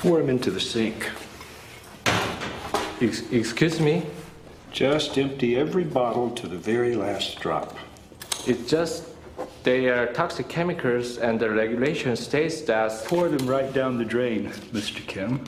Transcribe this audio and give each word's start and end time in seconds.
Pour 0.00 0.18
him 0.18 0.30
into 0.30 0.50
the 0.50 0.60
sink. 0.60 1.10
Ex- 3.02 3.30
excuse 3.30 3.78
me? 3.80 4.06
Just 4.72 5.18
empty 5.18 5.56
every 5.56 5.84
bottle 5.84 6.30
to 6.30 6.48
the 6.48 6.56
very 6.56 6.96
last 6.96 7.38
drop. 7.38 7.76
It's 8.46 8.70
just 8.70 9.04
they 9.62 9.90
are 9.90 10.06
toxic 10.06 10.48
chemicals, 10.48 11.18
and 11.18 11.38
the 11.38 11.50
regulation 11.50 12.16
states 12.16 12.62
that. 12.62 13.04
Pour 13.04 13.28
them 13.28 13.46
right 13.46 13.70
down 13.74 13.98
the 13.98 14.06
drain, 14.06 14.48
Mr. 14.72 15.06
Kim. 15.06 15.44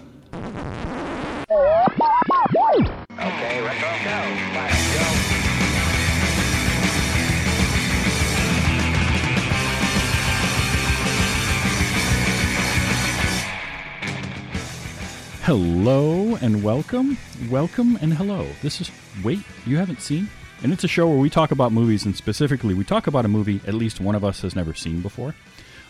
Hello 15.54 16.36
and 16.36 16.64
welcome. 16.64 17.18
Welcome 17.50 17.98
and 18.00 18.14
hello. 18.14 18.48
This 18.62 18.80
is 18.80 18.90
Wait, 19.22 19.40
you 19.66 19.76
haven't 19.76 20.00
seen? 20.00 20.30
And 20.62 20.72
it's 20.72 20.84
a 20.84 20.88
show 20.88 21.06
where 21.06 21.18
we 21.18 21.28
talk 21.28 21.50
about 21.50 21.72
movies 21.72 22.06
and 22.06 22.16
specifically 22.16 22.72
we 22.72 22.84
talk 22.84 23.06
about 23.06 23.26
a 23.26 23.28
movie 23.28 23.60
at 23.66 23.74
least 23.74 24.00
one 24.00 24.14
of 24.14 24.24
us 24.24 24.40
has 24.40 24.56
never 24.56 24.72
seen 24.72 25.02
before. 25.02 25.34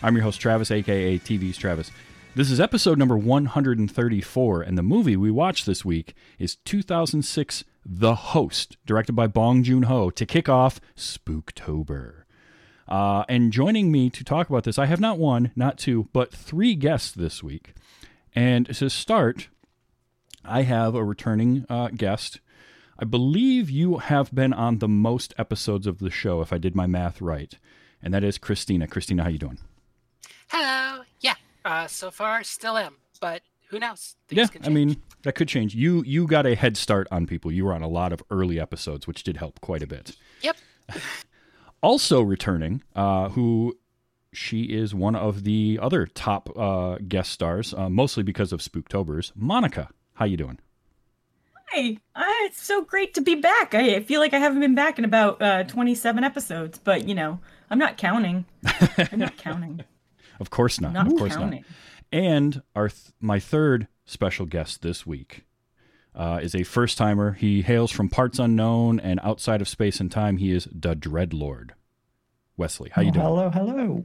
I'm 0.01 0.15
your 0.17 0.25
host 0.25 0.41
Travis 0.41 0.69
aka 0.69 1.17
TV's 1.17 1.55
Travis. 1.55 1.91
This 2.35 2.51
is 2.51 2.59
episode 2.59 2.97
number 2.97 3.17
134 3.17 4.61
and 4.61 4.77
the 4.77 4.83
movie 4.83 5.15
we 5.15 5.31
watched 5.31 5.65
this 5.65 5.85
week 5.85 6.13
is 6.37 6.57
2006 6.57 7.63
The 7.85 8.15
Host, 8.15 8.75
directed 8.85 9.13
by 9.13 9.27
Bong 9.27 9.63
Joon-ho 9.63 10.09
to 10.09 10.25
kick 10.25 10.49
off 10.49 10.81
Spooktober. 10.97 12.23
Uh, 12.85 13.23
and 13.29 13.53
joining 13.53 13.93
me 13.93 14.09
to 14.09 14.25
talk 14.25 14.49
about 14.49 14.65
this, 14.65 14.77
I 14.77 14.87
have 14.87 14.99
not 14.99 15.17
one, 15.17 15.51
not 15.55 15.77
two, 15.77 16.09
but 16.11 16.33
three 16.33 16.75
guests 16.75 17.13
this 17.13 17.41
week. 17.41 17.75
And 18.35 18.65
to 18.75 18.89
start, 18.89 19.47
I 20.45 20.63
have 20.63 20.95
a 20.95 21.03
returning 21.03 21.65
uh, 21.69 21.89
guest. 21.89 22.39
I 22.99 23.05
believe 23.05 23.69
you 23.69 23.97
have 23.97 24.33
been 24.33 24.53
on 24.53 24.79
the 24.79 24.87
most 24.87 25.33
episodes 25.37 25.87
of 25.87 25.99
the 25.99 26.11
show, 26.11 26.41
if 26.41 26.53
I 26.53 26.57
did 26.57 26.75
my 26.75 26.85
math 26.85 27.21
right, 27.21 27.57
and 28.01 28.13
that 28.13 28.23
is 28.23 28.37
Christina. 28.37 28.87
Christina, 28.87 29.23
how 29.23 29.29
you 29.29 29.39
doing? 29.39 29.59
Hello. 30.49 31.03
Yeah. 31.19 31.35
Uh, 31.65 31.87
so 31.87 32.11
far, 32.11 32.43
still 32.43 32.77
am, 32.77 32.97
but 33.19 33.41
who 33.69 33.79
knows? 33.79 34.15
Things 34.27 34.49
yeah, 34.53 34.61
I 34.63 34.69
mean 34.69 35.01
that 35.23 35.33
could 35.33 35.47
change. 35.47 35.73
You 35.73 36.03
you 36.05 36.27
got 36.27 36.45
a 36.45 36.55
head 36.55 36.77
start 36.77 37.07
on 37.09 37.25
people. 37.25 37.51
You 37.51 37.65
were 37.65 37.73
on 37.73 37.81
a 37.81 37.87
lot 37.87 38.13
of 38.13 38.21
early 38.29 38.59
episodes, 38.59 39.07
which 39.07 39.23
did 39.23 39.37
help 39.37 39.59
quite 39.61 39.81
a 39.81 39.87
bit. 39.87 40.15
Yep. 40.41 40.57
Also 41.81 42.21
returning, 42.21 42.81
uh, 42.95 43.27
who 43.27 43.77
she 44.31 44.63
is 44.63 44.95
one 44.95 45.17
of 45.17 45.43
the 45.43 45.77
other 45.81 46.05
top 46.05 46.49
uh, 46.57 46.95
guest 47.09 47.31
stars, 47.33 47.73
uh, 47.73 47.89
mostly 47.89 48.23
because 48.23 48.53
of 48.53 48.61
Spooktober's. 48.61 49.33
Monica, 49.35 49.89
how 50.15 50.25
you 50.25 50.37
doing? 50.37 50.59
Hi, 51.69 51.97
uh, 52.15 52.23
it's 52.45 52.61
so 52.61 52.83
great 52.83 53.13
to 53.15 53.21
be 53.21 53.35
back. 53.35 53.73
I 53.73 54.01
feel 54.01 54.19
like 54.19 54.33
I 54.33 54.37
haven't 54.39 54.59
been 54.59 54.75
back 54.75 54.99
in 54.99 55.05
about 55.05 55.41
uh, 55.41 55.63
27 55.63 56.23
episodes, 56.23 56.77
but 56.77 57.07
you 57.07 57.15
know, 57.15 57.39
I'm 57.69 57.79
not 57.79 57.97
counting. 57.97 58.45
I'm 58.97 59.19
not 59.19 59.37
counting. 59.37 59.81
Of 60.39 60.49
course 60.49 60.81
not. 60.81 60.93
Not 60.93 61.07
of 61.07 61.15
course 61.15 61.35
counting. 61.35 61.61
not. 61.61 61.67
And 62.11 62.61
our 62.75 62.89
th- 62.89 63.13
my 63.21 63.39
third 63.39 63.87
special 64.03 64.47
guest 64.47 64.81
this 64.81 65.05
week 65.05 65.45
uh, 66.15 66.39
is 66.41 66.55
a 66.55 66.63
first 66.63 66.97
timer. 66.97 67.33
He 67.33 67.61
hails 67.61 67.91
from 67.91 68.09
parts 68.09 68.39
unknown 68.39 68.99
and 68.99 69.19
outside 69.23 69.61
of 69.61 69.69
space 69.69 69.99
and 69.99 70.11
time. 70.11 70.37
He 70.37 70.51
is 70.51 70.67
the 70.71 70.95
Dreadlord. 70.95 71.69
Wesley, 72.57 72.89
how 72.93 73.03
you 73.03 73.11
doing? 73.11 73.23
Hello, 73.25 73.49
hello. 73.51 74.03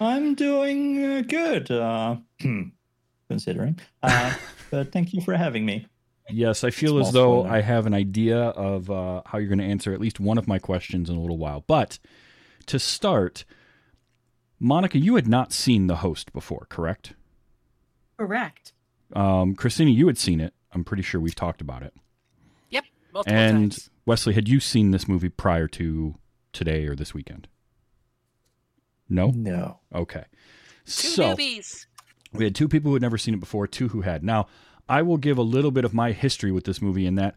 I'm 0.00 0.34
doing 0.34 1.02
uh, 1.02 1.22
good, 1.26 1.70
uh, 1.70 2.16
considering. 3.28 3.78
Uh, 4.02 4.34
but 4.70 4.92
thank 4.92 5.12
you 5.12 5.20
for 5.20 5.34
having 5.36 5.64
me. 5.64 5.86
Yes, 6.30 6.64
I 6.64 6.70
feel 6.70 6.92
Small 6.92 7.00
as 7.00 7.12
though 7.12 7.42
spoiler. 7.42 7.56
I 7.56 7.60
have 7.60 7.86
an 7.86 7.94
idea 7.94 8.38
of 8.38 8.90
uh, 8.90 9.22
how 9.26 9.38
you're 9.38 9.48
going 9.48 9.58
to 9.58 9.64
answer 9.64 9.92
at 9.92 10.00
least 10.00 10.20
one 10.20 10.38
of 10.38 10.48
my 10.48 10.58
questions 10.58 11.10
in 11.10 11.16
a 11.16 11.20
little 11.20 11.36
while. 11.38 11.64
But 11.66 11.98
to 12.66 12.78
start, 12.78 13.44
Monica, 14.58 14.98
you 14.98 15.16
had 15.16 15.28
not 15.28 15.52
seen 15.52 15.86
the 15.86 15.96
host 15.96 16.32
before, 16.32 16.66
correct? 16.70 17.12
Correct. 18.16 18.72
Um, 19.12 19.54
Christina, 19.54 19.90
you 19.90 20.06
had 20.06 20.16
seen 20.16 20.40
it. 20.40 20.54
I'm 20.72 20.84
pretty 20.84 21.02
sure 21.02 21.20
we've 21.20 21.34
talked 21.34 21.60
about 21.60 21.82
it. 21.82 21.94
Yep. 22.70 22.84
Multiple 23.12 23.38
And 23.38 23.72
times. 23.72 23.90
Wesley, 24.06 24.34
had 24.34 24.48
you 24.48 24.60
seen 24.60 24.92
this 24.92 25.06
movie 25.06 25.28
prior 25.28 25.68
to 25.68 26.14
today 26.52 26.86
or 26.86 26.94
this 26.94 27.12
weekend? 27.12 27.48
No. 29.08 29.30
No. 29.30 29.80
Okay. 29.94 30.24
Two 30.86 30.90
so 31.08 31.22
newbies. 31.34 31.86
We 32.34 32.44
had 32.44 32.54
two 32.54 32.68
people 32.68 32.90
who 32.90 32.94
had 32.94 33.02
never 33.02 33.18
seen 33.18 33.34
it 33.34 33.40
before, 33.40 33.66
two 33.66 33.88
who 33.88 34.02
had. 34.02 34.22
Now, 34.22 34.46
I 34.88 35.02
will 35.02 35.16
give 35.16 35.38
a 35.38 35.42
little 35.42 35.70
bit 35.70 35.84
of 35.84 35.94
my 35.94 36.12
history 36.12 36.52
with 36.52 36.64
this 36.64 36.82
movie 36.82 37.06
in 37.06 37.14
that 37.14 37.34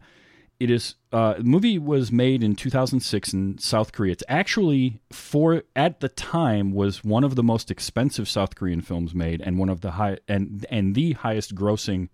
it 0.60 0.70
is 0.70 0.96
uh, 1.12 1.34
the 1.34 1.44
movie 1.44 1.78
was 1.78 2.10
made 2.10 2.42
in 2.42 2.56
2006 2.56 3.32
in 3.32 3.58
South 3.58 3.92
Korea. 3.92 4.12
It's 4.12 4.24
actually 4.28 5.00
for 5.10 5.62
at 5.76 6.00
the 6.00 6.08
time 6.08 6.72
was 6.72 7.04
one 7.04 7.22
of 7.22 7.36
the 7.36 7.44
most 7.44 7.70
expensive 7.70 8.28
South 8.28 8.56
Korean 8.56 8.80
films 8.80 9.14
made 9.14 9.40
and 9.40 9.58
one 9.58 9.68
of 9.68 9.82
the 9.82 9.92
high 9.92 10.18
and 10.26 10.66
and 10.68 10.94
the 10.94 11.12
highest 11.12 11.54
grossing 11.54 12.08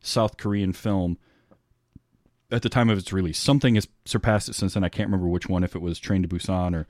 South 0.00 0.36
Korean 0.36 0.74
film 0.74 1.18
at 2.50 2.62
the 2.62 2.68
time 2.68 2.90
of 2.90 2.98
its 2.98 3.12
release. 3.12 3.38
Something 3.38 3.76
has 3.76 3.88
surpassed 4.04 4.48
it 4.50 4.54
since 4.54 4.74
then. 4.74 4.84
I 4.84 4.90
can't 4.90 5.08
remember 5.08 5.28
which 5.28 5.48
one, 5.48 5.64
if 5.64 5.74
it 5.74 5.82
was 5.82 5.98
Train 5.98 6.22
to 6.22 6.28
Busan 6.28 6.74
or 6.74 6.86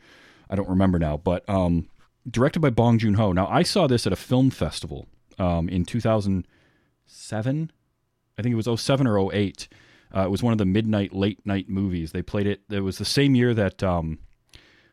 I 0.51 0.57
don't 0.57 0.69
remember 0.69 0.99
now. 0.99 1.17
But 1.17 1.49
um, 1.49 1.89
directed 2.29 2.61
by 2.61 2.71
Bong 2.71 2.99
Joon 2.99 3.15
Ho. 3.15 3.33
Now 3.33 3.47
I 3.47 3.63
saw 3.63 3.87
this 3.87 4.09
at 4.09 4.13
a 4.13 4.17
film 4.17 4.51
festival 4.51 5.07
um, 5.39 5.69
in 5.69 5.85
2007. 5.85 7.73
I 8.39 8.43
think 8.43 8.53
it 8.53 8.57
was 8.57 8.81
07 8.81 9.07
or 9.07 9.33
08. 9.33 9.69
Uh, 10.15 10.21
it 10.27 10.31
was 10.31 10.43
one 10.43 10.53
of 10.53 10.59
the 10.59 10.65
midnight 10.65 11.15
late 11.15 11.45
night 11.45 11.69
movies. 11.69 12.13
They 12.13 12.23
played 12.23 12.47
it. 12.47 12.63
It 12.71 12.81
was 12.81 12.99
the 12.99 13.05
same 13.05 13.35
year 13.35 13.55
that 13.55 13.83
um, 13.83 14.19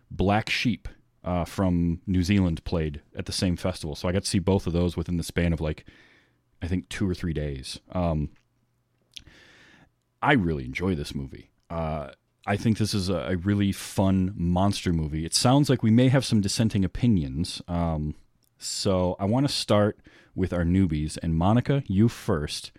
Black 0.09 0.49
Sheep 0.49 0.87
uh, 1.23 1.45
from 1.45 2.01
New 2.05 2.23
Zealand 2.23 2.63
played 2.63 3.01
at 3.15 3.25
the 3.25 3.31
same 3.31 3.55
festival. 3.55 3.95
So 3.95 4.07
I 4.07 4.11
got 4.11 4.23
to 4.23 4.29
see 4.29 4.39
both 4.39 4.67
of 4.67 4.73
those 4.73 4.97
within 4.97 5.17
the 5.17 5.23
span 5.23 5.53
of 5.53 5.61
like 5.61 5.85
I 6.61 6.67
think 6.67 6.89
two 6.89 7.09
or 7.09 7.13
three 7.13 7.33
days. 7.33 7.79
Um, 7.91 8.29
I 10.21 10.33
really 10.33 10.65
enjoy 10.65 10.95
this 10.95 11.13
movie. 11.13 11.51
Uh, 11.69 12.11
I 12.45 12.57
think 12.57 12.77
this 12.77 12.93
is 12.93 13.09
a, 13.09 13.15
a 13.15 13.37
really 13.37 13.71
fun 13.71 14.33
monster 14.35 14.93
movie. 14.93 15.25
It 15.25 15.33
sounds 15.33 15.69
like 15.69 15.83
we 15.83 15.91
may 15.91 16.09
have 16.09 16.25
some 16.25 16.41
dissenting 16.41 16.83
opinions. 16.83 17.61
Um, 17.67 18.15
so 18.63 19.15
I 19.19 19.25
want 19.25 19.47
to 19.47 19.53
start 19.53 19.99
with 20.35 20.53
our 20.53 20.63
newbies. 20.63 21.17
And 21.21 21.35
Monica, 21.35 21.83
you 21.87 22.09
first. 22.09 22.71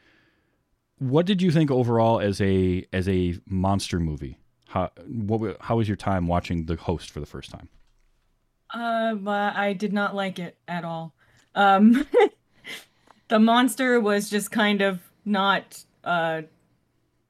What 0.98 1.26
did 1.26 1.42
you 1.42 1.50
think 1.50 1.70
overall 1.70 2.20
as 2.20 2.40
a 2.40 2.86
as 2.92 3.08
a 3.08 3.38
monster 3.46 4.00
movie? 4.00 4.38
How 4.68 4.90
what 5.06 5.56
how 5.60 5.76
was 5.76 5.88
your 5.88 5.96
time 5.96 6.26
watching 6.26 6.66
The 6.66 6.76
Host 6.76 7.10
for 7.10 7.20
the 7.20 7.26
first 7.26 7.50
time? 7.50 7.68
Uh, 8.72 9.16
I 9.54 9.72
did 9.72 9.92
not 9.92 10.14
like 10.14 10.38
it 10.38 10.56
at 10.66 10.84
all. 10.84 11.14
Um, 11.54 12.06
the 13.28 13.38
monster 13.38 14.00
was 14.00 14.28
just 14.28 14.50
kind 14.50 14.80
of 14.82 15.00
not, 15.24 15.84
uh, 16.02 16.42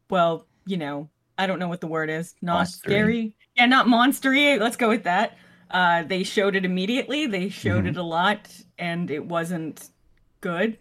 well, 0.09 0.47
you 0.65 0.79
know, 0.79 1.11
I 1.37 1.47
don't 1.47 1.59
know 1.59 1.69
what 1.69 1.83
the 1.83 1.87
word 1.87 2.09
is. 2.09 2.35
Not 2.41 2.67
Monstery. 2.67 2.71
scary. 2.79 3.37
Yeah, 3.57 3.67
not 3.67 3.87
monstery. 3.87 4.59
Let's 4.59 4.77
go 4.77 4.89
with 4.89 5.03
that. 5.05 5.37
Uh, 5.75 6.05
they 6.05 6.23
showed 6.23 6.55
it 6.57 6.65
immediately. 6.65 7.27
They 7.27 7.49
showed 7.51 7.85
Mhm. 7.85 7.89
it 7.91 7.97
a 7.97 8.03
lot, 8.03 8.49
and 8.79 9.11
it 9.11 9.27
wasn't 9.27 9.91
good. 10.41 10.79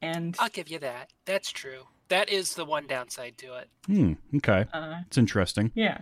And 0.00 0.36
I'll 0.38 0.48
give 0.48 0.68
you 0.68 0.78
that. 0.78 1.10
That's 1.24 1.50
true. 1.50 1.88
That 2.08 2.28
is 2.28 2.54
the 2.54 2.64
one 2.64 2.86
downside 2.86 3.36
to 3.38 3.56
it. 3.56 3.68
Hmm. 3.86 4.12
Okay, 4.36 4.66
uh, 4.72 5.00
it's 5.06 5.18
interesting. 5.18 5.72
yeah. 5.74 5.98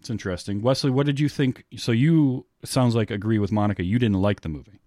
It's 0.00 0.10
interesting. 0.10 0.62
Wesley, 0.62 0.90
what 0.90 1.06
did 1.06 1.20
you 1.20 1.28
think? 1.28 1.64
So 1.76 1.92
you 1.92 2.46
sounds 2.64 2.96
like 2.96 3.10
agree 3.12 3.38
with 3.38 3.52
Monica. 3.52 3.84
You 3.84 4.00
didn't 4.00 4.20
like 4.20 4.40
the 4.40 4.48
movie. 4.48 4.80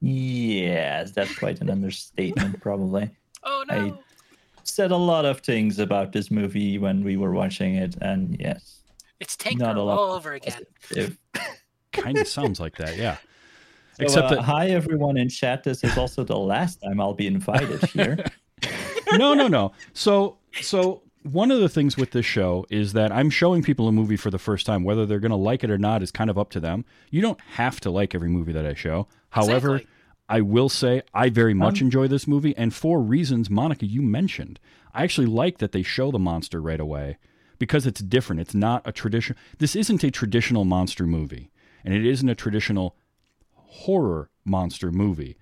Yes, 0.00 1.10
that's 1.12 1.36
quite 1.38 1.60
an 1.60 1.68
understatement, 1.70 2.60
probably. 2.62 3.10
Oh 3.42 3.64
no. 3.68 3.74
I- 3.74 3.88
no. 3.88 3.98
Said 4.64 4.90
a 4.90 4.96
lot 4.96 5.24
of 5.24 5.40
things 5.40 5.78
about 5.78 6.12
this 6.12 6.30
movie 6.30 6.76
when 6.78 7.02
we 7.02 7.16
were 7.16 7.32
watching 7.32 7.74
it, 7.76 7.96
and 8.02 8.36
yes, 8.38 8.77
It's 9.20 9.36
Tank 9.36 9.58
not 9.58 9.74
Girl 9.74 9.88
all 9.88 10.12
over 10.12 10.32
again. 10.34 10.62
positive. 10.82 11.18
Kind 11.92 12.18
of 12.18 12.28
sounds 12.28 12.60
like 12.60 12.76
that. 12.76 12.96
Yeah. 12.96 13.16
So, 13.96 14.04
Except 14.04 14.26
uh, 14.26 14.34
that 14.36 14.42
hi 14.42 14.68
everyone 14.68 15.16
in 15.16 15.28
chat. 15.28 15.64
This 15.64 15.82
is 15.82 15.98
also 15.98 16.22
the 16.22 16.38
last 16.38 16.80
time 16.80 17.00
I'll 17.00 17.14
be 17.14 17.26
invited 17.26 17.82
here. 17.86 18.24
no, 19.14 19.34
no, 19.34 19.48
no. 19.48 19.72
So, 19.92 20.36
so 20.60 21.02
one 21.24 21.50
of 21.50 21.58
the 21.60 21.68
things 21.68 21.96
with 21.96 22.12
this 22.12 22.24
show 22.24 22.64
is 22.70 22.92
that 22.92 23.10
I'm 23.10 23.28
showing 23.30 23.62
people 23.62 23.88
a 23.88 23.92
movie 23.92 24.16
for 24.16 24.30
the 24.30 24.38
first 24.38 24.66
time. 24.66 24.84
Whether 24.84 25.04
they're 25.04 25.18
going 25.18 25.30
to 25.32 25.36
like 25.36 25.64
it 25.64 25.70
or 25.70 25.78
not 25.78 26.02
is 26.02 26.12
kind 26.12 26.30
of 26.30 26.38
up 26.38 26.50
to 26.50 26.60
them. 26.60 26.84
You 27.10 27.20
don't 27.22 27.40
have 27.54 27.80
to 27.80 27.90
like 27.90 28.14
every 28.14 28.28
movie 28.28 28.52
that 28.52 28.64
I 28.66 28.74
show. 28.74 29.08
However, 29.30 29.76
Exactly. 29.76 29.94
I 30.28 30.40
will 30.42 30.68
say 30.68 31.02
I 31.14 31.30
very 31.30 31.54
much 31.54 31.80
Um, 31.80 31.86
enjoy 31.86 32.06
this 32.06 32.28
movie, 32.28 32.54
and 32.56 32.72
for 32.72 33.00
reasons 33.00 33.50
Monica 33.50 33.86
you 33.86 34.02
mentioned. 34.02 34.60
I 34.94 35.02
actually 35.02 35.26
like 35.26 35.58
that 35.58 35.72
they 35.72 35.82
show 35.82 36.10
the 36.12 36.18
monster 36.18 36.60
right 36.60 36.80
away 36.80 37.16
because 37.58 37.86
it's 37.86 38.00
different. 38.00 38.40
It's 38.40 38.54
not 38.54 38.82
a 38.86 38.92
tradition. 38.92 39.36
This 39.58 39.74
isn't 39.76 40.04
a 40.04 40.10
traditional 40.10 40.64
monster 40.64 41.06
movie, 41.06 41.50
and 41.84 41.92
it 41.94 42.04
isn't 42.06 42.28
a 42.28 42.34
traditional 42.34 42.96
horror 43.54 44.30
monster 44.44 44.90
movie. 44.90 45.36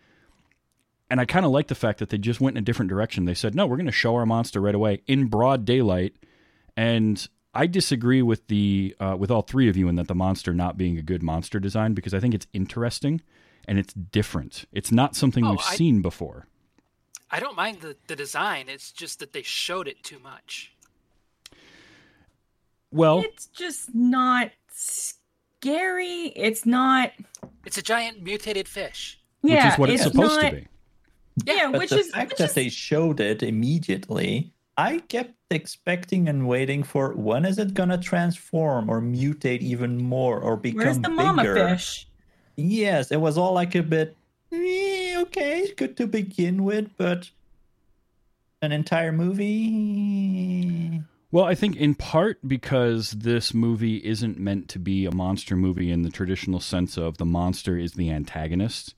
and 1.08 1.20
I 1.20 1.24
kind 1.24 1.46
of 1.46 1.52
like 1.52 1.68
the 1.68 1.76
fact 1.76 2.00
that 2.00 2.08
they 2.08 2.18
just 2.18 2.40
went 2.40 2.56
in 2.56 2.62
a 2.62 2.64
different 2.64 2.88
direction. 2.88 3.24
They 3.26 3.34
said, 3.34 3.54
"No, 3.54 3.66
we're 3.66 3.76
going 3.76 3.86
to 3.86 3.92
show 3.92 4.16
our 4.16 4.26
monster 4.26 4.60
right 4.60 4.74
away 4.74 5.02
in 5.06 5.26
broad 5.26 5.64
daylight." 5.64 6.16
And 6.76 7.26
I 7.54 7.66
disagree 7.68 8.22
with 8.22 8.48
the 8.48 8.96
uh, 8.98 9.16
with 9.18 9.30
all 9.30 9.42
three 9.42 9.68
of 9.68 9.76
you 9.76 9.88
in 9.88 9.94
that 9.96 10.08
the 10.08 10.14
monster 10.16 10.52
not 10.52 10.76
being 10.76 10.98
a 10.98 11.02
good 11.02 11.22
monster 11.22 11.60
design 11.60 11.94
because 11.94 12.12
I 12.12 12.18
think 12.20 12.34
it's 12.34 12.48
interesting 12.52 13.20
and 13.68 13.78
it's 13.78 13.94
different. 13.94 14.64
It's 14.72 14.90
not 14.90 15.14
something 15.14 15.44
Oh, 15.44 15.52
we've 15.52 15.60
I- 15.60 15.76
seen 15.76 16.02
before. 16.02 16.48
I 17.30 17.40
don't 17.40 17.56
mind 17.56 17.80
the, 17.80 17.96
the 18.06 18.14
design. 18.16 18.66
It's 18.68 18.92
just 18.92 19.18
that 19.20 19.32
they 19.32 19.42
showed 19.42 19.88
it 19.88 20.02
too 20.04 20.18
much. 20.20 20.72
Well, 22.96 23.20
It's 23.20 23.46
just 23.46 23.94
not 23.94 24.50
scary. 24.72 26.32
It's 26.34 26.64
not. 26.64 27.12
It's 27.64 27.76
a 27.78 27.82
giant 27.82 28.22
mutated 28.22 28.66
fish. 28.66 29.20
which 29.42 29.52
is 29.52 29.78
what 29.78 29.90
it's, 29.90 30.02
it's 30.02 30.12
supposed 30.12 30.40
not, 30.40 30.50
to 30.50 30.56
be. 30.56 30.66
Yeah, 31.44 31.68
But 31.70 31.80
which 31.80 31.90
the 31.90 31.98
is 31.98 32.10
fact 32.10 32.30
which 32.30 32.38
that 32.38 32.48
is, 32.48 32.54
they 32.54 32.68
showed 32.70 33.20
it 33.20 33.42
immediately, 33.42 34.52
I 34.78 35.00
kept 35.00 35.34
expecting 35.50 36.28
and 36.28 36.48
waiting 36.48 36.82
for 36.82 37.12
when 37.12 37.44
is 37.44 37.58
it 37.58 37.74
gonna 37.74 37.98
transform 37.98 38.88
or 38.88 39.02
mutate 39.02 39.60
even 39.60 40.02
more 40.02 40.40
or 40.40 40.56
become 40.56 40.78
where's 40.78 40.98
the 40.98 41.10
mama 41.10 41.42
bigger? 41.42 41.68
fish? 41.68 42.08
Yes, 42.56 43.10
it 43.12 43.18
was 43.20 43.36
all 43.36 43.52
like 43.52 43.74
a 43.74 43.82
bit 43.82 44.16
eh, 44.52 45.18
okay, 45.18 45.72
good 45.76 45.96
to 45.98 46.06
begin 46.06 46.64
with, 46.64 46.88
but 46.96 47.28
an 48.62 48.72
entire 48.72 49.12
movie. 49.12 51.02
Well, 51.32 51.44
I 51.44 51.54
think 51.54 51.76
in 51.76 51.94
part 51.94 52.46
because 52.46 53.10
this 53.10 53.52
movie 53.52 53.96
isn't 53.96 54.38
meant 54.38 54.68
to 54.70 54.78
be 54.78 55.06
a 55.06 55.10
monster 55.14 55.56
movie 55.56 55.90
in 55.90 56.02
the 56.02 56.10
traditional 56.10 56.60
sense 56.60 56.96
of 56.96 57.18
the 57.18 57.24
monster 57.24 57.76
is 57.76 57.92
the 57.92 58.10
antagonist. 58.10 58.94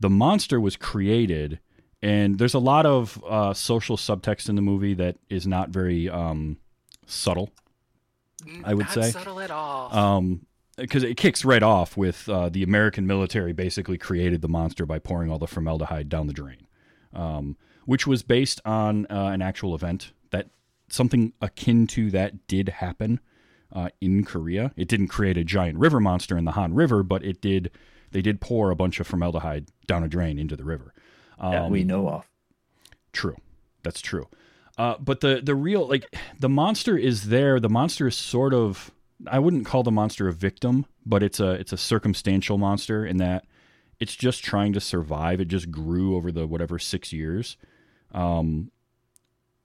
The 0.00 0.10
monster 0.10 0.60
was 0.60 0.76
created, 0.76 1.58
and 2.00 2.38
there's 2.38 2.54
a 2.54 2.58
lot 2.60 2.86
of 2.86 3.22
uh, 3.28 3.54
social 3.54 3.96
subtext 3.96 4.48
in 4.48 4.54
the 4.54 4.62
movie 4.62 4.94
that 4.94 5.16
is 5.28 5.46
not 5.46 5.70
very 5.70 6.08
um, 6.08 6.58
subtle. 7.06 7.50
I 8.64 8.74
would 8.74 8.86
Not 8.86 8.94
say. 8.94 9.10
subtle 9.10 9.40
at 9.40 9.50
all. 9.50 9.94
Um, 9.94 10.46
because 10.76 11.04
it 11.04 11.16
kicks 11.16 11.44
right 11.44 11.62
off 11.62 11.96
with 11.96 12.28
uh, 12.28 12.48
the 12.48 12.62
American 12.62 13.06
military 13.06 13.52
basically 13.52 13.96
created 13.96 14.42
the 14.42 14.48
monster 14.48 14.84
by 14.84 14.98
pouring 14.98 15.30
all 15.30 15.38
the 15.38 15.46
formaldehyde 15.46 16.08
down 16.08 16.26
the 16.26 16.32
drain, 16.32 16.66
um, 17.12 17.56
which 17.86 18.06
was 18.06 18.22
based 18.22 18.60
on 18.64 19.06
uh, 19.06 19.26
an 19.26 19.40
actual 19.40 19.74
event 19.74 20.12
that 20.30 20.48
something 20.94 21.32
akin 21.40 21.86
to 21.88 22.10
that 22.10 22.46
did 22.46 22.68
happen 22.68 23.20
uh, 23.72 23.88
in 24.00 24.24
Korea. 24.24 24.72
It 24.76 24.88
didn't 24.88 25.08
create 25.08 25.36
a 25.36 25.44
giant 25.44 25.78
river 25.78 26.00
monster 26.00 26.38
in 26.38 26.44
the 26.44 26.52
Han 26.52 26.74
River, 26.74 27.02
but 27.02 27.24
it 27.24 27.40
did. 27.40 27.70
They 28.12 28.22
did 28.22 28.40
pour 28.40 28.70
a 28.70 28.76
bunch 28.76 29.00
of 29.00 29.06
formaldehyde 29.06 29.68
down 29.86 30.04
a 30.04 30.08
drain 30.08 30.38
into 30.38 30.56
the 30.56 30.64
river. 30.64 30.94
that 31.40 31.70
we 31.70 31.84
know 31.84 32.08
of. 32.08 32.28
True, 33.12 33.36
that's 33.82 34.00
true. 34.00 34.28
Uh, 34.78 34.96
but 34.98 35.20
the 35.20 35.40
the 35.42 35.54
real 35.54 35.86
like 35.86 36.14
the 36.38 36.48
monster 36.48 36.96
is 36.96 37.28
there. 37.28 37.60
The 37.60 37.68
monster 37.68 38.06
is 38.08 38.16
sort 38.16 38.54
of 38.54 38.90
I 39.26 39.38
wouldn't 39.38 39.66
call 39.66 39.82
the 39.82 39.90
monster 39.90 40.28
a 40.28 40.32
victim, 40.32 40.86
but 41.04 41.22
it's 41.22 41.40
a 41.40 41.52
it's 41.52 41.72
a 41.72 41.76
circumstantial 41.76 42.58
monster 42.58 43.06
in 43.06 43.18
that 43.18 43.46
it's 44.00 44.16
just 44.16 44.42
trying 44.42 44.72
to 44.72 44.80
survive. 44.80 45.40
It 45.40 45.48
just 45.48 45.70
grew 45.70 46.16
over 46.16 46.32
the 46.32 46.46
whatever 46.46 46.78
six 46.78 47.12
years, 47.12 47.56
um, 48.12 48.70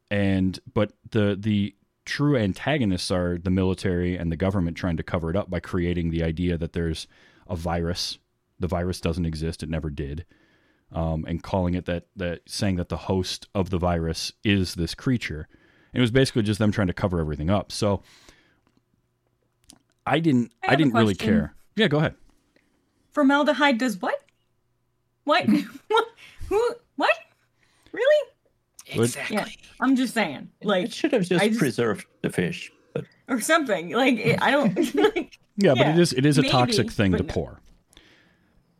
and 0.10 0.60
but 0.74 0.94
the 1.12 1.38
the 1.40 1.76
true 2.06 2.36
antagonists 2.36 3.12
are 3.12 3.38
the 3.38 3.52
military 3.52 4.16
and 4.16 4.32
the 4.32 4.36
government 4.36 4.76
trying 4.76 4.98
to 4.98 5.04
cover 5.04 5.30
it 5.30 5.36
up 5.36 5.50
by 5.50 5.60
creating 5.60 6.10
the 6.10 6.24
idea 6.24 6.58
that 6.58 6.74
there's 6.74 7.08
a 7.48 7.56
virus. 7.56 8.18
The 8.60 8.68
virus 8.68 9.00
doesn't 9.00 9.26
exist. 9.26 9.64
It 9.64 9.70
never 9.70 9.90
did 9.90 10.26
um, 10.92 11.26
and 11.28 11.42
calling 11.42 11.74
it 11.74 11.86
that 11.86 12.06
that 12.16 12.42
saying 12.48 12.78
that 12.78 12.90
the 12.90 12.98
host 12.98 13.48
of 13.54 13.70
the 13.70 13.78
virus 13.78 14.32
is 14.44 14.76
this 14.76 14.96
creature. 14.96 15.48
And 15.94 16.00
it 16.00 16.02
was 16.02 16.12
basically 16.12 16.44
just 16.44 16.60
them 16.60 16.72
trying 16.72 16.88
to 16.88 16.94
cover 16.94 17.20
everything 17.20 17.50
up. 17.50 17.72
So 17.72 18.04
I 20.06 20.20
didn't 20.20 20.52
I 20.68 20.74
I, 20.74 20.76
didn't 20.76 20.94
really 20.94 21.16
care. 21.16 21.56
Yeah, 21.76 21.88
go 21.88 21.98
ahead. 21.98 22.16
Formaldehyde 23.12 23.78
does 23.78 24.02
what? 24.02 24.22
What? 25.24 25.46
what? 25.88 26.06
Who? 26.48 26.76
What? 26.96 27.16
Really? 27.92 28.29
Exactly. 28.96 29.36
Yeah. 29.38 29.46
I'm 29.80 29.96
just 29.96 30.14
saying, 30.14 30.50
Like 30.64 30.84
it 30.84 30.84
like, 30.86 30.94
should 30.94 31.14
have 31.14 31.24
just, 31.28 31.44
just- 31.44 31.60
preserved 31.60 32.06
the 32.22 32.30
fish. 32.30 32.72
But 32.94 33.06
or 33.28 33.40
something. 33.40 33.90
Like, 33.92 34.18
it, 34.18 34.42
I 34.42 34.52
don't. 34.52 34.96
like, 35.16 35.38
Yeah, 35.58 35.74
but 35.76 35.88
it 35.88 36.00
is 36.00 36.14
it 36.14 36.26
is 36.26 36.38
a 36.38 36.42
maybe, 36.42 36.52
toxic 36.52 36.92
thing 36.92 37.12
to 37.14 37.24
no. 37.24 37.34
pour. 37.34 37.62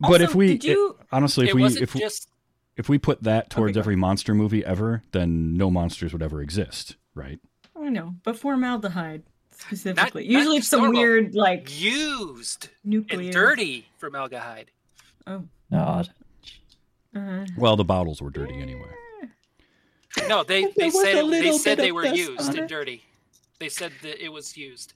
But 0.00 0.20
if 0.22 0.34
we 0.34 0.48
did 0.58 0.64
you- 0.64 0.96
it- 1.00 1.06
honestly, 1.12 1.44
if 1.46 1.50
it 1.50 1.54
we 1.54 1.64
if 1.66 1.94
we, 1.94 2.00
just 2.00 2.28
if 2.76 2.88
we 2.88 2.98
put 2.98 3.22
that 3.24 3.50
towards 3.50 3.74
go 3.74 3.80
every 3.80 3.96
monster 3.96 4.34
movie 4.34 4.64
ever, 4.64 5.02
then 5.12 5.56
no 5.56 5.70
monsters 5.70 6.12
would 6.12 6.22
ever 6.22 6.40
exist, 6.42 6.96
right? 7.14 7.38
I 7.80 7.88
know, 7.88 8.14
but 8.24 8.36
formaldehyde 8.38 9.22
specifically. 9.52 10.22
not 10.28 10.30
Usually, 10.38 10.56
just 10.58 10.66
it's 10.66 10.68
some 10.70 10.80
normal. 10.82 11.00
weird 11.02 11.34
like 11.34 11.80
used 11.80 12.68
nuclear. 12.84 13.20
and 13.24 13.32
dirty 13.32 13.88
formaldehyde. 13.98 14.70
Oh. 15.26 15.44
no, 15.70 16.02
Uh, 17.14 17.46
Well, 17.58 17.76
the 17.76 17.84
bottles 17.84 18.20
were 18.22 18.30
dirty 18.30 18.54
anyway. 18.60 18.90
No, 20.28 20.42
they 20.44 20.64
they 20.76 20.90
said 20.90 21.16
it, 21.16 21.30
they 21.30 21.52
said 21.58 21.78
they 21.78 21.92
were 21.92 22.06
used 22.06 22.54
and 22.54 22.68
dirty. 22.68 23.04
They 23.58 23.68
said 23.68 23.92
that 24.02 24.22
it 24.22 24.30
was 24.30 24.56
used. 24.56 24.94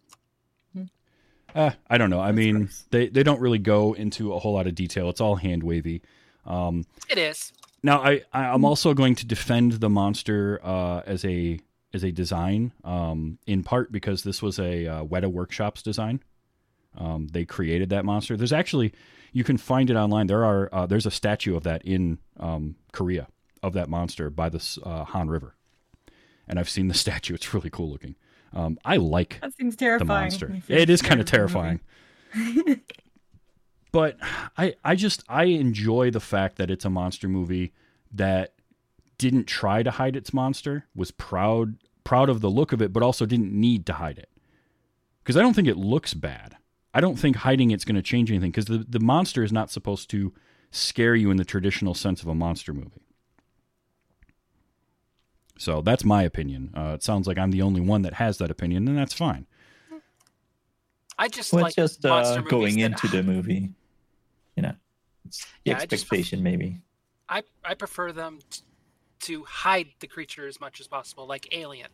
Uh, 1.55 1.71
I 1.89 1.99
don't 1.99 2.11
know. 2.11 2.21
I 2.21 2.33
mean, 2.33 2.63
gross. 2.63 2.85
they 2.91 3.09
they 3.09 3.23
don't 3.23 3.41
really 3.41 3.59
go 3.59 3.93
into 3.93 4.33
a 4.33 4.39
whole 4.39 4.55
lot 4.55 4.67
of 4.67 4.75
detail. 4.75 5.09
It's 5.11 5.21
all 5.21 5.37
hand 5.37 5.63
wavy. 5.63 6.03
Um, 6.47 6.85
It 7.09 7.19
is. 7.19 7.53
Now, 7.83 8.03
I, 8.03 8.23
I 8.33 8.47
I'm 8.47 8.65
also 8.65 8.95
going 8.95 9.15
to 9.17 9.27
defend 9.27 9.73
the 9.75 9.91
monster 9.91 10.61
uh, 10.65 11.03
as 11.07 11.25
a 11.25 11.61
as 11.93 12.03
a 12.03 12.11
design, 12.11 12.73
um, 12.83 13.39
in 13.47 13.63
part 13.63 13.93
because 13.93 14.25
this 14.25 14.43
was 14.43 14.59
a 14.59 14.87
uh, 14.87 15.05
Weta 15.05 15.31
Workshops 15.31 15.81
design. 15.81 16.21
Um, 16.99 17.29
they 17.29 17.45
created 17.45 17.91
that 17.91 18.05
monster. 18.05 18.37
There's 18.37 18.53
actually 18.53 18.93
you 19.33 19.45
can 19.45 19.57
find 19.57 19.91
it 19.91 19.97
online. 19.97 20.27
There 20.27 20.45
are 20.45 20.69
uh, 20.73 20.87
there's 20.87 21.07
a 21.07 21.11
statue 21.11 21.57
of 21.57 21.63
that 21.65 21.83
in 21.85 22.19
um, 22.41 22.75
Korea 22.93 23.29
of 23.65 23.73
that 23.73 23.89
monster 23.89 24.31
by 24.31 24.49
the 24.49 24.81
uh, 24.85 25.05
Han 25.05 25.29
River, 25.29 25.57
and 26.47 26.59
I've 26.59 26.69
seen 26.71 26.89
the 26.89 26.95
statue. 27.05 27.35
It's 27.35 27.53
really 27.55 27.71
cool 27.71 27.91
looking. 27.91 28.15
Um, 28.53 28.79
I 28.85 28.97
like 28.97 29.41
that 29.41 29.55
seems 29.55 29.75
the 29.75 29.81
terrifying. 29.81 30.09
monster. 30.09 30.53
if 30.55 30.71
It 30.71 30.89
is 30.91 31.03
kind 31.03 31.19
of 31.21 31.27
the 31.27 31.31
terrifying. 31.31 31.81
but 33.93 34.17
I 34.57 34.75
I 34.85 34.95
just 34.95 35.25
I 35.29 35.45
enjoy 35.45 36.11
the 36.11 36.21
fact 36.21 36.57
that 36.57 36.71
it's 36.71 36.85
a 36.85 36.91
monster 36.91 37.29
movie 37.29 37.73
that 38.13 38.55
didn't 39.19 39.47
try 39.47 39.83
to 39.83 39.91
hide 39.91 40.17
its 40.17 40.33
monster, 40.33 40.87
was 40.95 41.11
proud 41.11 41.77
proud 42.05 42.29
of 42.29 42.41
the 42.41 42.51
look 42.51 42.73
of 42.73 42.83
it, 42.83 42.93
but 42.93 43.03
also 43.03 43.27
didn't 43.27 43.53
need 43.53 43.87
to 43.87 43.95
hide 43.95 44.19
it. 44.19 44.29
Because 45.23 45.37
I 45.37 45.41
don't 45.41 45.55
think 45.55 45.69
it 45.69 45.77
looks 45.77 46.13
bad. 46.13 46.57
I 46.93 47.01
don't 47.01 47.17
think 47.17 47.37
hiding 47.37 47.71
it's 47.71 47.85
going 47.85 47.97
to 47.97 48.03
change 48.03 48.31
anything 48.31 48.51
because 48.51 48.67
the, 48.67 48.85
the 48.89 49.01
monster 49.01 49.43
is 49.43 49.53
not 49.53 49.71
supposed 49.71 50.11
to 50.11 50.33
scare 50.71 51.15
you 51.17 51.31
in 51.31 51.39
the 51.39 51.45
traditional 51.45 51.95
sense 51.95 52.23
of 52.23 52.29
a 52.29 52.35
monster 52.35 52.73
movie. 52.73 53.07
So 55.57 55.83
that's 55.83 56.05
my 56.05 56.23
opinion. 56.23 56.71
Uh, 56.77 56.93
it 56.95 57.03
sounds 57.03 57.27
like 57.27 57.39
I'm 57.39 57.51
the 57.53 57.63
only 57.63 57.81
one 57.81 58.03
that 58.03 58.15
has 58.15 58.39
that 58.39 58.51
opinion, 58.51 58.89
and 58.89 58.99
that's 58.99 59.15
fine. 59.15 59.47
I 61.17 61.29
just 61.29 61.53
well, 61.53 61.63
like 61.63 61.79
it's 61.79 61.97
just 61.97 62.05
uh, 62.05 62.41
going 62.43 62.75
movies 62.75 62.77
that- 62.77 62.83
into 63.05 63.09
the 63.09 63.23
movie. 63.23 63.71
You 64.57 64.63
know, 64.65 64.75
the 65.25 65.31
Yeah, 65.65 65.75
I 65.75 65.81
just- 65.81 65.93
expectation 65.93 66.43
maybe. 66.43 66.81
I 67.29 67.43
I 67.65 67.75
prefer 67.75 68.13
them 68.13 68.41
t- 68.51 68.63
to 69.21 69.45
hide 69.45 69.87
the 70.01 70.07
creature 70.07 70.47
as 70.47 70.61
much 70.61 70.81
as 70.81 70.87
possible, 70.89 71.27
like 71.27 71.49
Alien. 71.53 71.89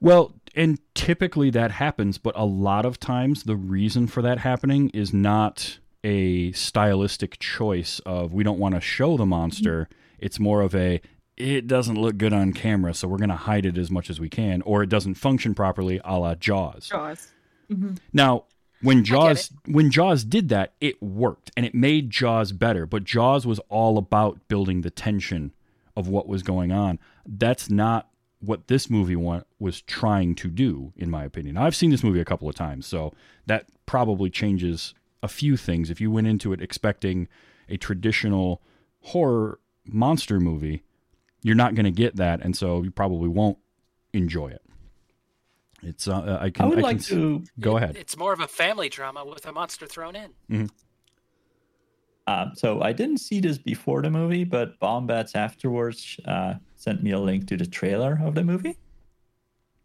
Well, 0.00 0.34
and 0.54 0.78
typically 0.94 1.50
that 1.50 1.70
happens, 1.72 2.18
but 2.18 2.34
a 2.36 2.44
lot 2.44 2.84
of 2.84 3.00
times 3.00 3.44
the 3.44 3.56
reason 3.56 4.06
for 4.06 4.20
that 4.22 4.38
happening 4.38 4.90
is 4.90 5.12
not 5.14 5.78
a 6.04 6.52
stylistic 6.52 7.38
choice 7.38 7.98
of 8.00 8.32
we 8.34 8.44
don't 8.44 8.58
want 8.58 8.74
to 8.74 8.80
show 8.80 9.16
the 9.16 9.24
monster. 9.26 9.88
It's 10.18 10.38
more 10.38 10.60
of 10.60 10.74
a 10.74 11.00
it 11.36 11.66
doesn't 11.66 11.96
look 11.96 12.16
good 12.16 12.32
on 12.32 12.52
camera, 12.52 12.94
so 12.94 13.08
we're 13.08 13.18
going 13.18 13.28
to 13.28 13.36
hide 13.36 13.66
it 13.66 13.76
as 13.76 13.90
much 13.90 14.08
as 14.10 14.20
we 14.20 14.28
can, 14.28 14.62
or 14.62 14.82
it 14.82 14.88
doesn't 14.88 15.14
function 15.14 15.54
properly, 15.54 16.00
a 16.04 16.18
la 16.18 16.34
Jaws. 16.34 16.88
Jaws. 16.88 17.28
Now, 18.12 18.44
when 18.82 19.04
Jaws 19.04 19.50
when 19.66 19.90
Jaws 19.90 20.24
did 20.24 20.48
that, 20.50 20.74
it 20.80 21.02
worked 21.02 21.50
and 21.56 21.64
it 21.64 21.74
made 21.74 22.10
Jaws 22.10 22.52
better, 22.52 22.86
but 22.86 23.04
Jaws 23.04 23.46
was 23.46 23.58
all 23.68 23.96
about 23.98 24.46
building 24.48 24.82
the 24.82 24.90
tension 24.90 25.52
of 25.96 26.08
what 26.08 26.28
was 26.28 26.42
going 26.42 26.70
on. 26.70 26.98
That's 27.26 27.70
not 27.70 28.10
what 28.40 28.68
this 28.68 28.90
movie 28.90 29.16
wa- 29.16 29.42
was 29.58 29.80
trying 29.80 30.34
to 30.34 30.48
do 30.48 30.92
in 30.96 31.10
my 31.10 31.24
opinion. 31.24 31.56
I've 31.56 31.74
seen 31.74 31.90
this 31.90 32.04
movie 32.04 32.20
a 32.20 32.24
couple 32.24 32.48
of 32.48 32.54
times, 32.54 32.86
so 32.86 33.14
that 33.46 33.66
probably 33.86 34.28
changes 34.28 34.92
a 35.22 35.28
few 35.28 35.56
things. 35.56 35.88
If 35.88 36.00
you 36.00 36.10
went 36.10 36.26
into 36.26 36.52
it 36.52 36.60
expecting 36.60 37.26
a 37.68 37.78
traditional 37.78 38.60
horror 39.00 39.58
monster 39.86 40.38
movie, 40.38 40.82
you're 41.44 41.54
not 41.54 41.76
going 41.76 41.84
to 41.84 41.92
get 41.92 42.16
that 42.16 42.40
and 42.42 42.56
so 42.56 42.82
you 42.82 42.90
probably 42.90 43.28
won't 43.28 43.58
enjoy 44.12 44.48
it. 44.48 44.62
It's 45.82 46.08
uh, 46.08 46.38
I 46.40 46.50
can 46.50 46.64
I 46.64 46.68
would 46.68 46.78
I 46.78 46.82
like 46.82 47.06
can, 47.06 47.44
to. 47.44 47.44
go 47.60 47.76
ahead. 47.76 47.94
It's 47.96 48.16
more 48.16 48.32
of 48.32 48.40
a 48.40 48.48
family 48.48 48.88
drama 48.88 49.24
with 49.24 49.44
a 49.46 49.52
monster 49.52 49.86
thrown 49.86 50.16
in. 50.16 50.70
Um, 52.26 52.52
so 52.54 52.80
I 52.80 52.92
didn't 52.92 53.18
see 53.18 53.38
this 53.40 53.58
before 53.58 54.00
the 54.00 54.08
movie, 54.10 54.44
but 54.44 54.78
Bombats 54.80 55.34
afterwards 55.34 56.18
uh, 56.24 56.54
sent 56.74 57.02
me 57.02 57.10
a 57.10 57.18
link 57.18 57.46
to 57.48 57.56
the 57.58 57.66
trailer 57.66 58.18
of 58.24 58.34
the 58.34 58.42
movie. 58.42 58.78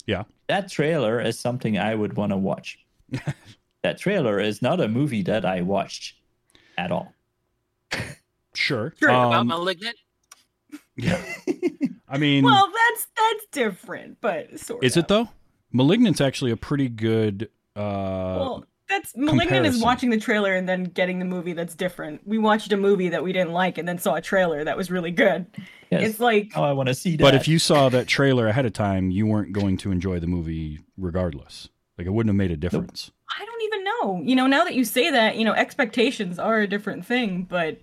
Yeah. 0.06 0.24
That 0.48 0.72
trailer 0.72 1.20
is 1.20 1.38
something 1.38 1.78
I 1.78 1.94
would 1.96 2.16
want 2.16 2.32
to 2.32 2.38
watch. 2.38 2.80
that 3.84 3.98
trailer 3.98 4.40
is 4.40 4.62
not 4.62 4.80
a 4.80 4.88
movie 4.88 5.22
that 5.24 5.44
I 5.46 5.62
watched 5.62 6.16
at 6.78 6.92
all. 6.94 7.14
Sure. 8.54 8.94
Sure. 9.00 9.10
About 9.10 9.34
Um, 9.34 9.48
Malignant. 9.48 9.98
Yeah. 11.00 11.22
I 12.08 12.18
mean, 12.18 12.44
Well, 12.44 12.72
that's 12.72 13.08
that's 13.16 13.46
different, 13.52 14.18
but 14.22 14.60
sort 14.60 14.84
is 14.84 14.98
of. 14.98 15.04
it 15.04 15.08
though? 15.08 15.30
Malignant's 15.72 16.22
actually 16.22 16.52
a 16.52 16.58
pretty 16.58 16.90
good. 16.90 17.50
Uh, 17.76 17.80
Well, 18.40 18.66
that's 18.88 19.16
Malignant 19.16 19.68
is 19.68 19.82
watching 19.82 20.10
the 20.10 20.18
trailer 20.18 20.56
and 20.56 20.68
then 20.68 20.86
getting 20.86 21.20
the 21.20 21.26
movie 21.26 21.54
that's 21.54 21.76
different. 21.76 22.26
We 22.26 22.40
watched 22.40 22.72
a 22.72 22.78
movie 22.78 23.10
that 23.10 23.24
we 23.24 23.32
didn't 23.32 23.54
like 23.54 23.78
and 23.78 23.88
then 23.88 24.00
saw 24.00 24.16
a 24.16 24.22
trailer 24.22 24.64
that 24.64 24.76
was 24.76 24.90
really 24.90 25.12
good. 25.12 25.46
Yes. 25.92 26.10
It's 26.10 26.20
like 26.20 26.52
oh, 26.56 26.64
I 26.64 26.74
want 26.74 26.90
to 26.90 26.96
see 26.96 27.12
that. 27.16 27.24
but 27.24 27.36
if 27.36 27.48
you 27.48 27.60
saw 27.60 27.90
that 27.90 28.08
trailer 28.08 28.48
ahead 28.48 28.66
of 28.66 28.74
time, 28.74 29.12
you 29.12 29.28
weren't 29.28 29.54
going 29.54 29.78
to 29.78 29.92
enjoy 29.92 30.20
the 30.20 30.28
movie 30.28 30.80
regardless. 30.98 31.70
Like 31.98 32.08
it 32.08 32.12
wouldn't 32.12 32.30
have 32.30 32.38
made 32.38 32.52
a 32.52 32.58
difference. 32.58 33.12
I 33.40 33.46
don't 33.46 33.62
even 33.62 33.84
know. 33.84 34.22
You 34.24 34.36
know, 34.36 34.48
now 34.48 34.64
that 34.64 34.74
you 34.74 34.84
say 34.86 35.12
that, 35.12 35.36
you 35.36 35.46
know, 35.46 35.54
expectations 35.54 36.40
are 36.40 36.60
a 36.60 36.68
different 36.68 37.06
thing, 37.06 37.44
but 37.44 37.78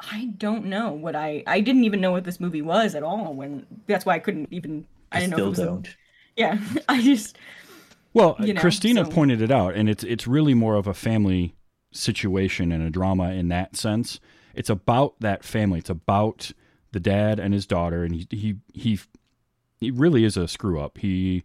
I 0.00 0.26
don't 0.36 0.66
know 0.66 0.92
what 0.92 1.16
I 1.16 1.42
I 1.46 1.60
didn't 1.60 1.84
even 1.84 2.00
know 2.00 2.12
what 2.12 2.24
this 2.24 2.38
movie 2.40 2.62
was 2.62 2.94
at 2.94 3.02
all 3.02 3.32
when 3.34 3.66
that's 3.86 4.04
why 4.04 4.14
I 4.14 4.18
couldn't 4.18 4.48
even 4.52 4.86
I 5.12 5.16
I 5.18 5.20
didn't 5.20 5.30
know 5.32 5.36
still 5.36 5.46
if 5.46 5.48
it 5.48 5.50
was 5.50 5.58
a- 5.60 5.64
don't. 5.66 5.96
yeah. 6.36 6.58
I 6.88 7.02
just 7.02 7.38
Well, 8.14 8.36
You 8.40 8.54
know, 8.54 8.60
Christina 8.60 9.04
so- 9.04 9.10
pointed 9.10 9.40
it 9.42 9.50
out, 9.50 9.74
and 9.74 9.88
it's 9.88 10.04
it's 10.04 10.26
really 10.26 10.54
more 10.54 10.74
of 10.74 10.86
a 10.86 10.94
family 10.94 11.54
situation 11.92 12.72
and 12.72 12.82
a 12.82 12.90
drama 12.90 13.30
in 13.32 13.48
that 13.48 13.76
sense. 13.76 14.20
It's 14.54 14.70
about 14.70 15.14
that 15.20 15.44
family. 15.44 15.78
It's 15.80 15.90
about 15.90 16.52
the 16.92 17.00
dad 17.00 17.38
and 17.38 17.52
his 17.54 17.66
daughter, 17.66 18.04
and 18.04 18.14
he 18.14 18.26
he 18.30 18.56
he 18.72 19.00
he 19.78 19.90
really 19.90 20.24
is 20.24 20.36
a 20.36 20.48
screw 20.48 20.80
up. 20.80 20.98
He 20.98 21.44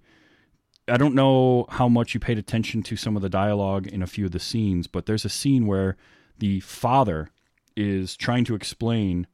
I 0.88 0.98
don't 0.98 1.16
know 1.16 1.66
how 1.70 1.88
much 1.88 2.14
you 2.14 2.20
paid 2.20 2.38
attention 2.38 2.84
to 2.84 2.96
some 2.98 3.16
of 3.16 3.22
the 3.22 3.30
dialogue 3.30 3.88
in 3.88 4.02
a 4.02 4.08
few 4.08 4.26
of 4.26 4.32
the 4.32 4.40
scenes, 4.40 4.88
but 4.88 5.06
there's 5.06 5.26
a 5.26 5.30
scene 5.30 5.68
where 5.68 5.96
the 6.40 6.60
father 6.62 7.30
is 7.76 8.16
trying 8.16 8.46
to 8.46 8.56
explain 8.56 9.28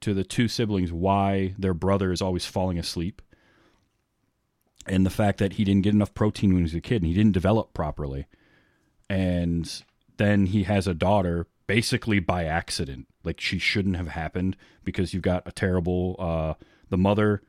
to 0.00 0.14
the 0.14 0.24
two 0.24 0.48
siblings 0.48 0.92
why 0.92 1.54
their 1.58 1.74
brother 1.74 2.12
is 2.12 2.22
always 2.22 2.46
falling 2.46 2.78
asleep 2.78 3.20
and 4.88 5.04
the 5.04 5.10
fact 5.10 5.38
that 5.38 5.54
he 5.54 5.64
didn't 5.64 5.82
get 5.82 5.94
enough 5.94 6.14
protein 6.14 6.50
when 6.50 6.58
he 6.58 6.62
was 6.64 6.74
a 6.74 6.80
kid 6.80 7.02
and 7.02 7.06
he 7.06 7.14
didn't 7.14 7.32
develop 7.32 7.74
properly. 7.74 8.26
And 9.08 9.82
then 10.16 10.46
he 10.46 10.64
has 10.64 10.86
a 10.86 10.94
daughter 10.94 11.46
basically 11.66 12.18
by 12.18 12.44
accident. 12.44 13.06
Like 13.24 13.40
she 13.40 13.58
shouldn't 13.58 13.96
have 13.96 14.08
happened 14.08 14.56
because 14.84 15.12
you've 15.12 15.22
got 15.22 15.46
a 15.46 15.52
terrible 15.52 16.16
uh 16.18 16.54
the 16.88 16.96
mother 16.96 17.42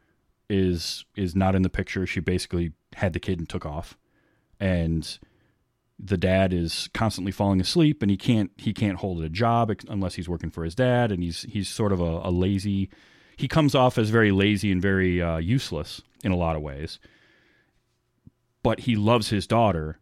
is 0.50 1.06
is 1.16 1.36
not 1.36 1.56
in 1.56 1.62
the 1.62 1.70
picture. 1.70 2.06
She 2.06 2.20
basically 2.20 2.74
had 2.96 3.14
the 3.14 3.20
kid 3.20 3.40
and 3.40 3.48
took 3.48 3.66
off. 3.66 3.98
And 4.60 5.18
the 6.02 6.18
dad 6.18 6.54
is 6.54 6.90
constantly 6.94 7.32
falling 7.32 7.60
asleep 7.60 8.02
and 8.02 8.10
he 8.10 8.16
can't 8.16 8.52
he 8.58 8.74
can't 8.74 9.00
hold 9.00 9.22
a 9.22 9.30
job 9.30 9.72
unless 9.90 10.16
he's 10.16 10.30
working 10.30 10.50
for 10.50 10.64
his 10.64 10.74
dad 10.74 11.12
and 11.12 11.22
he's 11.22 11.44
he's 11.44 11.68
sort 11.68 11.92
of 11.92 12.00
a, 12.00 12.22
a 12.24 12.32
lazy 12.32 12.90
he 13.40 13.48
comes 13.48 13.74
off 13.74 13.98
as 13.98 14.10
very 14.10 14.32
lazy 14.32 14.70
and 14.70 14.82
very 14.82 15.22
uh, 15.22 15.38
useless 15.38 16.02
in 16.26 16.34
a 16.34 16.36
lot 16.36 16.58
of 16.58 16.62
ways. 16.62 17.00
But 18.64 18.82
he 18.82 18.98
loves 18.98 19.30
his 19.30 19.48
daughter 19.48 20.02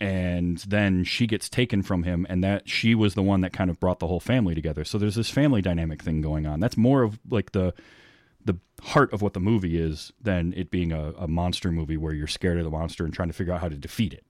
and 0.00 0.58
then 0.58 1.02
she 1.02 1.26
gets 1.26 1.48
taken 1.48 1.82
from 1.82 2.04
him 2.04 2.26
and 2.30 2.44
that 2.44 2.68
she 2.68 2.94
was 2.94 3.14
the 3.14 3.24
one 3.24 3.40
that 3.40 3.52
kind 3.52 3.70
of 3.70 3.80
brought 3.80 3.98
the 3.98 4.06
whole 4.06 4.20
family 4.20 4.54
together. 4.54 4.84
So 4.84 4.98
there's 4.98 5.16
this 5.16 5.28
family 5.30 5.60
dynamic 5.60 6.00
thing 6.00 6.20
going 6.20 6.46
on. 6.46 6.60
That's 6.60 6.76
more 6.76 7.02
of 7.02 7.18
like 7.28 7.50
the 7.52 7.74
the 8.42 8.58
heart 8.82 9.12
of 9.12 9.20
what 9.20 9.34
the 9.34 9.40
movie 9.40 9.76
is 9.76 10.12
than 10.22 10.54
it 10.56 10.70
being 10.70 10.92
a, 10.92 11.12
a 11.18 11.26
monster 11.26 11.72
movie 11.72 11.96
where 11.96 12.14
you're 12.14 12.28
scared 12.28 12.56
of 12.56 12.64
the 12.64 12.70
monster 12.70 13.04
and 13.04 13.12
trying 13.12 13.28
to 13.28 13.34
figure 13.34 13.52
out 13.52 13.60
how 13.60 13.68
to 13.68 13.76
defeat 13.76 14.14
it 14.14 14.24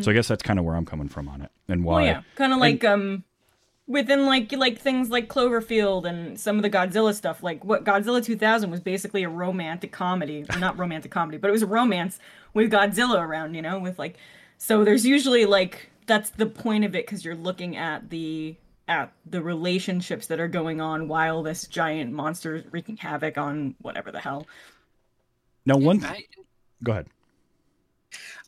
so 0.00 0.10
i 0.10 0.14
guess 0.14 0.28
that's 0.28 0.42
kind 0.42 0.58
of 0.58 0.64
where 0.64 0.74
i'm 0.74 0.84
coming 0.84 1.08
from 1.08 1.28
on 1.28 1.42
it 1.42 1.50
and 1.68 1.84
why 1.84 1.94
Well, 1.94 2.04
yeah, 2.04 2.22
kind 2.36 2.52
of 2.52 2.58
like 2.58 2.84
um, 2.84 3.24
within 3.88 4.26
like 4.26 4.52
like 4.52 4.78
things 4.78 5.10
like 5.10 5.28
Cloverfield 5.28 6.04
and 6.04 6.38
some 6.38 6.56
of 6.56 6.62
the 6.62 6.70
Godzilla 6.70 7.14
stuff. 7.14 7.42
Like 7.42 7.64
what 7.64 7.84
Godzilla 7.84 8.22
2000 8.22 8.70
was 8.70 8.80
basically 8.80 9.24
a 9.24 9.28
romantic 9.28 9.90
comedy, 9.90 10.44
not 10.58 10.78
romantic 10.78 11.10
comedy, 11.10 11.38
but 11.38 11.48
it 11.48 11.52
was 11.52 11.62
a 11.62 11.66
romance 11.66 12.20
with 12.54 12.70
Godzilla 12.70 13.20
around. 13.20 13.54
You 13.54 13.62
know, 13.62 13.78
with 13.78 13.98
like, 13.98 14.16
so 14.58 14.84
there's 14.84 15.04
usually 15.04 15.46
like 15.46 15.90
that's 16.06 16.30
the 16.30 16.46
point 16.46 16.84
of 16.84 16.94
it 16.94 17.06
because 17.06 17.24
you're 17.24 17.34
looking 17.34 17.76
at 17.76 18.10
the 18.10 18.56
at 18.86 19.12
the 19.26 19.42
relationships 19.42 20.26
that 20.28 20.40
are 20.40 20.48
going 20.48 20.80
on 20.80 21.08
while 21.08 21.42
this 21.42 21.66
giant 21.66 22.12
monster 22.12 22.56
is 22.56 22.64
wreaking 22.72 22.96
havoc 22.96 23.36
on 23.36 23.74
whatever 23.82 24.10
the 24.10 24.20
hell. 24.20 24.46
now 25.66 25.76
one 25.76 26.00
th- 26.00 26.10
I, 26.10 26.24
go 26.82 26.92
ahead 26.92 27.06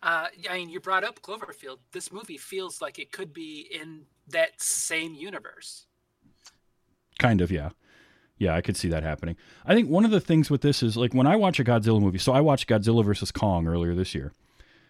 uh, 0.02 0.26
I 0.48 0.54
mean, 0.54 0.70
you 0.70 0.80
brought 0.80 1.04
up 1.04 1.20
Cloverfield. 1.20 1.78
This 1.92 2.12
movie 2.12 2.38
feels 2.38 2.80
like 2.80 2.98
it 2.98 3.12
could 3.12 3.32
be 3.32 3.68
in 3.72 4.06
that 4.28 4.60
same 4.60 5.14
universe. 5.14 5.86
Kind 7.18 7.40
of, 7.40 7.50
yeah. 7.50 7.70
Yeah, 8.38 8.54
I 8.54 8.62
could 8.62 8.76
see 8.76 8.88
that 8.88 9.02
happening. 9.02 9.36
I 9.66 9.74
think 9.74 9.90
one 9.90 10.06
of 10.06 10.10
the 10.10 10.20
things 10.20 10.48
with 10.48 10.62
this 10.62 10.82
is 10.82 10.96
like 10.96 11.12
when 11.12 11.26
I 11.26 11.36
watch 11.36 11.60
a 11.60 11.64
Godzilla 11.64 12.00
movie, 12.00 12.18
so 12.18 12.32
I 12.32 12.40
watched 12.40 12.68
Godzilla 12.68 13.04
versus 13.04 13.30
Kong 13.30 13.68
earlier 13.68 13.94
this 13.94 14.14
year. 14.14 14.32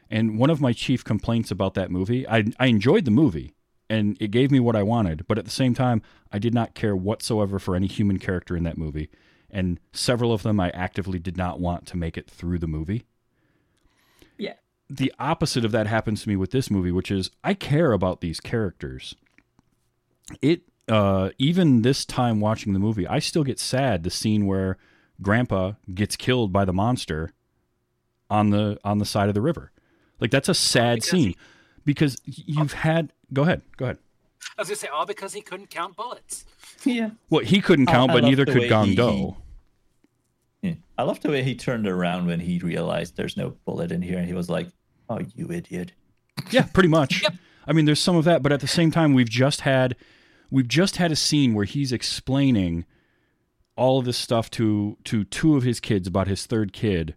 And 0.08 0.38
one 0.38 0.50
of 0.50 0.60
my 0.60 0.72
chief 0.72 1.02
complaints 1.02 1.50
about 1.50 1.74
that 1.74 1.90
movie, 1.90 2.26
I 2.28 2.44
I 2.60 2.66
enjoyed 2.66 3.04
the 3.04 3.10
movie 3.10 3.54
and 3.90 4.16
it 4.20 4.30
gave 4.30 4.52
me 4.52 4.60
what 4.60 4.76
I 4.76 4.84
wanted, 4.84 5.26
but 5.26 5.36
at 5.36 5.44
the 5.44 5.50
same 5.50 5.74
time, 5.74 6.00
I 6.32 6.38
did 6.38 6.54
not 6.54 6.74
care 6.74 6.94
whatsoever 6.94 7.58
for 7.58 7.74
any 7.74 7.88
human 7.88 8.20
character 8.20 8.56
in 8.56 8.62
that 8.62 8.78
movie. 8.78 9.10
And 9.50 9.80
several 9.92 10.32
of 10.32 10.44
them 10.44 10.60
I 10.60 10.70
actively 10.70 11.18
did 11.18 11.36
not 11.36 11.58
want 11.58 11.86
to 11.86 11.96
make 11.96 12.16
it 12.16 12.30
through 12.30 12.60
the 12.60 12.68
movie. 12.68 13.04
Yeah. 14.90 14.94
The 14.96 15.12
opposite 15.18 15.64
of 15.64 15.72
that 15.72 15.86
happens 15.86 16.22
to 16.24 16.28
me 16.28 16.36
with 16.36 16.50
this 16.50 16.70
movie, 16.70 16.90
which 16.92 17.10
is 17.10 17.30
I 17.44 17.54
care 17.54 17.92
about 17.92 18.20
these 18.20 18.40
characters 18.40 19.14
it 20.42 20.62
uh 20.88 21.30
even 21.38 21.82
this 21.82 22.04
time 22.04 22.38
watching 22.38 22.72
the 22.72 22.78
movie 22.78 23.04
i 23.08 23.18
still 23.18 23.42
get 23.42 23.58
sad 23.58 24.04
the 24.04 24.10
scene 24.10 24.46
where 24.46 24.76
grandpa 25.20 25.72
gets 25.92 26.14
killed 26.14 26.52
by 26.52 26.64
the 26.64 26.72
monster 26.72 27.32
on 28.30 28.50
the 28.50 28.78
on 28.84 28.98
the 28.98 29.04
side 29.04 29.28
of 29.28 29.34
the 29.34 29.40
river 29.40 29.72
like 30.20 30.30
that's 30.30 30.48
a 30.48 30.54
sad 30.54 30.96
because 30.98 31.10
scene 31.10 31.28
he- 31.30 31.36
because 31.84 32.16
you've 32.24 32.72
had 32.74 33.12
go 33.32 33.42
ahead 33.42 33.62
go 33.76 33.86
ahead 33.86 33.98
I 34.56 34.60
was 34.62 34.68
gonna 34.68 34.76
say 34.76 34.86
all 34.86 35.04
because 35.04 35.32
he 35.32 35.40
couldn't 35.40 35.68
count 35.70 35.96
bullets. 35.96 36.44
Yeah. 36.84 37.10
well 37.28 37.44
he 37.44 37.60
couldn't 37.60 37.86
count 37.86 38.12
I 38.12 38.14
but 38.14 38.22
love 38.22 38.30
neither 38.30 38.44
could 38.46 38.54
way 38.62 38.68
gong 38.68 38.86
he- 38.86 38.94
do 38.94 39.36
Yeah. 40.62 40.74
I 40.96 41.02
love 41.02 41.20
the 41.20 41.30
way 41.30 41.42
he 41.42 41.56
turned 41.56 41.88
around 41.88 42.26
when 42.28 42.38
he 42.38 42.60
realized 42.60 43.16
there's 43.16 43.36
no 43.36 43.50
bullet 43.64 43.90
in 43.90 44.00
here, 44.02 44.18
and 44.18 44.28
he 44.28 44.34
was 44.34 44.48
like, 44.48 44.68
"Oh, 45.10 45.18
you 45.34 45.50
idiot!" 45.50 45.92
Yeah, 46.50 46.62
pretty 46.72 46.88
much. 46.88 47.22
yep. 47.22 47.34
I 47.66 47.72
mean, 47.74 47.84
there's 47.84 48.00
some 48.00 48.16
of 48.16 48.24
that, 48.24 48.42
but 48.42 48.52
at 48.52 48.60
the 48.60 48.66
same 48.66 48.90
time, 48.90 49.12
we've 49.12 49.28
just 49.28 49.60
had 49.62 49.94
we've 50.50 50.68
just 50.68 50.96
had 50.96 51.12
a 51.12 51.16
scene 51.16 51.52
where 51.54 51.66
he's 51.66 51.92
explaining 51.92 52.84
all 53.76 53.98
of 53.98 54.04
this 54.04 54.16
stuff 54.16 54.50
to 54.52 54.96
to 55.04 55.24
two 55.24 55.56
of 55.56 55.62
his 55.62 55.80
kids 55.80 56.06
about 56.08 56.26
his 56.28 56.46
third 56.46 56.72
kid, 56.72 57.14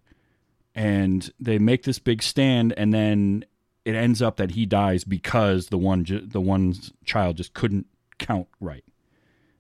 and 0.75 1.31
they 1.39 1.57
make 1.59 1.83
this 1.83 2.00
big 2.00 2.21
stand, 2.21 2.73
and 2.77 2.93
then 2.93 3.45
it 3.85 3.95
ends 3.95 4.21
up 4.21 4.38
that 4.38 4.51
he 4.51 4.65
dies 4.65 5.03
because 5.03 5.67
the 5.67 5.77
one 5.77 6.05
the 6.31 6.41
one 6.41 6.73
child 7.05 7.38
just 7.38 7.53
couldn't 7.53 7.85
count 8.19 8.47
right, 8.59 8.83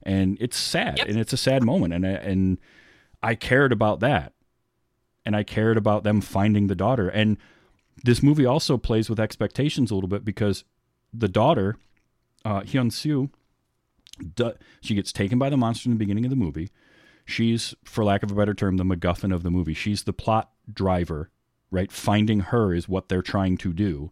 and 0.03 0.37
it's 0.41 0.57
sad, 0.57 0.97
Yep. 0.99 1.07
and 1.07 1.19
it's 1.19 1.33
a 1.33 1.37
sad 1.37 1.63
moment, 1.63 1.93
and 1.93 2.05
I- 2.05 2.09
and 2.11 2.57
I 3.21 3.35
cared 3.35 3.71
about 3.71 3.99
that, 4.01 4.33
and 5.25 5.35
I 5.35 5.43
cared 5.43 5.77
about 5.77 6.03
them 6.03 6.19
finding 6.21 6.67
the 6.67 6.75
daughter, 6.75 7.07
and 7.09 7.37
this 8.03 8.21
movie 8.21 8.45
also 8.45 8.77
plays 8.77 9.09
with 9.09 9.19
expectations 9.19 9.89
a 9.89 9.95
little 9.95 10.09
bit 10.09 10.25
because 10.25 10.63
the 11.13 11.29
daughter, 11.29 11.77
uh, 12.43 12.61
Hyun 12.61 12.91
Soo, 12.91 13.29
she 14.81 14.95
gets 14.95 15.11
taken 15.11 15.39
by 15.39 15.49
the 15.49 15.57
monster 15.57 15.87
in 15.87 15.95
the 15.95 15.99
beginning 15.99 16.25
of 16.25 16.29
the 16.29 16.35
movie. 16.35 16.69
She's, 17.25 17.73
for 17.83 18.03
lack 18.03 18.21
of 18.21 18.31
a 18.31 18.35
better 18.35 18.53
term, 18.53 18.77
the 18.77 18.83
MacGuffin 18.83 19.33
of 19.33 19.43
the 19.43 19.49
movie. 19.49 19.73
She's 19.73 20.03
the 20.03 20.13
plot 20.13 20.51
driver, 20.71 21.29
right? 21.71 21.91
Finding 21.91 22.41
her 22.41 22.73
is 22.73 22.89
what 22.89 23.07
they're 23.07 23.21
trying 23.21 23.57
to 23.59 23.71
do. 23.71 24.11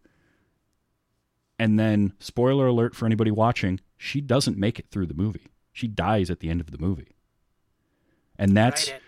And 1.59 1.77
then, 1.77 2.13
spoiler 2.19 2.67
alert 2.67 2.95
for 2.95 3.05
anybody 3.05 3.29
watching, 3.29 3.81
she 3.97 4.21
doesn't 4.21 4.57
make 4.57 4.79
it 4.79 4.87
through 4.89 5.05
the 5.07 5.13
movie. 5.13 5.51
She 5.73 5.87
dies 5.87 6.31
at 6.31 6.39
the 6.39 6.49
end 6.49 6.61
of 6.61 6.71
the 6.71 6.79
movie. 6.79 7.15
And 8.39 8.57
that's 8.57 8.89
right. 8.89 9.01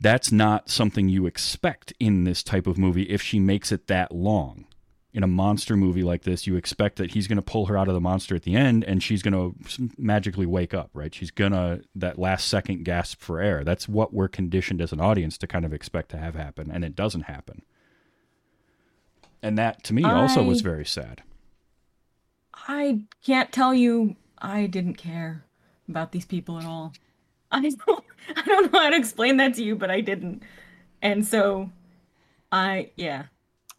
That's 0.00 0.32
not 0.32 0.70
something 0.70 1.08
you 1.08 1.26
expect 1.26 1.92
in 2.00 2.24
this 2.24 2.42
type 2.42 2.66
of 2.66 2.78
movie 2.78 3.02
if 3.02 3.20
she 3.22 3.38
makes 3.38 3.70
it 3.70 3.86
that 3.88 4.12
long. 4.12 4.66
In 5.12 5.24
a 5.24 5.26
monster 5.26 5.76
movie 5.76 6.04
like 6.04 6.22
this, 6.22 6.46
you 6.46 6.54
expect 6.54 6.96
that 6.96 7.10
he's 7.10 7.26
going 7.26 7.36
to 7.36 7.42
pull 7.42 7.66
her 7.66 7.76
out 7.76 7.88
of 7.88 7.94
the 7.94 8.00
monster 8.00 8.36
at 8.36 8.44
the 8.44 8.54
end 8.54 8.84
and 8.84 9.02
she's 9.02 9.22
going 9.22 9.34
to 9.34 9.90
magically 9.98 10.46
wake 10.46 10.72
up, 10.72 10.90
right? 10.94 11.12
She's 11.12 11.32
going 11.32 11.50
to, 11.50 11.82
that 11.96 12.18
last 12.18 12.46
second 12.46 12.84
gasp 12.84 13.20
for 13.20 13.40
air. 13.40 13.64
That's 13.64 13.88
what 13.88 14.14
we're 14.14 14.28
conditioned 14.28 14.80
as 14.80 14.92
an 14.92 15.00
audience 15.00 15.36
to 15.38 15.48
kind 15.48 15.64
of 15.64 15.72
expect 15.72 16.10
to 16.10 16.16
have 16.16 16.36
happen, 16.36 16.70
and 16.70 16.84
it 16.84 16.94
doesn't 16.94 17.22
happen. 17.22 17.62
And 19.42 19.58
that, 19.58 19.82
to 19.84 19.94
me, 19.94 20.04
also 20.04 20.44
was 20.44 20.60
very 20.60 20.86
sad. 20.86 21.22
I 22.54 23.00
can't 23.24 23.50
tell 23.50 23.74
you 23.74 24.14
I 24.38 24.66
didn't 24.66 24.94
care 24.94 25.44
about 25.88 26.12
these 26.12 26.26
people 26.26 26.58
at 26.58 26.64
all. 26.64 26.92
I 27.50 27.72
don't 27.86 28.04
I 28.36 28.42
don't 28.42 28.72
know 28.72 28.78
how 28.80 28.90
to 28.90 28.96
explain 28.96 29.36
that 29.38 29.54
to 29.54 29.62
you, 29.62 29.76
but 29.76 29.90
I 29.90 30.00
didn't. 30.00 30.42
And 31.02 31.26
so 31.26 31.70
I 32.52 32.90
yeah. 32.96 33.24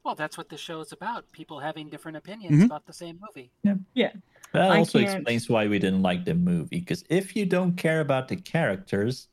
Well, 0.03 0.15
that's 0.15 0.37
what 0.37 0.49
the 0.49 0.57
show 0.57 0.79
is 0.81 0.91
about. 0.91 1.31
People 1.31 1.59
having 1.59 1.87
different 1.89 2.17
opinions 2.17 2.61
Mhm. 2.61 2.65
about 2.65 2.85
the 2.87 2.93
same 2.93 3.19
movie. 3.21 3.51
Yeah. 3.63 3.75
Yeah. 3.93 4.11
That 4.53 4.71
I 4.71 4.77
also 4.79 4.99
can't- 4.99 5.15
explains 5.19 5.47
why 5.47 5.67
we 5.67 5.77
didn't 5.79 6.01
like 6.01 6.25
the 6.25 6.33
movie. 6.33 6.79
Because 6.79 7.03
if 7.09 7.35
you 7.35 7.45
don't 7.45 7.77
care 7.77 8.01
about 8.01 8.27
the 8.27 8.35
characters, 8.35 9.27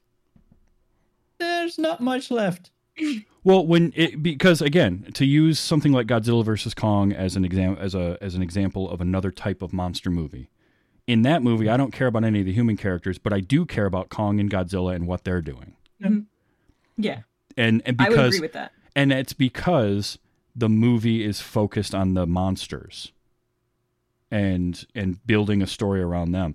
there's 1.38 1.78
not 1.78 2.00
much 2.00 2.30
left. 2.30 2.70
Well, 3.44 3.64
when 3.66 3.92
it 3.96 4.22
because 4.22 4.60
again, 4.60 5.06
to 5.14 5.24
use 5.24 5.58
something 5.58 5.92
like 5.92 6.06
Godzilla 6.06 6.44
versus 6.44 6.74
Kong 6.74 7.12
as 7.12 7.34
an 7.34 7.46
exam 7.46 7.78
as 7.80 7.94
a 7.94 8.18
as 8.20 8.34
an 8.34 8.42
example 8.42 8.90
of 8.90 9.00
another 9.00 9.30
type 9.30 9.62
of 9.62 9.72
monster 9.72 10.10
movie. 10.10 10.50
In 11.08 11.22
that 11.22 11.42
movie, 11.42 11.68
I 11.68 11.76
don't 11.76 11.92
care 11.92 12.06
about 12.06 12.22
any 12.22 12.40
of 12.40 12.46
the 12.46 12.52
human 12.52 12.76
characters, 12.76 13.18
but 13.18 13.32
I 13.32 13.40
do 13.40 13.64
care 13.66 13.86
about 13.86 14.10
Kong 14.10 14.38
and 14.38 14.50
Godzilla 14.50 14.94
and 14.94 15.06
what 15.06 15.24
they're 15.24 15.42
doing. 15.42 15.74
Yeah. 15.98 16.08
Mm-hmm. 16.08 17.12
And 17.56 17.82
and 17.84 17.96
I 17.98 18.04
would 18.04 18.10
because 18.10 18.34
agree 18.34 18.44
with 18.44 18.52
that. 18.52 18.72
and 18.94 19.12
it's 19.12 19.32
because 19.32 20.18
the 20.54 20.68
movie 20.68 21.24
is 21.24 21.40
focused 21.40 21.94
on 21.94 22.14
the 22.14 22.26
monsters 22.26 23.12
and 24.30 24.86
and 24.94 25.26
building 25.26 25.62
a 25.62 25.66
story 25.66 26.00
around 26.00 26.32
them 26.32 26.54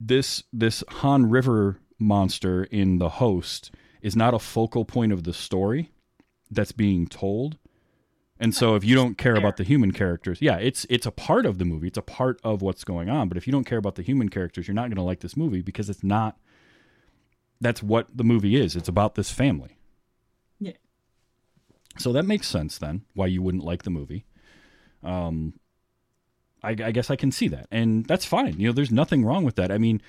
this 0.00 0.42
this 0.52 0.82
han 0.88 1.28
river 1.28 1.78
monster 1.98 2.64
in 2.64 2.98
the 2.98 3.08
host 3.08 3.70
is 4.00 4.16
not 4.16 4.34
a 4.34 4.38
focal 4.38 4.84
point 4.84 5.12
of 5.12 5.24
the 5.24 5.32
story 5.32 5.90
that's 6.50 6.72
being 6.72 7.06
told 7.06 7.56
and 8.42 8.54
so 8.54 8.74
if 8.74 8.84
you 8.84 8.94
don't 8.94 9.16
care 9.16 9.36
about 9.36 9.56
the 9.56 9.64
human 9.64 9.92
characters 9.92 10.38
yeah 10.42 10.56
it's 10.56 10.84
it's 10.90 11.06
a 11.06 11.10
part 11.10 11.46
of 11.46 11.56
the 11.58 11.64
movie 11.64 11.86
it's 11.88 11.96
a 11.98 12.02
part 12.02 12.38
of 12.44 12.60
what's 12.60 12.84
going 12.84 13.08
on 13.08 13.28
but 13.28 13.36
if 13.38 13.46
you 13.46 13.52
don't 13.52 13.64
care 13.64 13.78
about 13.78 13.94
the 13.94 14.02
human 14.02 14.28
characters 14.28 14.66
you're 14.68 14.74
not 14.74 14.88
going 14.88 14.96
to 14.96 15.02
like 15.02 15.20
this 15.20 15.36
movie 15.36 15.62
because 15.62 15.88
it's 15.88 16.02
not 16.04 16.36
that's 17.60 17.82
what 17.82 18.08
the 18.14 18.24
movie 18.24 18.56
is 18.56 18.74
it's 18.76 18.88
about 18.88 19.14
this 19.14 19.30
family 19.30 19.76
Yeah. 20.58 20.72
so 21.98 22.12
that 22.12 22.24
makes 22.24 22.48
sense 22.48 22.76
then 22.78 23.02
why 23.14 23.26
you 23.26 23.40
wouldn't 23.42 23.64
like 23.64 23.84
the 23.84 23.90
movie. 23.90 24.24
Um, 25.04 25.54
I, 26.62 26.70
I 26.70 26.92
guess 26.92 27.10
I 27.10 27.16
can 27.16 27.32
see 27.32 27.48
that, 27.48 27.66
and 27.72 28.06
that's 28.06 28.24
fine. 28.24 28.60
You 28.60 28.68
know, 28.68 28.72
there's 28.72 28.92
nothing 28.92 29.24
wrong 29.24 29.42
with 29.44 29.56
that. 29.56 29.72
I 29.72 29.78
mean, 29.78 30.00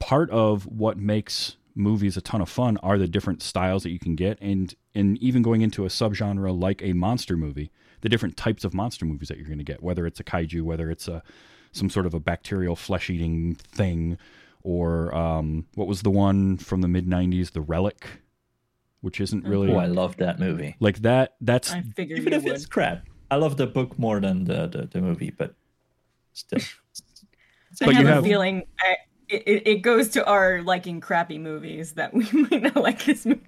part 0.00 0.28
of 0.30 0.66
what 0.66 0.98
makes 0.98 1.56
movies 1.76 2.16
a 2.16 2.20
ton 2.20 2.40
of 2.40 2.48
fun 2.48 2.76
are 2.78 2.98
the 2.98 3.06
different 3.06 3.42
styles 3.42 3.82
that 3.84 3.90
you 3.90 3.98
can 3.98 4.16
get, 4.16 4.38
and 4.40 4.74
and 4.94 5.18
even 5.18 5.42
going 5.42 5.60
into 5.62 5.84
a 5.84 5.88
subgenre 5.88 6.58
like 6.58 6.82
a 6.82 6.92
monster 6.94 7.36
movie, 7.36 7.70
the 8.00 8.08
different 8.08 8.36
types 8.36 8.64
of 8.64 8.74
monster 8.74 9.04
movies 9.04 9.28
that 9.28 9.36
you're 9.38 9.46
going 9.46 9.58
to 9.58 9.64
get, 9.64 9.82
whether 9.82 10.06
it's 10.06 10.18
a 10.20 10.24
kaiju, 10.24 10.62
whether 10.62 10.90
it's 10.90 11.06
a 11.06 11.22
some 11.72 11.90
sort 11.90 12.06
of 12.06 12.14
a 12.14 12.20
bacterial 12.20 12.74
flesh 12.74 13.10
eating 13.10 13.54
thing, 13.54 14.16
or 14.62 15.14
um, 15.14 15.66
what 15.74 15.86
was 15.86 16.02
the 16.02 16.10
one 16.10 16.56
from 16.56 16.80
the 16.80 16.88
mid 16.88 17.06
'90s, 17.06 17.52
The 17.52 17.60
Relic, 17.60 18.06
which 19.02 19.20
isn't 19.20 19.44
really 19.44 19.70
Oh, 19.72 19.76
I 19.76 19.86
love 19.86 20.16
that 20.16 20.40
movie. 20.40 20.76
like 20.80 21.02
that. 21.02 21.34
That's 21.40 21.72
I 21.72 21.82
figured 21.94 22.18
Even 22.20 22.32
you 22.32 22.38
if 22.38 22.44
would. 22.44 22.54
it's 22.54 22.66
crap. 22.66 23.06
I 23.30 23.36
love 23.36 23.56
the 23.56 23.66
book 23.66 23.98
more 23.98 24.20
than 24.20 24.44
the, 24.44 24.66
the, 24.68 24.86
the 24.86 25.00
movie, 25.00 25.30
but 25.30 25.54
still. 26.32 26.60
But 27.80 27.88
I 27.88 27.90
you 27.90 28.06
have, 28.06 28.06
have- 28.06 28.24
a 28.24 28.26
feeling 28.26 28.62
I, 28.80 28.94
it, 29.28 29.66
it 29.66 29.82
goes 29.82 30.08
to 30.10 30.24
our 30.26 30.62
liking 30.62 31.00
crappy 31.00 31.38
movies 31.38 31.92
that 31.92 32.14
we 32.14 32.28
might 32.32 32.62
not 32.62 32.76
like 32.76 33.04
this 33.04 33.26
movie. 33.26 33.42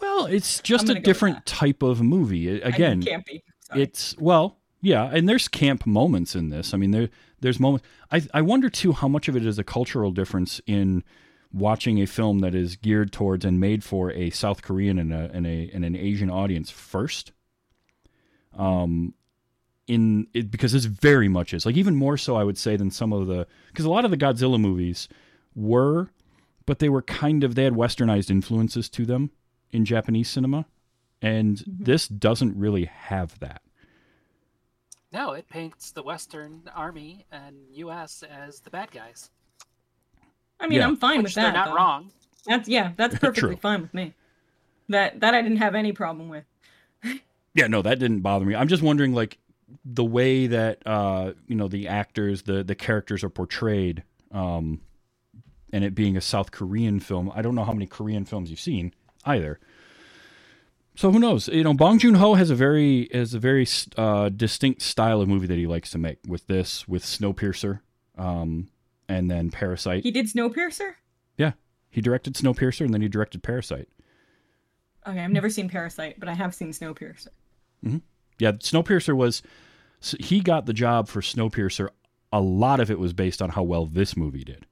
Well, 0.00 0.26
it's 0.26 0.60
just 0.60 0.84
a 0.84 0.86
gonna 0.88 0.94
go 0.94 1.00
with 1.00 1.04
different 1.04 1.46
type 1.46 1.82
of 1.82 2.02
movie. 2.02 2.60
Again. 2.60 3.02
Sorry. 3.02 3.42
it's 3.74 4.16
well, 4.18 4.58
yeah, 4.80 5.10
and 5.12 5.28
there's 5.28 5.48
camp 5.48 5.86
moments 5.86 6.34
in 6.34 6.50
this. 6.50 6.72
I 6.72 6.76
mean, 6.76 6.92
there 6.92 7.08
there's 7.40 7.58
moments. 7.60 7.86
I 8.10 8.22
I 8.32 8.42
wonder 8.42 8.70
too 8.70 8.92
how 8.92 9.08
much 9.08 9.28
of 9.28 9.36
it 9.36 9.44
is 9.44 9.58
a 9.58 9.64
cultural 9.64 10.10
difference 10.10 10.60
in 10.66 11.04
watching 11.52 12.00
a 12.00 12.06
film 12.06 12.40
that 12.40 12.54
is 12.54 12.76
geared 12.76 13.12
towards 13.12 13.44
and 13.44 13.58
made 13.58 13.82
for 13.82 14.12
a 14.12 14.30
South 14.30 14.62
Korean 14.62 14.98
and 14.98 15.12
a 15.12 15.30
and 15.32 15.46
a 15.46 15.70
and 15.72 15.84
an 15.84 15.96
Asian 15.96 16.30
audience 16.30 16.70
first. 16.70 17.32
Um, 18.56 19.14
in 19.88 20.26
it 20.34 20.50
because 20.50 20.72
this 20.72 20.84
very 20.84 21.28
much 21.28 21.52
is 21.52 21.66
like 21.66 21.76
even 21.76 21.96
more 21.96 22.16
so 22.16 22.36
I 22.36 22.44
would 22.44 22.58
say 22.58 22.76
than 22.76 22.90
some 22.90 23.12
of 23.12 23.26
the 23.26 23.46
because 23.68 23.84
a 23.84 23.90
lot 23.90 24.04
of 24.04 24.10
the 24.10 24.16
Godzilla 24.16 24.60
movies 24.60 25.08
were, 25.54 26.10
but 26.66 26.78
they 26.78 26.88
were 26.88 27.02
kind 27.02 27.42
of 27.42 27.54
they 27.54 27.64
had 27.64 27.74
westernized 27.74 28.30
influences 28.30 28.88
to 28.90 29.04
them 29.04 29.30
in 29.72 29.84
Japanese 29.84 30.28
cinema, 30.28 30.66
and 31.20 31.56
mm-hmm. 31.56 31.84
this 31.84 32.06
doesn't 32.06 32.56
really 32.56 32.84
have 32.84 33.38
that. 33.40 33.62
No, 35.10 35.32
it 35.32 35.48
paints 35.48 35.90
the 35.90 36.02
Western 36.02 36.62
Army 36.74 37.24
and 37.32 37.56
U.S. 37.72 38.22
as 38.22 38.60
the 38.60 38.68
bad 38.68 38.90
guys, 38.90 39.30
I 40.60 40.66
mean, 40.66 40.78
yeah. 40.78 40.86
I'm 40.86 40.96
fine 40.96 41.18
which 41.18 41.24
with 41.24 41.34
they're 41.36 41.44
that. 41.44 41.54
not 41.54 41.68
though. 41.68 41.74
wrong. 41.74 42.10
That's 42.46 42.68
yeah, 42.68 42.92
that's 42.96 43.18
perfectly 43.20 43.56
fine 43.56 43.82
with 43.82 43.94
me. 43.94 44.14
That 44.88 45.20
that 45.20 45.34
I 45.34 45.42
didn't 45.42 45.58
have 45.58 45.74
any 45.74 45.92
problem 45.92 46.28
with. 46.28 46.44
Yeah, 47.54 47.66
no, 47.66 47.82
that 47.82 47.98
didn't 47.98 48.20
bother 48.20 48.44
me. 48.44 48.54
I'm 48.54 48.68
just 48.68 48.84
wondering, 48.84 49.14
like, 49.14 49.36
the 49.84 50.04
way 50.04 50.46
that 50.46 50.86
uh, 50.86 51.32
you 51.46 51.54
know 51.54 51.68
the 51.68 51.88
actors, 51.88 52.42
the 52.42 52.62
the 52.64 52.74
characters 52.74 53.22
are 53.24 53.30
portrayed, 53.30 54.02
um, 54.32 54.80
and 55.72 55.84
it 55.84 55.94
being 55.94 56.16
a 56.16 56.20
South 56.20 56.50
Korean 56.50 57.00
film. 57.00 57.30
I 57.34 57.42
don't 57.42 57.54
know 57.54 57.64
how 57.64 57.72
many 57.72 57.86
Korean 57.86 58.24
films 58.24 58.50
you've 58.50 58.60
seen 58.60 58.94
either. 59.24 59.58
So 60.94 61.12
who 61.12 61.20
knows? 61.20 61.46
You 61.46 61.62
know, 61.62 61.74
Bong 61.74 61.98
Joon 62.00 62.14
Ho 62.14 62.34
has 62.34 62.50
a 62.50 62.56
very 62.56 63.08
has 63.12 63.32
a 63.34 63.38
very 63.38 63.66
uh, 63.96 64.30
distinct 64.30 64.82
style 64.82 65.20
of 65.20 65.28
movie 65.28 65.46
that 65.46 65.56
he 65.58 65.66
likes 65.66 65.90
to 65.92 65.98
make. 65.98 66.18
With 66.26 66.46
this, 66.48 66.88
with 66.88 67.04
Snowpiercer, 67.04 67.80
um, 68.16 68.68
and 69.08 69.30
then 69.30 69.50
Parasite. 69.50 70.02
He 70.02 70.10
did 70.10 70.26
Snowpiercer. 70.26 70.94
yeah, 71.36 71.52
he 71.90 72.00
directed 72.00 72.34
Snowpiercer, 72.34 72.84
and 72.84 72.92
then 72.92 73.00
he 73.00 73.08
directed 73.08 73.42
Parasite. 73.42 73.88
Okay, 75.06 75.20
I've 75.20 75.30
never 75.30 75.48
seen 75.48 75.68
Parasite, 75.68 76.18
but 76.18 76.28
I 76.28 76.34
have 76.34 76.54
seen 76.54 76.72
Snowpiercer. 76.72 77.28
Yeah, 78.38 78.52
Snowpiercer 78.52 79.14
was 79.14 79.42
he 80.20 80.40
got 80.40 80.66
the 80.66 80.72
job 80.72 81.08
for 81.08 81.20
Snowpiercer. 81.20 81.88
A 82.32 82.40
lot 82.40 82.78
of 82.80 82.90
it 82.90 82.98
was 82.98 83.12
based 83.12 83.42
on 83.42 83.50
how 83.50 83.62
well 83.62 83.86
this 83.86 84.16
movie 84.16 84.44
did. 84.44 84.66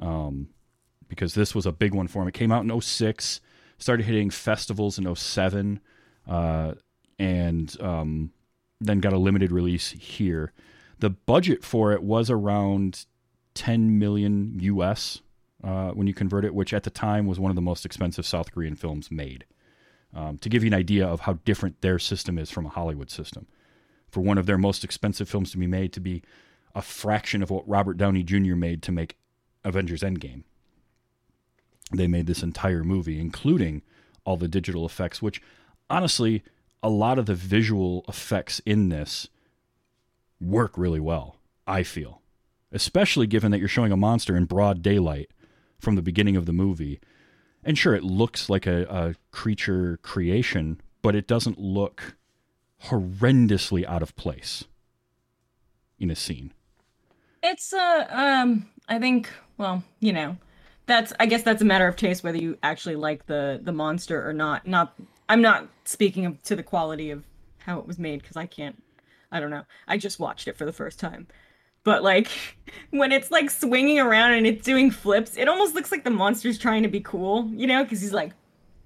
Um 0.00 0.48
because 1.10 1.34
this 1.34 1.54
was 1.54 1.66
a 1.66 1.72
big 1.72 1.92
one 1.92 2.06
for 2.06 2.22
him. 2.22 2.28
It 2.28 2.34
came 2.34 2.50
out 2.50 2.64
in 2.64 2.80
06, 2.80 3.40
started 3.76 4.06
hitting 4.06 4.30
festivals 4.30 4.98
in 4.98 5.14
07, 5.14 5.80
uh, 6.26 6.74
and 7.18 7.76
um, 7.80 8.30
then 8.80 9.00
got 9.00 9.12
a 9.12 9.18
limited 9.18 9.52
release 9.52 9.90
here. 9.90 10.52
The 11.00 11.10
budget 11.10 11.62
for 11.62 11.92
it 11.92 12.02
was 12.02 12.30
around 12.30 13.04
10 13.54 13.98
million 13.98 14.56
US 14.60 15.20
uh, 15.62 15.90
when 15.90 16.06
you 16.06 16.14
convert 16.14 16.44
it, 16.44 16.54
which 16.54 16.72
at 16.72 16.84
the 16.84 16.90
time 16.90 17.26
was 17.26 17.38
one 17.38 17.50
of 17.50 17.56
the 17.56 17.60
most 17.60 17.84
expensive 17.84 18.24
South 18.24 18.52
Korean 18.52 18.76
films 18.76 19.10
made 19.10 19.44
um, 20.14 20.38
to 20.38 20.48
give 20.48 20.62
you 20.62 20.68
an 20.68 20.74
idea 20.74 21.06
of 21.06 21.20
how 21.20 21.34
different 21.44 21.80
their 21.80 21.98
system 21.98 22.38
is 22.38 22.50
from 22.50 22.66
a 22.66 22.70
Hollywood 22.70 23.10
system. 23.10 23.46
For 24.08 24.20
one 24.20 24.38
of 24.38 24.46
their 24.46 24.58
most 24.58 24.82
expensive 24.82 25.28
films 25.28 25.52
to 25.52 25.58
be 25.58 25.66
made 25.66 25.92
to 25.92 26.00
be 26.00 26.22
a 26.74 26.82
fraction 26.82 27.42
of 27.42 27.50
what 27.50 27.68
Robert 27.68 27.96
Downey 27.96 28.22
Jr. 28.22 28.54
made 28.54 28.82
to 28.82 28.92
make 28.92 29.16
Avengers 29.64 30.02
Endgame. 30.02 30.42
They 31.92 32.06
made 32.06 32.26
this 32.26 32.42
entire 32.42 32.84
movie, 32.84 33.20
including 33.20 33.82
all 34.24 34.36
the 34.36 34.48
digital 34.48 34.86
effects, 34.86 35.20
which 35.20 35.42
honestly, 35.88 36.42
a 36.82 36.88
lot 36.88 37.18
of 37.18 37.26
the 37.26 37.34
visual 37.34 38.04
effects 38.08 38.60
in 38.64 38.88
this 38.88 39.28
work 40.40 40.76
really 40.76 41.00
well, 41.00 41.36
I 41.66 41.82
feel. 41.82 42.22
Especially 42.72 43.26
given 43.26 43.50
that 43.50 43.58
you're 43.58 43.68
showing 43.68 43.92
a 43.92 43.96
monster 43.96 44.36
in 44.36 44.44
broad 44.44 44.82
daylight 44.82 45.30
from 45.78 45.96
the 45.96 46.02
beginning 46.02 46.36
of 46.36 46.46
the 46.46 46.52
movie 46.52 47.00
and 47.64 47.78
sure 47.78 47.94
it 47.94 48.04
looks 48.04 48.48
like 48.50 48.66
a, 48.66 48.84
a 48.84 49.14
creature 49.32 49.98
creation 50.02 50.80
but 51.02 51.16
it 51.16 51.26
doesn't 51.26 51.58
look 51.58 52.16
horrendously 52.86 53.86
out 53.86 54.02
of 54.02 54.16
place 54.16 54.64
in 55.98 56.10
a 56.10 56.16
scene 56.16 56.52
It's 57.42 57.74
uh 57.74 58.06
um 58.10 58.68
I 58.88 59.00
think 59.00 59.30
well, 59.58 59.84
you 60.00 60.12
know, 60.14 60.38
that's 60.86 61.12
I 61.20 61.26
guess 61.26 61.42
that's 61.44 61.62
a 61.62 61.66
matter 61.66 61.88
of 61.88 61.96
taste 61.96 62.24
whether 62.24 62.38
you 62.38 62.58
actually 62.62 62.96
like 62.96 63.26
the 63.26 63.60
the 63.62 63.72
monster 63.72 64.28
or 64.28 64.34
not. 64.34 64.66
Not 64.66 64.94
I'm 65.28 65.42
not 65.42 65.68
speaking 65.86 66.26
of, 66.26 66.42
to 66.44 66.56
the 66.56 66.64
quality 66.64 67.10
of 67.10 67.24
how 67.60 67.80
it 67.80 67.86
was 67.88 67.98
made 67.98 68.22
because 68.22 68.36
I 68.36 68.46
can't 68.46 68.82
I 69.32 69.40
don't 69.40 69.50
know. 69.50 69.64
I 69.88 69.98
just 69.98 70.20
watched 70.20 70.48
it 70.48 70.58
for 70.58 70.66
the 70.66 70.72
first 70.74 71.00
time. 71.00 71.28
But 71.84 72.02
like 72.02 72.28
when 72.90 73.12
it's 73.12 73.30
like 73.30 73.50
swinging 73.50 73.98
around 73.98 74.32
and 74.32 74.46
it's 74.46 74.64
doing 74.64 74.90
flips, 74.90 75.36
it 75.36 75.48
almost 75.48 75.74
looks 75.74 75.90
like 75.92 76.04
the 76.04 76.10
monster's 76.10 76.58
trying 76.58 76.82
to 76.82 76.88
be 76.88 77.00
cool, 77.00 77.50
you 77.54 77.66
know, 77.66 77.84
cuz 77.84 78.00
he's 78.00 78.12
like 78.12 78.32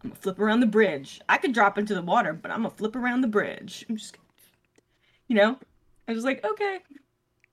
I'm 0.03 0.11
gonna 0.11 0.21
flip 0.21 0.39
around 0.39 0.61
the 0.61 0.67
bridge. 0.67 1.21
I 1.29 1.39
could 1.39 1.53
drop 1.53 1.79
into 1.79 1.95
the 1.95 2.03
water, 2.03 2.33
but 2.33 2.51
I'm 2.51 2.59
gonna 2.59 2.71
flip 2.71 2.97
around 2.97 3.23
the 3.23 3.29
bridge. 3.29 3.85
I'm 3.89 3.97
just 3.97 4.19
you 5.29 5.37
know, 5.37 5.59
I 6.07 6.13
was 6.13 6.25
like, 6.25 6.45
okay, 6.45 6.81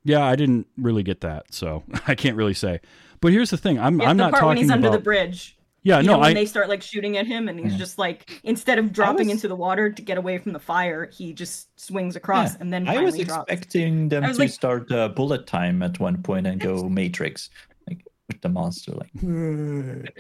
yeah 0.04 0.25
i 0.25 0.36
didn't 0.36 0.67
really 0.77 1.04
get 1.04 1.21
that 1.21 1.54
so 1.54 1.84
i 2.08 2.15
can't 2.15 2.36
really 2.36 2.54
say 2.54 2.80
but 3.19 3.32
here's 3.32 3.49
the 3.49 3.58
thing 3.58 3.80
i'm, 3.80 4.01
Yeah, 4.01 4.10
I'm 4.10 4.17
the 4.17 4.23
not 4.23 4.32
part 4.32 4.41
talking 4.41 4.47
when 4.49 4.58
he's 4.58 4.71
under 4.71 4.88
about 4.88 4.97
the 4.97 5.04
bridge. 5.04 5.58
Yeah, 5.84 6.00
you 6.00 6.06
no, 6.08 6.13
know, 6.13 6.20
when 6.20 6.30
I 6.30 6.34
they 6.36 6.46
start 6.46 6.70
like 6.70 6.84
shooting 6.84 7.17
at 7.17 7.26
him, 7.26 7.50
and 7.50 7.60
he's 7.60 7.72
Yeah. 7.74 7.78
just 7.80 7.98
like 7.98 8.39
instead 8.44 8.78
of 8.78 8.91
dropping 8.94 9.28
was- 9.28 9.36
into 9.36 9.48
the 9.48 9.56
water 9.56 9.91
to 9.91 10.02
get 10.02 10.17
away 10.17 10.38
from 10.38 10.54
the 10.54 10.60
fire, 10.60 11.08
he 11.08 11.34
just 11.34 11.78
swings 11.80 12.15
across 12.15 12.52
Yeah, 12.54 12.58
and 12.62 12.72
then 12.74 12.88
I 12.88 12.96
finally 12.96 13.20
was 13.20 13.28
drops. 13.28 13.52
expecting 13.52 14.10
them 14.10 14.24
I 14.24 14.32
to 14.32 14.38
like- 14.38 14.50
start 14.52 14.91
uh, 14.91 15.08
bullet 15.10 15.48
time 15.48 15.82
at 15.82 16.00
one 16.00 16.22
point 16.22 16.46
and 16.46 16.60
go 16.62 16.88
Matrix, 16.88 17.50
like 17.88 18.06
with 18.28 18.41
the 18.41 18.50
monster, 18.50 18.91
like 18.94 19.10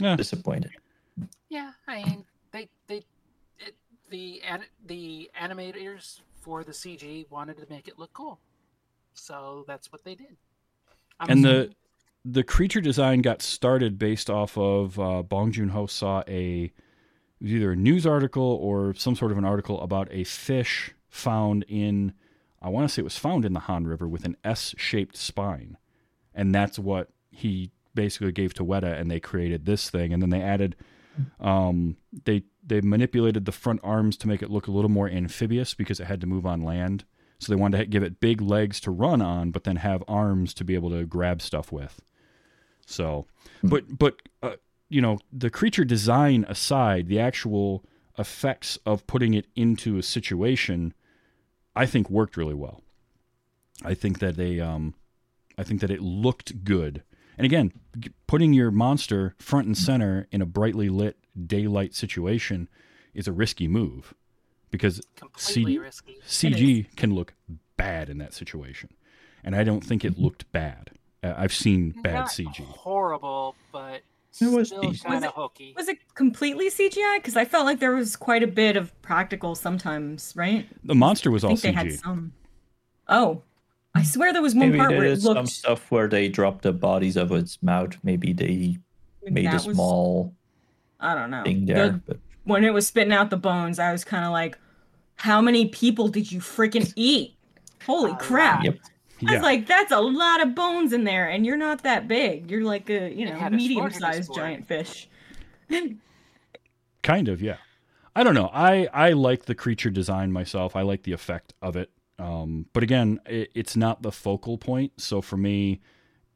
yeah. 0.00 0.16
disappointed. 0.16 0.72
Yeah, 1.48 1.72
I 1.88 2.04
mean, 2.04 2.24
they 2.52 2.68
they 2.86 3.02
it, 3.58 3.74
the 4.10 4.42
an, 4.42 4.64
the 4.86 5.30
animators 5.40 6.20
for 6.40 6.64
the 6.64 6.72
CG 6.72 7.26
wanted 7.30 7.56
to 7.58 7.66
make 7.70 7.88
it 7.88 7.98
look 7.98 8.12
cool, 8.12 8.38
so 9.14 9.64
that's 9.66 9.90
what 9.92 10.04
they 10.04 10.14
did. 10.14 10.36
I'm 11.18 11.30
and 11.30 11.44
the 11.44 11.48
assuming- 11.48 11.68
the 11.70 11.76
creature 12.44 12.80
design 12.80 13.22
got 13.22 13.42
started 13.42 13.98
based 13.98 14.28
off 14.28 14.56
of 14.58 14.98
uh, 14.98 15.22
Bong 15.22 15.52
Joon 15.52 15.70
Ho 15.70 15.86
saw 15.86 16.22
a 16.28 16.72
either 17.40 17.72
a 17.72 17.76
news 17.76 18.06
article 18.06 18.58
or 18.60 18.94
some 18.94 19.16
sort 19.16 19.32
of 19.32 19.38
an 19.38 19.44
article 19.44 19.80
about 19.80 20.08
a 20.10 20.24
fish 20.24 20.92
found 21.08 21.64
in 21.68 22.12
I 22.62 22.68
want 22.68 22.88
to 22.88 22.92
say 22.92 23.00
it 23.00 23.04
was 23.04 23.16
found 23.16 23.44
in 23.46 23.54
the 23.54 23.60
Han 23.60 23.86
River 23.86 24.06
with 24.06 24.26
an 24.26 24.36
S-shaped 24.44 25.16
spine, 25.16 25.78
and 26.34 26.54
that's 26.54 26.78
what 26.78 27.08
he 27.30 27.70
basically 27.94 28.32
gave 28.32 28.52
to 28.54 28.64
Weta, 28.64 29.00
and 29.00 29.10
they 29.10 29.18
created 29.18 29.64
this 29.64 29.88
thing, 29.88 30.12
and 30.12 30.22
then 30.22 30.30
they 30.30 30.42
added 30.42 30.76
um, 31.40 31.96
they 32.24 32.44
they 32.62 32.80
manipulated 32.82 33.46
the 33.46 33.52
front 33.52 33.80
arms 33.82 34.16
to 34.18 34.28
make 34.28 34.42
it 34.42 34.50
look 34.50 34.66
a 34.66 34.70
little 34.70 34.90
more 34.90 35.08
amphibious 35.08 35.74
because 35.74 36.00
it 36.00 36.06
had 36.06 36.20
to 36.20 36.26
move 36.26 36.44
on 36.46 36.62
land. 36.62 37.04
So 37.38 37.50
they 37.50 37.56
wanted 37.56 37.78
to 37.78 37.86
give 37.86 38.02
it 38.02 38.20
big 38.20 38.42
legs 38.42 38.80
to 38.80 38.90
run 38.90 39.22
on, 39.22 39.50
but 39.50 39.64
then 39.64 39.76
have 39.76 40.04
arms 40.06 40.52
to 40.54 40.64
be 40.64 40.74
able 40.74 40.90
to 40.90 41.06
grab 41.06 41.40
stuff 41.40 41.72
with. 41.72 42.02
So, 42.90 43.26
but 43.62 43.98
but 43.98 44.16
uh, 44.42 44.56
you 44.88 45.00
know, 45.00 45.18
the 45.32 45.50
creature 45.50 45.84
design 45.84 46.44
aside, 46.48 47.06
the 47.06 47.20
actual 47.20 47.84
effects 48.18 48.78
of 48.84 49.06
putting 49.06 49.34
it 49.34 49.46
into 49.54 49.96
a 49.96 50.02
situation, 50.02 50.92
I 51.76 51.86
think 51.86 52.10
worked 52.10 52.36
really 52.36 52.54
well. 52.54 52.82
I 53.84 53.94
think 53.94 54.18
that 54.18 54.36
they, 54.36 54.60
um, 54.60 54.94
I 55.56 55.62
think 55.62 55.80
that 55.80 55.90
it 55.90 56.02
looked 56.02 56.64
good. 56.64 57.02
And 57.38 57.44
again, 57.46 57.72
putting 58.26 58.52
your 58.52 58.70
monster 58.70 59.34
front 59.38 59.66
and 59.66 59.78
center 59.78 60.26
in 60.30 60.42
a 60.42 60.46
brightly 60.46 60.88
lit 60.88 61.16
daylight 61.46 61.94
situation 61.94 62.68
is 63.14 63.26
a 63.26 63.32
risky 63.32 63.68
move 63.68 64.12
because 64.70 65.00
completely 65.16 65.74
C- 65.74 65.78
risky. 65.78 66.18
CG 66.26 66.96
can 66.96 67.14
look 67.14 67.34
bad 67.76 68.10
in 68.10 68.18
that 68.18 68.34
situation, 68.34 68.90
and 69.42 69.54
I 69.56 69.64
don't 69.64 69.80
think 69.84 70.04
it 70.04 70.18
looked 70.18 70.50
bad. 70.52 70.90
Uh, 71.22 71.34
I've 71.36 71.52
seen 71.52 71.90
bad 72.02 72.14
Not 72.14 72.28
CG. 72.28 72.64
Horrible, 72.64 73.54
but 73.72 74.00
It 74.40 74.46
was 74.46 74.68
still 74.68 74.80
decent. 74.82 75.02
kind 75.04 75.14
Was 75.16 75.24
of 75.28 75.34
hokey. 75.34 75.74
Was 75.76 75.88
it 75.88 75.98
completely 76.14 76.70
CGI? 76.70 77.16
Because 77.18 77.36
I 77.36 77.44
felt 77.44 77.66
like 77.66 77.78
there 77.80 77.94
was 77.94 78.16
quite 78.16 78.42
a 78.42 78.46
bit 78.46 78.76
of 78.76 79.00
practical 79.02 79.54
sometimes, 79.54 80.32
right? 80.36 80.66
The 80.84 80.94
monster 80.94 81.30
was 81.30 81.44
I 81.44 81.48
all 81.48 81.56
think 81.56 81.76
they 81.76 81.82
had 81.90 81.98
some. 82.00 82.32
Oh, 83.08 83.42
I 83.94 84.02
swear 84.04 84.32
there 84.32 84.40
was 84.40 84.54
one 84.54 84.68
Maybe 84.68 84.78
part 84.78 84.90
where 84.92 85.00
there 85.00 85.08
it 85.10 85.12
is 85.14 85.24
some 85.24 85.46
stuff 85.46 85.90
where 85.90 86.08
they 86.08 86.28
dropped 86.28 86.62
the 86.62 86.72
bodies 86.72 87.16
of 87.16 87.32
its 87.32 87.62
mouth. 87.62 87.98
Maybe 88.02 88.32
they 88.32 88.78
maybe 89.22 89.34
made 89.42 89.46
a 89.46 89.50
that 89.58 89.66
was- 89.66 89.74
small 89.76 90.32
I 91.00 91.14
don't 91.14 91.30
know. 91.30 91.42
thing 91.44 91.66
The- 91.66 91.72
there. 91.74 92.00
But 92.06 92.18
when 92.44 92.64
it 92.64 92.72
was 92.72 92.86
spitting 92.86 93.12
out 93.12 93.30
the 93.30 93.36
bones, 93.36 93.78
I 93.78 93.90
was 93.92 94.04
kind 94.04 94.24
of 94.24 94.30
like, 94.30 94.56
"How 95.16 95.40
many 95.42 95.66
people 95.66 96.08
did 96.08 96.30
you 96.30 96.40
freaking 96.40 96.90
eat? 96.96 97.34
Holy 97.84 98.12
A 98.12 98.16
crap!" 98.16 98.58
lot. 98.58 98.64
Yep. 98.64 98.78
I 99.26 99.34
was 99.34 99.42
like, 99.42 99.66
"That's 99.66 99.92
a 99.92 100.00
lot 100.00 100.42
of 100.42 100.54
bones 100.54 100.92
in 100.92 101.04
there, 101.04 101.28
and 101.28 101.44
you're 101.44 101.56
not 101.56 101.82
that 101.82 102.08
big. 102.08 102.50
You're 102.50 102.64
like 102.64 102.88
a 102.90 103.12
you 103.12 103.26
know 103.26 103.50
medium-sized 103.50 104.34
giant 104.34 104.66
fish." 104.66 105.08
Kind 107.02 107.28
of, 107.28 107.40
yeah. 107.40 107.56
I 108.14 108.24
don't 108.24 108.34
know. 108.34 108.50
I 108.52 108.88
I 108.92 109.12
like 109.12 109.44
the 109.44 109.54
creature 109.54 109.90
design 109.90 110.32
myself. 110.32 110.76
I 110.76 110.82
like 110.82 111.04
the 111.04 111.12
effect 111.12 111.54
of 111.62 111.76
it. 111.76 111.90
Um, 112.18 112.66
but 112.72 112.82
again, 112.82 113.20
it, 113.26 113.50
it's 113.54 113.76
not 113.76 114.02
the 114.02 114.12
focal 114.12 114.58
point. 114.58 114.92
So 115.00 115.22
for 115.22 115.36
me, 115.36 115.80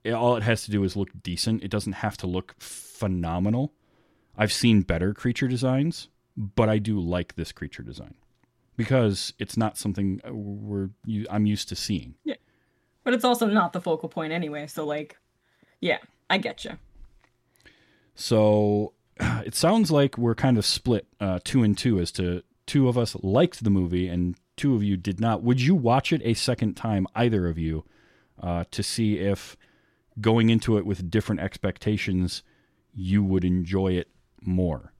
it, 0.02 0.12
all 0.12 0.36
it 0.36 0.42
has 0.42 0.64
to 0.64 0.70
do 0.70 0.82
is 0.84 0.96
look 0.96 1.10
decent. 1.22 1.62
It 1.62 1.70
doesn't 1.70 1.94
have 1.94 2.16
to 2.18 2.26
look 2.26 2.54
phenomenal. 2.58 3.74
I've 4.36 4.52
seen 4.52 4.82
better 4.82 5.12
creature 5.12 5.48
designs, 5.48 6.08
but 6.36 6.68
I 6.68 6.78
do 6.78 6.98
like 6.98 7.34
this 7.34 7.52
creature 7.52 7.82
design 7.82 8.14
because 8.76 9.34
it's 9.38 9.56
not 9.56 9.76
something 9.78 10.20
uh, 10.26 10.34
we're 10.34 10.90
I'm 11.30 11.46
used 11.46 11.68
to 11.68 11.76
seeing. 11.76 12.14
But 13.04 13.14
it's 13.14 13.24
also 13.24 13.46
not 13.46 13.72
the 13.72 13.80
focal 13.80 14.08
point 14.08 14.32
anyway. 14.32 14.66
So 14.66 14.84
like, 14.84 15.18
yeah, 15.80 15.98
I 16.28 16.38
get 16.38 16.64
you. 16.64 16.72
So 18.14 18.92
it 19.20 19.54
sounds 19.54 19.90
like 19.90 20.18
we're 20.18 20.34
kind 20.34 20.58
of 20.58 20.64
split 20.64 21.06
uh, 21.20 21.40
two 21.44 21.62
and 21.62 21.76
two 21.76 22.00
as 22.00 22.10
to 22.12 22.42
two 22.66 22.88
of 22.88 22.96
us 22.96 23.14
liked 23.22 23.62
the 23.62 23.70
movie 23.70 24.08
and 24.08 24.36
two 24.56 24.74
of 24.74 24.82
you 24.82 24.96
did 24.96 25.20
not. 25.20 25.42
Would 25.42 25.60
you 25.60 25.74
watch 25.74 26.12
it 26.12 26.22
a 26.24 26.34
second 26.34 26.74
time, 26.74 27.06
either 27.14 27.46
of 27.46 27.58
you, 27.58 27.84
uh, 28.42 28.64
to 28.70 28.82
see 28.82 29.18
if 29.18 29.56
going 30.20 30.48
into 30.50 30.78
it 30.78 30.86
with 30.86 31.10
different 31.10 31.40
expectations, 31.40 32.42
you 32.94 33.22
would 33.22 33.44
enjoy 33.44 33.92
it 33.92 34.08
more? 34.40 34.92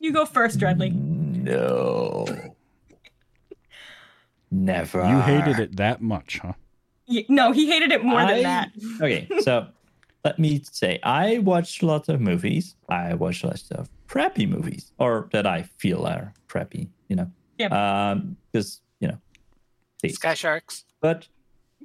You 0.00 0.12
go 0.12 0.24
first, 0.24 0.58
Dreadly. 0.58 0.94
no, 0.94 2.24
never. 4.50 5.06
You 5.08 5.20
hated 5.20 5.58
it 5.58 5.76
that 5.76 6.00
much, 6.02 6.38
huh? 6.42 6.52
Y- 7.08 7.24
No, 7.28 7.52
he 7.52 7.66
hated 7.70 7.92
it 7.92 8.04
more 8.04 8.20
I- 8.20 8.34
than 8.34 8.42
that. 8.44 8.70
okay, 9.00 9.28
so 9.40 9.66
let 10.24 10.38
me 10.38 10.62
say, 10.70 10.98
I 11.02 11.38
watch 11.38 11.82
lots 11.82 12.08
of 12.08 12.20
movies. 12.20 12.76
I 12.88 13.14
watch 13.14 13.42
lots 13.44 13.70
of 13.70 13.88
crappy 14.06 14.46
movies, 14.46 14.92
or 14.98 15.28
that 15.32 15.46
I 15.46 15.62
feel 15.78 16.04
are 16.06 16.34
crappy. 16.48 16.88
You 17.08 17.16
know, 17.16 17.30
Yeah. 17.58 18.10
um, 18.10 18.36
because 18.52 18.80
you 19.00 19.08
know, 19.08 19.18
taste. 20.02 20.16
Sky 20.16 20.34
Sharks. 20.34 20.84
But 21.00 21.28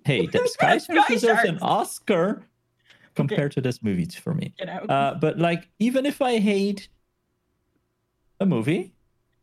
hey, 0.06 0.25
the 0.28 0.39
Sky 0.47 0.78
Sky 0.80 0.93
Shark 0.95 1.08
deserves 1.08 1.43
an 1.45 1.60
Oscar 1.62 2.43
compared 3.15 3.51
to 3.54 3.62
this 3.62 3.82
movie 3.82 4.06
for 4.06 4.34
me. 4.34 4.54
Get 4.60 4.67
out. 4.69 4.89
Uh, 4.89 5.15
but 5.21 5.38
like, 5.39 5.69
even 5.80 6.06
if 6.06 6.21
I 6.21 6.39
hate 6.39 6.89
a 8.41 8.45
movie, 8.45 8.93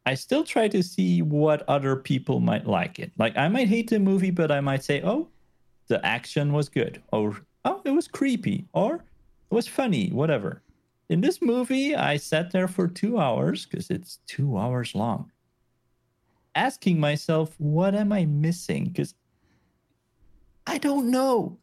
I 0.04 0.14
still 0.14 0.42
try 0.44 0.68
to 0.68 0.82
see 0.82 1.22
what 1.22 1.62
other 1.68 1.94
people 1.96 2.40
might 2.40 2.66
like 2.66 2.98
it. 2.98 3.12
Like, 3.18 3.36
I 3.36 3.48
might 3.48 3.68
hate 3.68 3.88
the 3.88 4.00
movie, 4.00 4.30
but 4.30 4.50
I 4.50 4.60
might 4.60 4.82
say, 4.82 5.00
"Oh, 5.02 5.28
the 5.86 6.04
action 6.04 6.52
was 6.52 6.68
good," 6.68 7.02
or 7.12 7.40
"Oh, 7.64 7.82
it 7.84 7.90
was 7.90 8.08
creepy," 8.08 8.66
or 8.72 8.96
"It 8.96 9.54
was 9.54 9.68
funny," 9.68 10.10
whatever. 10.10 10.62
In 11.08 11.20
this 11.20 11.40
movie, 11.42 11.94
I 11.94 12.16
sat 12.16 12.50
there 12.50 12.68
for 12.68 12.88
two 12.88 13.18
hours 13.18 13.66
because 13.66 13.90
it's 13.90 14.18
two 14.26 14.56
hours 14.58 14.94
long, 14.94 15.30
asking 16.54 16.98
myself, 16.98 17.54
"What 17.60 17.94
am 17.94 18.12
I 18.12 18.24
missing?" 18.24 18.86
Because 18.86 19.14
I 20.66 20.78
don't 20.78 21.10
know. 21.10 21.58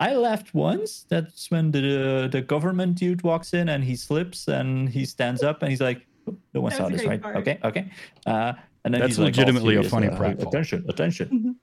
I 0.00 0.14
laughed 0.16 0.54
once. 0.54 1.04
That's 1.08 1.50
when 1.50 1.70
the 1.70 2.28
the 2.30 2.42
government 2.42 2.96
dude 2.96 3.22
walks 3.22 3.54
in 3.54 3.68
and 3.68 3.84
he 3.84 3.96
slips 3.96 4.48
and 4.48 4.88
he 4.88 5.04
stands 5.04 5.42
up 5.42 5.62
and 5.62 5.70
he's 5.70 5.80
like, 5.80 6.00
"Oh, 6.00 6.13
"No 6.54 6.60
one 6.60 6.70
That 6.70 6.76
saw 6.76 6.88
this, 6.88 7.04
right? 7.04 7.20
part. 7.20 7.36
Okay, 7.36 7.58
okay." 7.64 7.90
Uh, 8.26 8.52
and 8.84 8.92
then 8.94 9.00
That's 9.00 9.12
he's 9.16 9.18
like 9.18 9.24
all 9.38 9.40
legitimately 9.44 9.76
a 9.76 9.82
funny 9.82 10.08
uh, 10.08 10.16
pratfall. 10.18 10.48
Attention, 10.48 10.84
attention. 10.88 11.28
Mhm. 11.28 11.54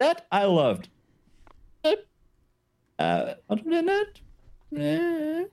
That 0.00 0.26
I 0.30 0.44
loved. 0.44 0.88
Uh, 1.84 1.92
uh, 2.98 3.34
other 3.50 3.62
than 3.64 3.86
that, 3.86 4.06
eh. 4.76 5.44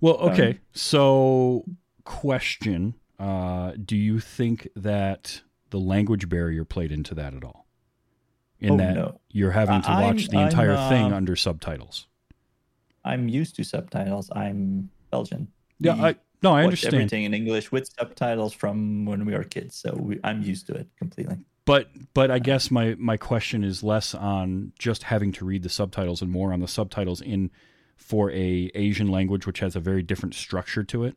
Well, 0.00 0.16
okay. 0.16 0.60
So, 0.72 1.64
question: 2.04 2.94
uh, 3.18 3.72
Do 3.82 3.96
you 3.96 4.18
think 4.20 4.68
that 4.76 5.42
the 5.70 5.78
language 5.78 6.28
barrier 6.28 6.64
played 6.64 6.90
into 6.92 7.14
that 7.16 7.34
at 7.34 7.44
all? 7.44 7.66
In 8.60 8.72
Oh, 8.72 8.76
that 8.76 8.94
no. 8.94 9.20
you're 9.30 9.52
having 9.52 9.80
to 9.82 9.88
watch 9.88 10.28
I'm- 10.28 10.28
the 10.30 10.40
entire 10.40 10.74
I'm, 10.76 10.88
thing 10.90 11.12
uh, 11.12 11.16
under 11.16 11.34
subtitles. 11.36 12.06
I'm 13.04 13.28
used 13.28 13.56
to 13.56 13.64
subtitles. 13.64 14.30
I'm 14.34 14.90
Belgian. 15.10 15.48
Yeah, 15.78 15.94
We 15.94 16.00
I 16.00 16.14
no, 16.42 16.52
I 16.52 16.62
watch 16.62 16.64
understand. 16.64 16.94
everything 16.94 17.24
in 17.24 17.34
English 17.34 17.70
with 17.70 17.90
subtitles 17.98 18.52
from 18.52 19.04
when 19.04 19.24
we 19.24 19.34
were 19.34 19.44
kids, 19.44 19.76
so 19.76 19.94
we, 19.94 20.20
I'm 20.24 20.42
used 20.42 20.66
to 20.68 20.74
it 20.74 20.88
completely. 20.98 21.38
But 21.64 21.88
but 22.14 22.30
I 22.30 22.38
guess 22.38 22.70
my 22.70 22.96
my 22.98 23.16
question 23.16 23.62
is 23.62 23.82
less 23.82 24.14
on 24.14 24.72
just 24.78 25.04
having 25.04 25.32
to 25.32 25.44
read 25.44 25.62
the 25.62 25.68
subtitles 25.68 26.22
and 26.22 26.30
more 26.30 26.52
on 26.52 26.60
the 26.60 26.68
subtitles 26.68 27.20
in 27.20 27.50
for 27.96 28.30
a 28.30 28.70
Asian 28.74 29.08
language 29.08 29.46
which 29.46 29.60
has 29.60 29.76
a 29.76 29.80
very 29.80 30.02
different 30.02 30.34
structure 30.34 30.82
to 30.82 31.04
it 31.04 31.16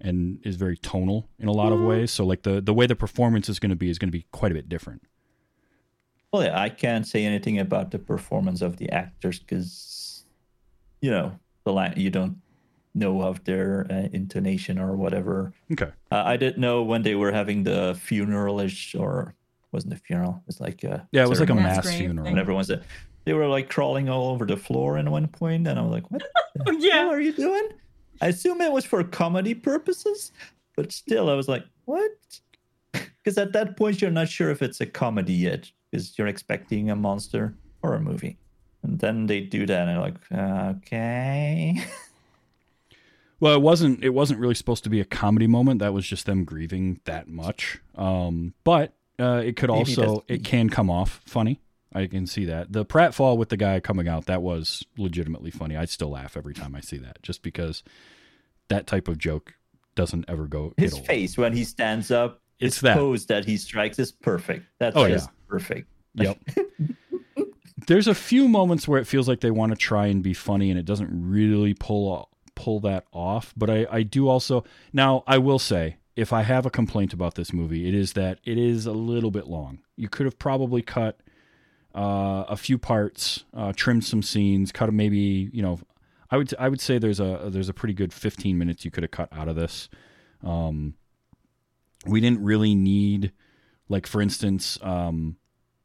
and 0.00 0.38
is 0.44 0.56
very 0.56 0.76
tonal 0.76 1.28
in 1.38 1.48
a 1.48 1.52
lot 1.52 1.72
of 1.72 1.78
mm-hmm. 1.78 1.88
ways. 1.88 2.10
So 2.10 2.24
like 2.24 2.42
the 2.42 2.60
the 2.60 2.72
way 2.72 2.86
the 2.86 2.96
performance 2.96 3.48
is 3.48 3.58
going 3.58 3.70
to 3.70 3.76
be 3.76 3.90
is 3.90 3.98
going 3.98 4.08
to 4.08 4.16
be 4.16 4.26
quite 4.30 4.52
a 4.52 4.54
bit 4.54 4.68
different. 4.68 5.02
Well, 6.32 6.44
yeah, 6.44 6.58
I 6.58 6.68
can't 6.68 7.06
say 7.06 7.24
anything 7.24 7.58
about 7.58 7.90
the 7.90 7.98
performance 7.98 8.62
of 8.62 8.76
the 8.76 8.90
actors 8.90 9.40
because, 9.40 10.24
you 11.00 11.10
know, 11.10 11.36
the 11.64 11.72
line 11.72 11.94
you 11.96 12.10
don't 12.10 12.36
know 12.94 13.22
of 13.22 13.42
their 13.44 13.86
uh, 13.90 14.08
intonation 14.12 14.78
or 14.78 14.96
whatever. 14.96 15.52
Okay. 15.72 15.90
Uh, 16.10 16.22
I 16.26 16.36
didn't 16.36 16.58
know 16.60 16.82
when 16.82 17.02
they 17.02 17.14
were 17.14 17.32
having 17.32 17.62
the 17.64 17.94
funeralish 18.06 18.98
or 18.98 19.34
wasn't 19.72 19.92
a 19.94 19.96
funeral. 19.96 20.36
It 20.42 20.46
was 20.46 20.60
like 20.60 20.82
a 20.84 21.06
Yeah, 21.12 21.22
it 21.22 21.28
was 21.28 21.40
like 21.40 21.50
a 21.50 21.54
Mass 21.54 21.84
mass 21.84 21.96
funeral. 21.96 22.24
thing. 22.24 22.34
when 22.34 22.40
everyone's 22.40 22.68
there. 22.68 22.82
they 23.24 23.32
were 23.34 23.46
like 23.46 23.68
crawling 23.70 24.08
all 24.08 24.30
over 24.30 24.44
the 24.44 24.56
floor 24.56 24.98
at 24.98 25.08
one 25.08 25.28
point, 25.28 25.68
and 25.68 25.78
I 25.78 25.82
was 25.82 25.92
like, 25.92 26.10
"What 26.10 26.22
yeah. 26.80 26.96
hell 27.00 27.10
are 27.12 27.20
you 27.20 27.32
doing?" 27.32 27.68
I 28.20 28.28
assume 28.28 28.60
it 28.60 28.72
was 28.72 28.84
for 28.84 29.02
comedy 29.04 29.54
purposes, 29.54 30.32
but 30.76 30.90
still, 30.92 31.30
I 31.30 31.34
was 31.34 31.48
like, 31.48 31.64
"What?" 31.84 32.10
Because 33.22 33.36
at 33.38 33.52
that 33.52 33.76
point, 33.76 34.00
you're 34.00 34.10
not 34.10 34.28
sure 34.30 34.50
if 34.50 34.62
it's 34.62 34.80
a 34.80 34.86
comedy 34.86 35.34
yet, 35.34 35.70
because 35.92 36.16
you're 36.18 36.26
expecting 36.26 36.90
a 36.90 36.96
monster 36.96 37.54
horror 37.82 38.00
movie, 38.00 38.38
and 38.82 38.98
then 38.98 39.26
they 39.26 39.40
do 39.42 39.66
that, 39.66 39.86
and 39.88 39.90
I'm 39.90 40.00
like, 40.00 40.18
"Okay." 40.76 41.76
Well, 43.40 43.54
it 43.54 43.62
wasn't. 43.62 44.04
It 44.04 44.10
wasn't 44.10 44.38
really 44.40 44.54
supposed 44.54 44.84
to 44.84 44.90
be 44.90 45.00
a 45.00 45.04
comedy 45.04 45.46
moment. 45.46 45.80
That 45.80 45.92
was 45.94 46.06
just 46.06 46.26
them 46.26 46.44
grieving 46.44 47.00
that 47.04 47.26
much. 47.26 47.78
Um, 47.96 48.52
but 48.64 48.92
uh, 49.18 49.42
it 49.44 49.56
could 49.56 49.70
also. 49.70 50.24
It 50.28 50.44
can 50.44 50.68
come 50.68 50.90
off 50.90 51.22
funny. 51.24 51.60
I 51.92 52.06
can 52.06 52.26
see 52.26 52.44
that. 52.44 52.72
The 52.72 52.84
pratfall 52.84 53.36
with 53.36 53.48
the 53.48 53.56
guy 53.56 53.80
coming 53.80 54.06
out 54.06 54.26
that 54.26 54.42
was 54.42 54.84
legitimately 54.96 55.50
funny. 55.50 55.76
I 55.76 55.86
still 55.86 56.10
laugh 56.10 56.36
every 56.36 56.54
time 56.54 56.74
I 56.76 56.80
see 56.80 56.98
that, 56.98 57.20
just 57.22 57.42
because 57.42 57.82
that 58.68 58.86
type 58.86 59.08
of 59.08 59.18
joke 59.18 59.54
doesn't 59.96 60.24
ever 60.28 60.46
go. 60.46 60.72
His 60.76 60.96
face 60.98 61.36
when 61.36 61.52
he 61.52 61.64
stands 61.64 62.10
up, 62.12 62.42
It's 62.60 62.76
his 62.76 62.82
that. 62.82 62.96
pose 62.96 63.26
that 63.26 63.44
he 63.44 63.56
strikes 63.56 63.98
is 63.98 64.12
perfect. 64.12 64.66
That's 64.78 64.96
Oh, 64.96 65.08
just 65.08 65.28
yeah. 65.28 65.32
perfect. 65.48 65.88
Yep. 66.14 66.38
There's 67.86 68.06
a 68.06 68.14
few 68.14 68.46
moments 68.48 68.86
where 68.86 69.00
it 69.00 69.06
feels 69.06 69.26
like 69.26 69.40
they 69.40 69.50
want 69.50 69.72
to 69.72 69.76
try 69.76 70.06
and 70.06 70.22
be 70.22 70.34
funny, 70.34 70.70
and 70.70 70.78
it 70.78 70.84
doesn't 70.84 71.10
really 71.10 71.74
pull 71.74 72.08
pull 72.60 72.80
that 72.80 73.06
off. 73.12 73.54
But 73.56 73.70
I, 73.70 73.86
I 73.90 74.02
do 74.02 74.28
also 74.28 74.64
now 74.92 75.24
I 75.26 75.38
will 75.38 75.58
say 75.58 75.96
if 76.14 76.32
I 76.32 76.42
have 76.42 76.66
a 76.66 76.70
complaint 76.70 77.14
about 77.14 77.34
this 77.34 77.52
movie, 77.52 77.88
it 77.88 77.94
is 77.94 78.12
that 78.12 78.38
it 78.44 78.58
is 78.58 78.84
a 78.84 78.92
little 78.92 79.30
bit 79.30 79.46
long. 79.46 79.78
You 79.96 80.08
could 80.08 80.26
have 80.26 80.38
probably 80.38 80.82
cut 80.82 81.20
uh, 81.94 82.44
a 82.48 82.56
few 82.56 82.76
parts, 82.76 83.44
uh, 83.54 83.72
trimmed 83.74 84.04
some 84.04 84.22
scenes, 84.22 84.72
cut 84.72 84.92
maybe 84.92 85.50
you 85.52 85.62
know. 85.62 85.80
I 86.32 86.36
would 86.36 86.54
I 86.58 86.68
would 86.68 86.80
say 86.80 86.98
there's 86.98 87.18
a 87.18 87.48
there's 87.50 87.68
a 87.68 87.74
pretty 87.74 87.94
good 87.94 88.12
15 88.12 88.56
minutes 88.56 88.84
you 88.84 88.90
could 88.90 89.02
have 89.02 89.10
cut 89.10 89.28
out 89.32 89.48
of 89.48 89.56
this. 89.56 89.88
Um, 90.44 90.94
we 92.06 92.20
didn't 92.20 92.42
really 92.44 92.74
need 92.74 93.32
like 93.88 94.06
for 94.06 94.20
instance 94.20 94.78
um, 94.82 95.36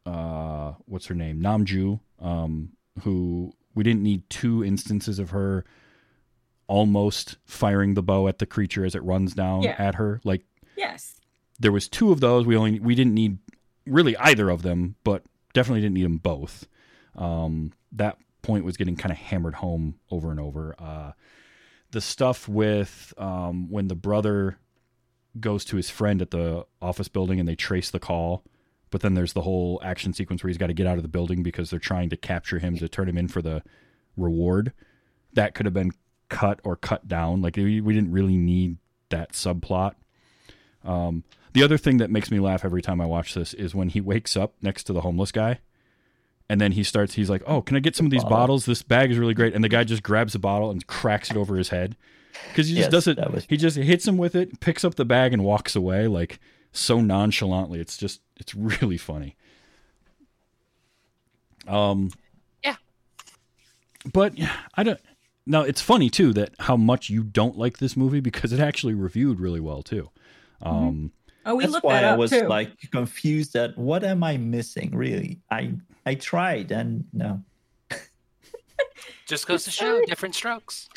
uh, 0.06 0.74
what's 0.86 1.08
her 1.08 1.16
name, 1.16 1.42
Namju, 1.42 2.00
um, 2.20 2.74
who 3.02 3.54
we 3.74 3.84
didn't 3.84 4.04
need 4.04 4.30
two 4.30 4.64
instances 4.64 5.18
of 5.18 5.32
her 5.32 5.66
almost 6.68 7.38
firing 7.46 7.94
the 7.94 8.02
bow 8.04 8.28
at 8.28 8.40
the 8.40 8.46
creature 8.46 8.86
as 8.86 8.96
it 8.96 9.04
runs 9.04 9.34
down 9.34 9.64
Yeah. 9.64 9.76
at 9.78 9.96
her. 9.96 10.20
Like 10.24 10.44
Yes. 10.78 11.20
there 11.60 11.72
was 11.72 11.88
two 11.88 12.12
of 12.12 12.20
those. 12.20 12.46
We 12.46 12.56
only 12.56 12.80
we 12.80 12.96
didn't 12.96 13.14
need 13.14 13.38
really 13.86 14.18
either 14.18 14.50
of 14.50 14.62
them, 14.64 14.96
but 15.04 15.24
definitely 15.54 15.82
didn't 15.82 15.94
need 15.96 16.06
them 16.06 16.18
both. 16.18 16.68
Um, 17.16 17.72
that 17.92 18.18
point 18.42 18.66
was 18.66 18.78
getting 18.78 18.96
kind 18.96 19.12
of 19.12 19.18
hammered 19.18 19.56
home 19.56 19.96
over 20.12 20.32
and 20.32 20.40
over. 20.40 20.76
Uh, 20.80 21.12
the 21.92 22.02
stuff 22.02 22.48
with 22.48 23.14
um, 23.18 23.70
when 23.70 23.88
the 23.88 23.96
brother 23.96 24.58
goes 25.40 25.64
to 25.66 25.78
his 25.78 25.90
friend 25.90 26.22
at 26.22 26.32
the 26.32 26.66
office 26.82 27.08
building 27.08 27.40
and 27.40 27.48
they 27.48 27.56
trace 27.56 27.90
the 27.92 28.00
call, 28.00 28.44
but 28.90 29.02
then 29.02 29.14
there's 29.14 29.34
the 29.34 29.42
whole 29.42 29.80
action 29.84 30.14
sequence 30.14 30.44
where 30.44 30.48
he's 30.50 30.58
got 30.58 30.68
to 30.68 30.74
get 30.74 30.88
out 30.88 30.98
of 30.98 31.04
the 31.04 31.10
building 31.10 31.44
because 31.44 31.70
they're 31.70 31.80
trying 31.80 32.10
to 32.10 32.18
capture 32.18 32.60
him 32.60 32.78
to 32.78 32.88
turn 32.90 33.08
him 33.10 33.18
in 33.18 33.28
for 33.28 33.42
the 33.42 33.62
reward. 34.18 34.74
That 35.34 35.54
could 35.54 35.66
have 35.66 35.74
been 35.74 35.92
cut 36.30 36.60
or 36.64 36.76
cut 36.76 37.08
down. 37.08 37.42
Like 37.42 37.56
we, 37.58 37.82
we 37.82 37.94
didn't 37.94 38.12
really 38.12 38.38
need 38.38 38.78
that 39.10 39.32
subplot. 39.34 39.96
Um, 40.84 41.24
the 41.54 41.64
other 41.64 41.78
thing 41.78 41.98
that 41.98 42.10
makes 42.12 42.30
me 42.32 42.40
laugh 42.40 42.66
every 42.66 42.82
time 42.82 43.00
I 43.02 43.06
watch 43.06 43.34
this 43.34 43.54
is 43.54 43.74
when 43.74 43.90
he 43.90 44.02
wakes 44.02 44.36
up 44.36 44.54
next 44.62 44.84
to 44.86 44.94
the 44.94 45.02
homeless 45.02 45.32
guy, 45.32 45.60
and 46.50 46.60
then 46.60 46.74
he 46.74 46.84
starts. 46.84 47.14
He's 47.16 47.30
like, 47.30 47.42
"Oh, 47.48 47.62
can 47.62 47.78
I 47.78 47.80
get 47.80 47.96
some 47.96 48.06
of 48.06 48.12
these 48.12 48.24
Bottle. 48.24 48.38
bottles? 48.38 48.66
This 48.66 48.84
bag 48.84 49.12
is 49.12 49.18
really 49.18 49.34
great." 49.34 49.54
And 49.56 49.64
the 49.64 49.70
guy 49.70 49.84
just 49.84 50.04
grabs 50.04 50.36
a 50.36 50.40
bottle 50.40 50.70
and 50.70 50.86
cracks 50.86 51.32
it 51.32 51.38
over 51.38 51.56
his 51.58 51.70
head 51.70 51.96
because 52.50 52.68
he 52.68 52.76
just 52.76 52.88
Yes, 52.88 52.92
does 52.92 53.08
it. 53.08 53.32
was- 53.32 53.46
He 53.50 53.58
just 53.58 53.78
hits 53.78 54.08
him 54.08 54.18
with 54.18 54.36
it, 54.36 54.60
picks 54.60 54.84
up 54.84 54.96
the 54.96 55.06
bag, 55.06 55.32
and 55.34 55.44
walks 55.46 55.76
away 55.76 56.08
like 56.08 56.40
so 56.72 57.00
nonchalantly. 57.02 57.80
It's 57.80 57.96
just 57.98 58.22
it's 58.38 58.54
really 58.54 58.98
funny. 58.98 59.36
Um. 61.68 62.12
Yeah. 62.64 62.76
But 64.12 64.34
I 64.76 64.84
don't. 64.84 65.00
Now 65.46 65.62
it's 65.62 65.82
funny 65.82 66.10
too 66.10 66.34
that 66.34 66.54
how 66.60 66.76
much 66.78 67.10
you 67.10 67.24
don't 67.24 67.58
like 67.58 67.78
this 67.78 67.96
movie 67.96 68.20
because 68.20 68.52
it 68.52 68.60
actually 68.60 68.94
reviewed 68.96 69.40
really 69.40 69.60
well 69.60 69.82
too. 69.84 70.10
Um, 70.62 71.12
Oh, 71.48 71.54
we 71.56 71.68
That's 71.68 71.84
why 71.84 72.02
that 72.02 72.14
I 72.14 72.18
was 72.18 72.32
too. 72.32 72.48
like 72.48 72.72
confused 72.92 73.56
at 73.56 73.78
what 73.78 74.04
am 74.04 74.24
I 74.24 74.38
missing? 74.38 74.96
Really, 74.96 75.40
I 75.52 75.74
I 76.04 76.16
tried 76.16 76.72
and 76.72 77.06
no. 77.14 77.44
Just 79.28 79.48
goes 79.48 79.64
to 79.66 79.72
show 79.72 80.02
different 80.06 80.34
strokes. 80.36 80.90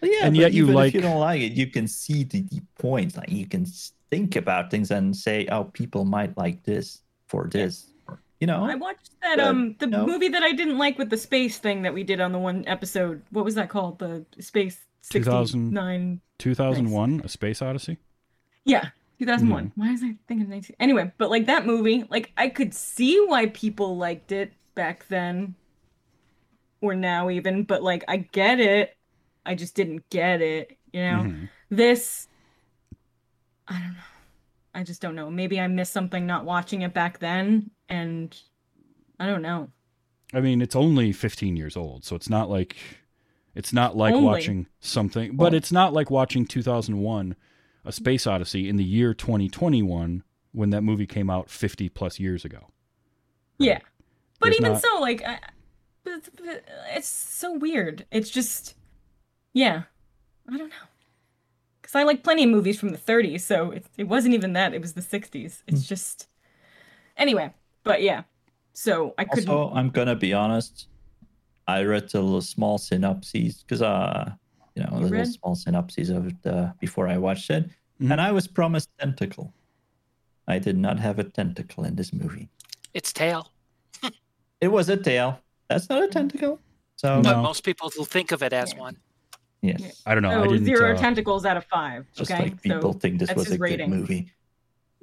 Yeah, 0.00 0.24
And 0.26 0.34
but 0.34 0.40
yet 0.40 0.52
you 0.52 0.64
even 0.64 0.74
like- 0.74 0.88
if 0.88 0.94
you 0.94 1.00
don't 1.00 1.20
like 1.20 1.40
it, 1.40 1.52
you 1.52 1.68
can 1.68 1.86
see 1.86 2.24
the, 2.24 2.42
the 2.42 2.60
points. 2.78 3.16
Like 3.16 3.30
you 3.30 3.46
can 3.46 3.64
think 4.10 4.34
about 4.34 4.70
things 4.72 4.90
and 4.90 5.14
say, 5.16 5.46
"Oh, 5.52 5.64
people 5.64 6.04
might 6.04 6.36
like 6.36 6.64
this 6.64 7.02
for 7.28 7.48
this." 7.48 7.91
Or, 8.42 8.44
you 8.44 8.46
know, 8.48 8.64
I 8.64 8.74
watched 8.74 9.10
that 9.22 9.36
But, 9.36 9.46
um 9.46 9.76
the 9.78 9.86
no. 9.86 10.04
movie 10.06 10.28
that 10.28 10.42
I 10.42 10.52
didn't 10.52 10.78
like 10.78 10.98
with 10.98 11.10
the 11.10 11.16
space 11.16 11.58
thing 11.58 11.82
that 11.82 11.94
we 11.94 12.02
did 12.02 12.20
on 12.20 12.32
the 12.32 12.38
one 12.38 12.64
episode. 12.66 13.22
What 13.30 13.44
was 13.44 13.54
that 13.54 13.68
called? 13.68 13.98
The 14.00 14.24
space 14.40 14.78
2000 15.10 15.46
sixty 15.46 15.58
nine. 15.74 16.20
2001: 16.38 17.22
A 17.24 17.28
Space 17.28 17.62
Odyssey. 17.62 17.98
Yeah, 18.64 18.88
two 19.18 19.26
thousand 19.26 19.48
one. 19.50 19.66
Mm-hmm. 19.70 19.80
Why 19.80 19.92
is 19.92 20.02
I 20.02 20.16
thinking 20.26 20.48
nineteen? 20.48 20.76
Anyway, 20.80 21.12
but 21.18 21.30
like 21.30 21.46
that 21.46 21.66
movie, 21.66 22.04
like 22.10 22.32
I 22.36 22.48
could 22.48 22.74
see 22.74 23.24
why 23.26 23.46
people 23.46 23.96
liked 23.96 24.32
it 24.32 24.52
back 24.74 25.06
then, 25.08 25.54
or 26.80 26.94
now 26.94 27.30
even. 27.30 27.62
But 27.64 27.82
like 27.82 28.04
I 28.08 28.16
get 28.18 28.58
it. 28.60 28.96
I 29.46 29.54
just 29.54 29.74
didn't 29.74 30.08
get 30.10 30.40
it. 30.40 30.76
You 30.92 31.02
know, 31.02 31.18
Mhm. 31.24 31.48
this. 31.70 32.26
I 33.68 33.78
don't 33.78 33.92
know. 33.94 34.08
I 34.74 34.82
just 34.84 35.00
don't 35.02 35.14
know. 35.14 35.30
Maybe 35.30 35.60
I 35.60 35.66
missed 35.66 35.92
something 35.92 36.26
not 36.26 36.44
watching 36.44 36.82
it 36.82 36.94
back 36.94 37.18
then, 37.18 37.70
and 37.92 38.36
I 39.20 39.26
don't 39.26 39.42
know. 39.42 39.68
I 40.34 40.40
mean, 40.40 40.62
it's 40.62 40.74
only 40.74 41.12
15 41.12 41.56
years 41.56 41.76
old, 41.76 42.04
so 42.04 42.16
it's 42.16 42.30
not 42.30 42.48
like 42.48 42.76
it's 43.54 43.72
not 43.72 43.96
like 43.96 44.14
Only. 44.14 44.26
watching 44.26 44.66
something, 44.80 45.36
but 45.36 45.52
oh. 45.52 45.56
it's 45.56 45.70
not 45.70 45.92
like 45.92 46.10
watching 46.10 46.46
2001: 46.46 47.36
A 47.84 47.92
Space 47.92 48.26
Odyssey 48.26 48.68
in 48.68 48.76
the 48.76 48.84
year 48.84 49.12
2021 49.12 50.24
when 50.52 50.70
that 50.70 50.82
movie 50.82 51.06
came 51.06 51.30
out 51.30 51.50
50 51.50 51.88
plus 51.90 52.18
years 52.18 52.44
ago. 52.44 52.70
Yeah. 53.58 53.80
But 54.38 54.46
There's 54.46 54.56
even 54.56 54.72
not- 54.72 54.82
so, 54.82 54.98
like, 55.00 55.22
I, 55.24 55.38
it's 56.94 57.08
so 57.08 57.56
weird. 57.56 58.04
It's 58.10 58.28
just, 58.28 58.74
yeah, 59.54 59.84
I 60.48 60.58
don't 60.58 60.68
know. 60.68 60.86
Because 61.80 61.94
I 61.94 62.02
like 62.02 62.22
plenty 62.22 62.44
of 62.44 62.50
movies 62.50 62.78
from 62.78 62.90
the 62.90 62.98
30s, 62.98 63.40
so 63.40 63.70
it, 63.70 63.86
it 63.96 64.08
wasn't 64.08 64.34
even 64.34 64.52
that. 64.54 64.74
It 64.74 64.82
was 64.82 64.92
the 64.92 65.00
60s. 65.00 65.62
It's 65.66 65.66
hmm. 65.66 65.76
just, 65.76 66.28
anyway. 67.16 67.54
But 67.84 68.02
yeah, 68.02 68.22
so 68.72 69.14
I 69.18 69.24
couldn't. 69.24 69.48
also 69.48 69.74
I'm 69.74 69.90
gonna 69.90 70.16
be 70.16 70.32
honest. 70.32 70.88
I 71.66 71.82
read 71.84 72.08
the 72.10 72.20
little 72.20 72.40
small 72.42 72.78
synopses 72.78 73.62
because 73.62 73.82
uh, 73.82 74.32
you 74.74 74.82
know, 74.82 74.88
You 74.92 74.96
little 75.04 75.18
read? 75.18 75.26
small 75.28 75.54
synopses 75.54 76.10
of 76.10 76.26
it 76.28 76.46
uh, 76.46 76.72
before 76.80 77.08
I 77.08 77.18
watched 77.18 77.50
it, 77.50 77.68
Mhm. 78.00 78.10
and 78.12 78.20
I 78.20 78.32
was 78.32 78.46
promised 78.46 78.88
tentacle. 78.98 79.52
I 80.48 80.58
did 80.58 80.76
not 80.76 80.98
have 80.98 81.18
a 81.18 81.24
tentacle 81.24 81.84
in 81.84 81.94
this 81.96 82.12
movie. 82.12 82.48
It's 82.94 83.12
tail. 83.12 83.52
It 84.60 84.68
was 84.68 84.88
a 84.88 84.96
tail. 84.96 85.38
That's 85.68 85.88
not 85.88 86.02
a 86.02 86.08
tentacle. 86.08 86.58
So 86.96 87.16
No. 87.16 87.22
But 87.22 87.42
most 87.42 87.64
people 87.64 87.90
will 87.96 88.04
think 88.04 88.32
of 88.32 88.42
it 88.42 88.52
as 88.52 88.74
one. 88.74 88.96
yes, 89.62 90.02
I 90.06 90.14
don't 90.14 90.22
know. 90.22 90.30
I 90.30 90.44
so 90.44 90.50
didn't. 90.52 90.66
zero 90.66 90.94
uh, 90.94 90.98
tentacles 90.98 91.44
out 91.44 91.56
of 91.56 91.64
five. 91.66 92.06
just 92.14 92.30
okay, 92.30 92.42
like 92.44 92.62
people 92.62 92.92
so 92.92 92.98
think 92.98 93.18
this 93.18 93.32
was 93.34 93.46
his 93.46 93.54
a 93.54 93.58
good 93.58 93.88
movie. 93.88 94.30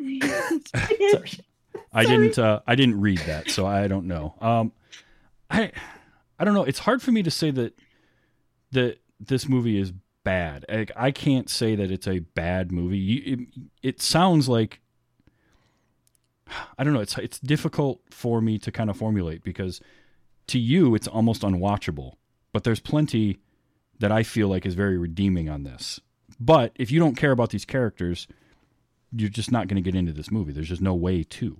Sorry. 1.12 1.30
I 1.94 2.06
didn't. 2.06 2.38
Uh, 2.38 2.62
I 2.68 2.76
didn't 2.76 3.00
read 3.02 3.20
that, 3.20 3.50
so 3.50 3.66
I 3.66 3.88
don't 3.88 4.08
know. 4.08 4.36
Um, 4.42 4.72
I, 5.50 5.72
I 6.38 6.46
don't 6.46 6.54
know. 6.54 6.64
It's 6.64 6.80
hard 6.80 7.02
for 7.02 7.12
me 7.12 7.24
to 7.24 7.32
say 7.32 7.52
that 7.52 7.78
that 8.72 9.00
this 9.20 9.48
movie 9.48 9.80
is 9.80 9.92
bad. 10.24 10.66
I, 10.70 10.86
I 10.96 11.12
can't 11.12 11.50
say 11.50 11.76
that 11.76 11.92
it's 11.92 12.08
a 12.08 12.20
bad 12.20 12.72
movie. 12.72 12.98
You, 12.98 13.22
it, 13.26 13.40
it 13.82 14.02
sounds 14.02 14.48
like 14.48 14.80
I 16.78 16.84
don't 16.84 16.94
know. 16.94 17.02
It's 17.02 17.18
it's 17.18 17.40
difficult 17.40 18.02
for 18.10 18.42
me 18.42 18.58
to 18.60 18.72
kind 18.72 18.90
of 18.90 18.98
formulate 18.98 19.44
because 19.44 19.82
to 20.48 20.60
you 20.60 20.96
it's 20.96 21.08
almost 21.08 21.42
unwatchable. 21.42 22.14
But 22.52 22.64
there's 22.64 22.80
plenty 22.80 23.40
that 24.00 24.12
I 24.12 24.24
feel 24.24 24.48
like 24.48 24.66
is 24.66 24.74
very 24.74 24.98
redeeming 24.98 25.50
on 25.50 25.64
this. 25.64 26.00
But 26.40 26.72
if 26.76 26.92
you 26.92 27.00
don't 27.00 27.16
care 27.16 27.32
about 27.32 27.50
these 27.50 27.66
characters, 27.66 28.28
you're 29.12 29.30
just 29.30 29.52
not 29.52 29.68
going 29.68 29.82
to 29.82 29.92
get 29.92 29.98
into 29.98 30.14
this 30.14 30.32
movie. 30.32 30.54
There's 30.54 30.70
just 30.70 30.82
no 30.82 30.94
way 30.96 31.24
to. 31.24 31.60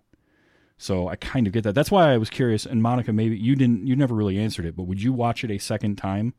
So 0.82 1.10
I 1.10 1.18
kind 1.18 1.46
of 1.46 1.52
get 1.52 1.66
that. 1.66 1.76
That's 1.76 1.92
why 1.92 2.14
I 2.14 2.18
was 2.18 2.30
curious. 2.30 2.66
And 2.66 2.82
Monica, 2.82 3.12
maybe 3.12 3.38
you 3.38 3.54
didn't, 3.58 3.86
you 3.86 3.98
never 3.98 4.16
really 4.16 4.40
answered 4.40 4.66
it, 4.66 4.78
but 4.78 4.84
would 4.84 5.04
you 5.04 5.12
watch 5.12 5.44
it 5.44 5.52
a 5.52 5.58
second 5.58 5.98
time 5.98 6.34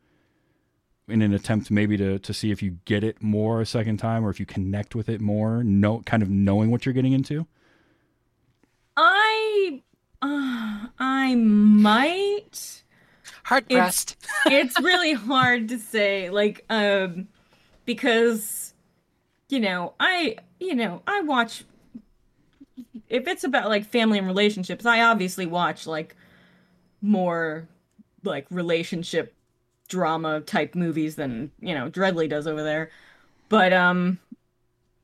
in 1.09 1.20
an 1.20 1.35
attempt 1.35 1.70
maybe 1.70 1.98
to 1.98 2.18
to 2.18 2.33
see 2.33 2.50
if 2.50 2.62
you 2.62 2.79
get 2.87 3.05
it 3.05 3.22
more 3.22 3.61
a 3.61 3.66
second 3.66 3.98
time 3.98 4.24
or 4.24 4.31
if 4.31 4.40
you 4.40 4.46
connect 4.46 4.94
with 4.94 5.11
it 5.11 5.20
more, 5.20 5.62
know 5.62 6.00
kind 6.07 6.22
of 6.22 6.31
knowing 6.31 6.70
what 6.70 6.87
you're 6.87 6.94
getting 6.94 7.12
into? 7.12 7.46
I 8.96 9.83
uh, 10.22 10.87
I 10.98 11.35
might. 11.35 12.83
Hard 13.44 13.68
pressed. 13.68 14.16
it's 14.46 14.81
really 14.81 15.12
hard 15.12 15.68
to 15.68 15.79
say 15.79 16.31
like 16.31 16.64
um 16.70 17.29
because 17.85 18.72
you 19.48 19.59
know 19.59 19.94
i 19.98 20.37
you 20.61 20.74
know 20.74 21.03
i 21.07 21.20
watch 21.22 21.64
if 23.09 23.26
it's 23.29 23.44
about 23.44 23.68
like 23.68 23.85
family 23.85 24.18
and 24.18 24.26
relationships 24.26 24.85
i 24.87 25.00
obviously 25.00 25.46
watch 25.46 25.87
like 25.87 26.16
more 27.03 27.68
like 28.24 28.46
relationship 28.50 29.35
drama 29.88 30.40
type 30.40 30.74
movies 30.74 31.16
than 31.16 31.50
you 31.61 31.74
know 31.74 31.90
dreadly 31.90 32.29
does 32.29 32.46
over 32.46 32.62
there. 32.62 32.90
But 33.48 33.72
um 33.72 34.18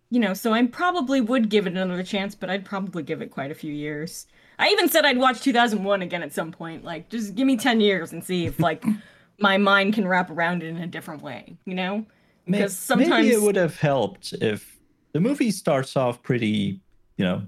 you 0.08 0.20
know 0.20 0.32
so 0.32 0.52
i 0.52 0.64
probably 0.66 1.20
would 1.20 1.48
give 1.48 1.66
it 1.66 1.76
another 1.76 2.04
chance 2.04 2.36
but 2.36 2.48
i'd 2.48 2.64
probably 2.64 3.02
give 3.02 3.20
it 3.20 3.30
quite 3.30 3.50
a 3.50 3.54
few 3.54 3.72
years. 3.72 4.26
I 4.58 4.68
even 4.68 4.88
said 4.88 5.04
i'd 5.04 5.18
watch 5.18 5.40
2001 5.42 6.02
again 6.02 6.22
at 6.22 6.32
some 6.32 6.52
point 6.52 6.84
like 6.84 7.08
just 7.08 7.34
give 7.34 7.46
me 7.46 7.56
10 7.56 7.80
years 7.80 8.12
and 8.12 8.22
see 8.22 8.46
if 8.46 8.60
like 8.60 8.84
my 9.40 9.58
mind 9.58 9.94
can 9.94 10.06
wrap 10.06 10.30
around 10.30 10.62
it 10.62 10.68
in 10.68 10.78
a 10.78 10.86
different 10.86 11.22
way 11.22 11.56
you 11.64 11.74
know? 11.74 12.06
Because 12.46 12.78
sometimes 12.78 13.26
maybe 13.26 13.32
it 13.32 13.42
would 13.42 13.56
have 13.56 13.76
helped 13.80 14.32
if 14.34 14.78
the 15.12 15.18
movie 15.18 15.50
starts 15.50 15.96
off 15.96 16.22
pretty, 16.22 16.80
you 17.16 17.24
know, 17.24 17.42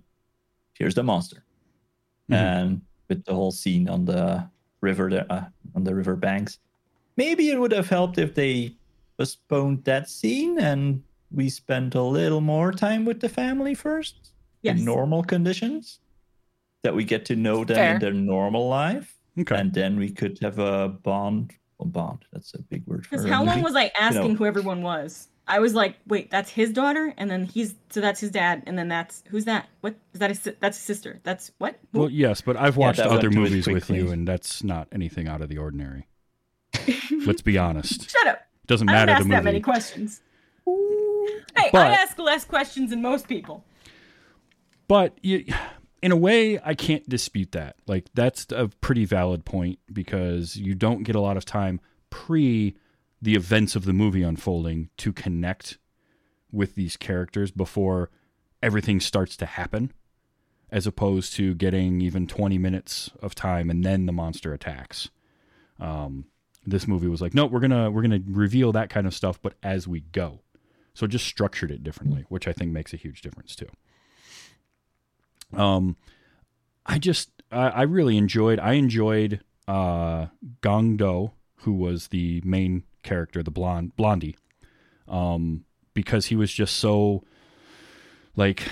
here's 0.78 0.94
the 0.94 1.02
monster, 1.02 1.44
Mhm. 2.30 2.34
and 2.36 2.80
with 3.08 3.24
the 3.24 3.34
whole 3.34 3.50
scene 3.52 3.88
on 3.88 4.04
the 4.04 4.48
river, 4.80 5.10
there, 5.10 5.26
uh, 5.30 5.44
on 5.74 5.84
the 5.84 5.94
river 5.94 6.14
banks. 6.16 6.58
Maybe 7.16 7.50
it 7.50 7.58
would 7.58 7.72
have 7.72 7.88
helped 7.88 8.18
if 8.18 8.34
they 8.34 8.74
postponed 9.16 9.84
that 9.84 10.08
scene 10.08 10.58
and 10.60 11.02
we 11.32 11.50
spent 11.50 11.94
a 11.94 12.02
little 12.02 12.40
more 12.40 12.70
time 12.72 13.04
with 13.04 13.20
the 13.20 13.28
family 13.28 13.74
first 13.74 14.32
yes. 14.62 14.78
in 14.78 14.84
normal 14.84 15.22
conditions, 15.24 15.98
that 16.84 16.94
we 16.94 17.02
get 17.04 17.24
to 17.26 17.34
know 17.36 17.64
them 17.64 17.76
Fair. 17.76 17.94
in 17.94 18.00
their 18.00 18.12
normal 18.12 18.68
life, 18.68 19.18
Okay. 19.38 19.56
and 19.58 19.74
then 19.74 19.96
we 19.98 20.10
could 20.10 20.38
have 20.40 20.58
a 20.60 20.88
bond. 20.88 21.52
Well, 21.78 21.88
bond. 21.88 22.24
That's 22.32 22.54
a 22.54 22.62
big 22.62 22.86
word 22.86 23.04
for 23.06 23.10
Because 23.16 23.30
how 23.30 23.44
long 23.44 23.62
was 23.62 23.74
I 23.76 23.90
asking 23.98 24.32
know. 24.32 24.34
who 24.38 24.46
everyone 24.46 24.82
was? 24.82 25.28
I 25.50 25.60
was 25.60 25.74
like, 25.74 25.96
wait, 26.06 26.30
that's 26.30 26.50
his 26.50 26.72
daughter, 26.72 27.14
and 27.16 27.30
then 27.30 27.44
he's 27.46 27.74
so 27.90 28.00
that's 28.00 28.20
his 28.20 28.30
dad, 28.30 28.62
and 28.66 28.78
then 28.78 28.88
that's 28.88 29.24
who's 29.28 29.46
that? 29.46 29.68
What 29.80 29.94
is 30.12 30.20
that? 30.20 30.30
His, 30.30 30.40
that's 30.60 30.76
his 30.76 30.84
sister. 30.84 31.20
That's 31.24 31.50
what? 31.58 31.78
Who? 31.92 32.00
Well, 32.00 32.10
yes, 32.10 32.40
but 32.42 32.56
I've 32.56 32.76
watched 32.76 32.98
that 32.98 33.08
went 33.08 33.18
other 33.20 33.30
movies 33.30 33.66
with 33.66 33.86
quickly. 33.86 34.04
you, 34.04 34.10
and 34.12 34.28
that's 34.28 34.62
not 34.62 34.88
anything 34.92 35.26
out 35.26 35.40
of 35.40 35.48
the 35.48 35.58
ordinary. 35.58 36.06
Let's 37.26 37.42
be 37.42 37.56
honest. 37.58 38.10
Shut 38.10 38.26
up! 38.26 38.40
Doesn't 38.66 38.86
matter. 38.86 38.96
I 38.96 38.98
don't 38.98 39.06
matter 39.06 39.12
ask 39.20 39.22
the 39.24 39.28
that 39.36 39.44
many 39.44 39.54
movie. 39.56 39.62
questions. 39.62 40.20
Hey, 41.56 41.70
But- 41.72 41.86
I 41.86 41.94
ask 41.94 42.18
less 42.18 42.44
questions 42.44 42.90
than 42.90 43.00
most 43.02 43.26
people. 43.26 43.64
But 44.86 45.18
you, 45.22 45.44
in 46.02 46.12
a 46.12 46.16
way, 46.16 46.58
I 46.64 46.74
can't 46.74 47.06
dispute 47.08 47.52
that. 47.52 47.76
Like 47.86 48.06
that's 48.14 48.46
a 48.52 48.68
pretty 48.80 49.04
valid 49.04 49.44
point 49.44 49.78
because 49.92 50.56
you 50.56 50.74
don't 50.74 51.02
get 51.04 51.14
a 51.16 51.20
lot 51.20 51.36
of 51.36 51.44
time 51.44 51.80
pre 52.10 52.74
the 53.20 53.34
events 53.34 53.74
of 53.74 53.84
the 53.84 53.92
movie 53.92 54.22
unfolding 54.22 54.90
to 54.98 55.12
connect 55.12 55.78
with 56.52 56.74
these 56.74 56.96
characters 56.96 57.50
before 57.50 58.10
everything 58.62 59.00
starts 59.00 59.36
to 59.36 59.46
happen 59.46 59.92
as 60.70 60.86
opposed 60.86 61.32
to 61.34 61.54
getting 61.54 62.00
even 62.00 62.26
20 62.26 62.58
minutes 62.58 63.10
of 63.22 63.34
time 63.34 63.70
and 63.70 63.84
then 63.84 64.06
the 64.06 64.12
monster 64.12 64.52
attacks. 64.52 65.08
Um, 65.80 66.26
this 66.66 66.86
movie 66.86 67.08
was 67.08 67.22
like 67.22 67.32
no 67.34 67.46
we're 67.46 67.60
gonna 67.60 67.90
we're 67.90 68.02
gonna 68.02 68.20
reveal 68.26 68.72
that 68.72 68.90
kind 68.90 69.06
of 69.06 69.14
stuff 69.14 69.40
but 69.40 69.54
as 69.62 69.88
we 69.88 70.00
go. 70.00 70.40
So 70.94 71.06
just 71.06 71.26
structured 71.26 71.70
it 71.70 71.82
differently 71.84 72.24
which 72.28 72.46
i 72.48 72.52
think 72.52 72.72
makes 72.72 72.92
a 72.92 72.96
huge 72.96 73.22
difference 73.22 73.56
too. 73.56 73.68
Um 75.56 75.96
i 76.84 76.98
just 76.98 77.30
i, 77.50 77.68
I 77.68 77.82
really 77.82 78.16
enjoyed 78.16 78.58
i 78.58 78.72
enjoyed 78.74 79.40
uh 79.66 80.26
gong 80.60 80.96
do 80.96 81.30
who 81.62 81.72
was 81.72 82.08
the 82.08 82.42
main 82.44 82.82
character 83.02 83.42
the 83.42 83.50
blonde 83.50 83.94
blondie 83.96 84.36
um 85.06 85.64
because 85.94 86.26
he 86.26 86.36
was 86.36 86.52
just 86.52 86.76
so 86.76 87.22
like 88.36 88.64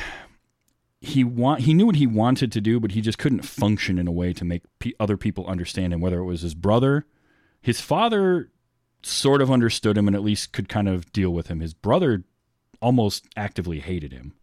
he 1.01 1.23
want 1.25 1.61
he 1.63 1.75
knew 1.75 1.87
what 1.87 1.97
he 1.97 2.07
wanted 2.07 2.51
to 2.53 2.61
do 2.61 2.81
but 2.81 2.93
he 2.93 3.01
just 3.01 3.19
couldn't 3.19 3.43
function 3.43 3.99
in 3.99 4.07
a 4.07 4.13
way 4.13 4.33
to 4.33 4.45
make 4.45 4.63
pe 4.79 4.93
other 4.99 5.17
people 5.17 5.47
understand 5.47 5.93
him 5.93 6.01
whether 6.01 6.19
it 6.19 6.25
was 6.25 6.43
his 6.43 6.55
brother 6.55 7.07
his 7.61 7.81
father 7.81 8.51
sort 9.07 9.41
of 9.41 9.51
understood 9.51 9.97
him 9.97 10.07
and 10.07 10.17
at 10.17 10.23
least 10.23 10.53
could 10.53 10.69
kind 10.69 10.89
of 10.89 11.13
deal 11.13 11.31
with 11.31 11.47
him. 11.47 11.61
His 11.61 11.75
brother 11.75 12.25
almost 12.81 13.27
actively 13.37 13.81
hated 13.81 14.13
him 14.13 14.35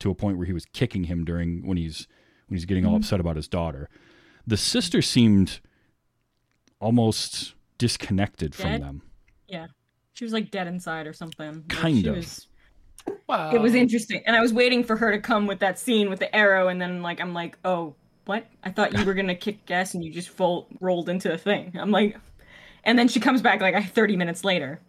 to 0.00 0.10
a 0.10 0.14
point 0.14 0.36
where 0.36 0.46
he 0.46 0.52
was 0.52 0.66
kicking 0.66 1.04
him 1.04 1.24
during 1.24 1.66
when 1.66 1.76
he's 1.76 2.06
when 2.48 2.56
he's 2.56 2.64
getting 2.64 2.84
all 2.84 2.96
upset 2.96 3.20
about 3.20 3.36
his 3.36 3.48
daughter. 3.48 3.88
The 4.46 4.56
sister 4.56 5.02
seemed 5.02 5.60
almost 6.80 7.54
disconnected 7.78 8.54
from 8.54 8.80
them 8.80 9.02
Yeah, 9.50 9.66
she 10.14 10.24
was 10.24 10.32
like 10.32 10.50
dead 10.50 10.66
inside 10.66 11.06
or 11.06 11.12
something. 11.12 11.64
Kind 11.68 11.98
she 12.02 12.06
of. 12.08 12.16
Was, 12.16 12.46
Wow. 13.26 13.50
it 13.52 13.60
was 13.60 13.74
interesting, 13.74 14.22
and 14.26 14.36
I 14.36 14.40
was 14.40 14.52
waiting 14.52 14.84
for 14.84 14.96
her 14.96 15.10
to 15.10 15.18
come 15.18 15.46
with 15.46 15.58
that 15.60 15.78
scene 15.78 16.08
with 16.10 16.18
the 16.20 16.34
arrow, 16.34 16.68
and 16.68 16.80
then 16.80 17.02
like 17.02 17.20
I'm 17.20 17.34
like, 17.34 17.58
oh, 17.64 17.94
what? 18.26 18.46
I 18.62 18.70
thought 18.70 18.96
you 18.96 19.04
were 19.04 19.14
gonna 19.14 19.34
kick 19.34 19.70
ass 19.70 19.94
and 19.94 20.04
you 20.04 20.12
just 20.12 20.38
roll, 20.38 20.68
rolled 20.80 21.08
into 21.08 21.32
a 21.32 21.38
thing. 21.38 21.72
I'm 21.78 21.90
like, 21.90 22.16
and 22.84 22.98
then 22.98 23.08
she 23.08 23.18
comes 23.20 23.42
back 23.42 23.60
like 23.60 23.92
30 23.92 24.16
minutes 24.16 24.44
later. 24.44 24.80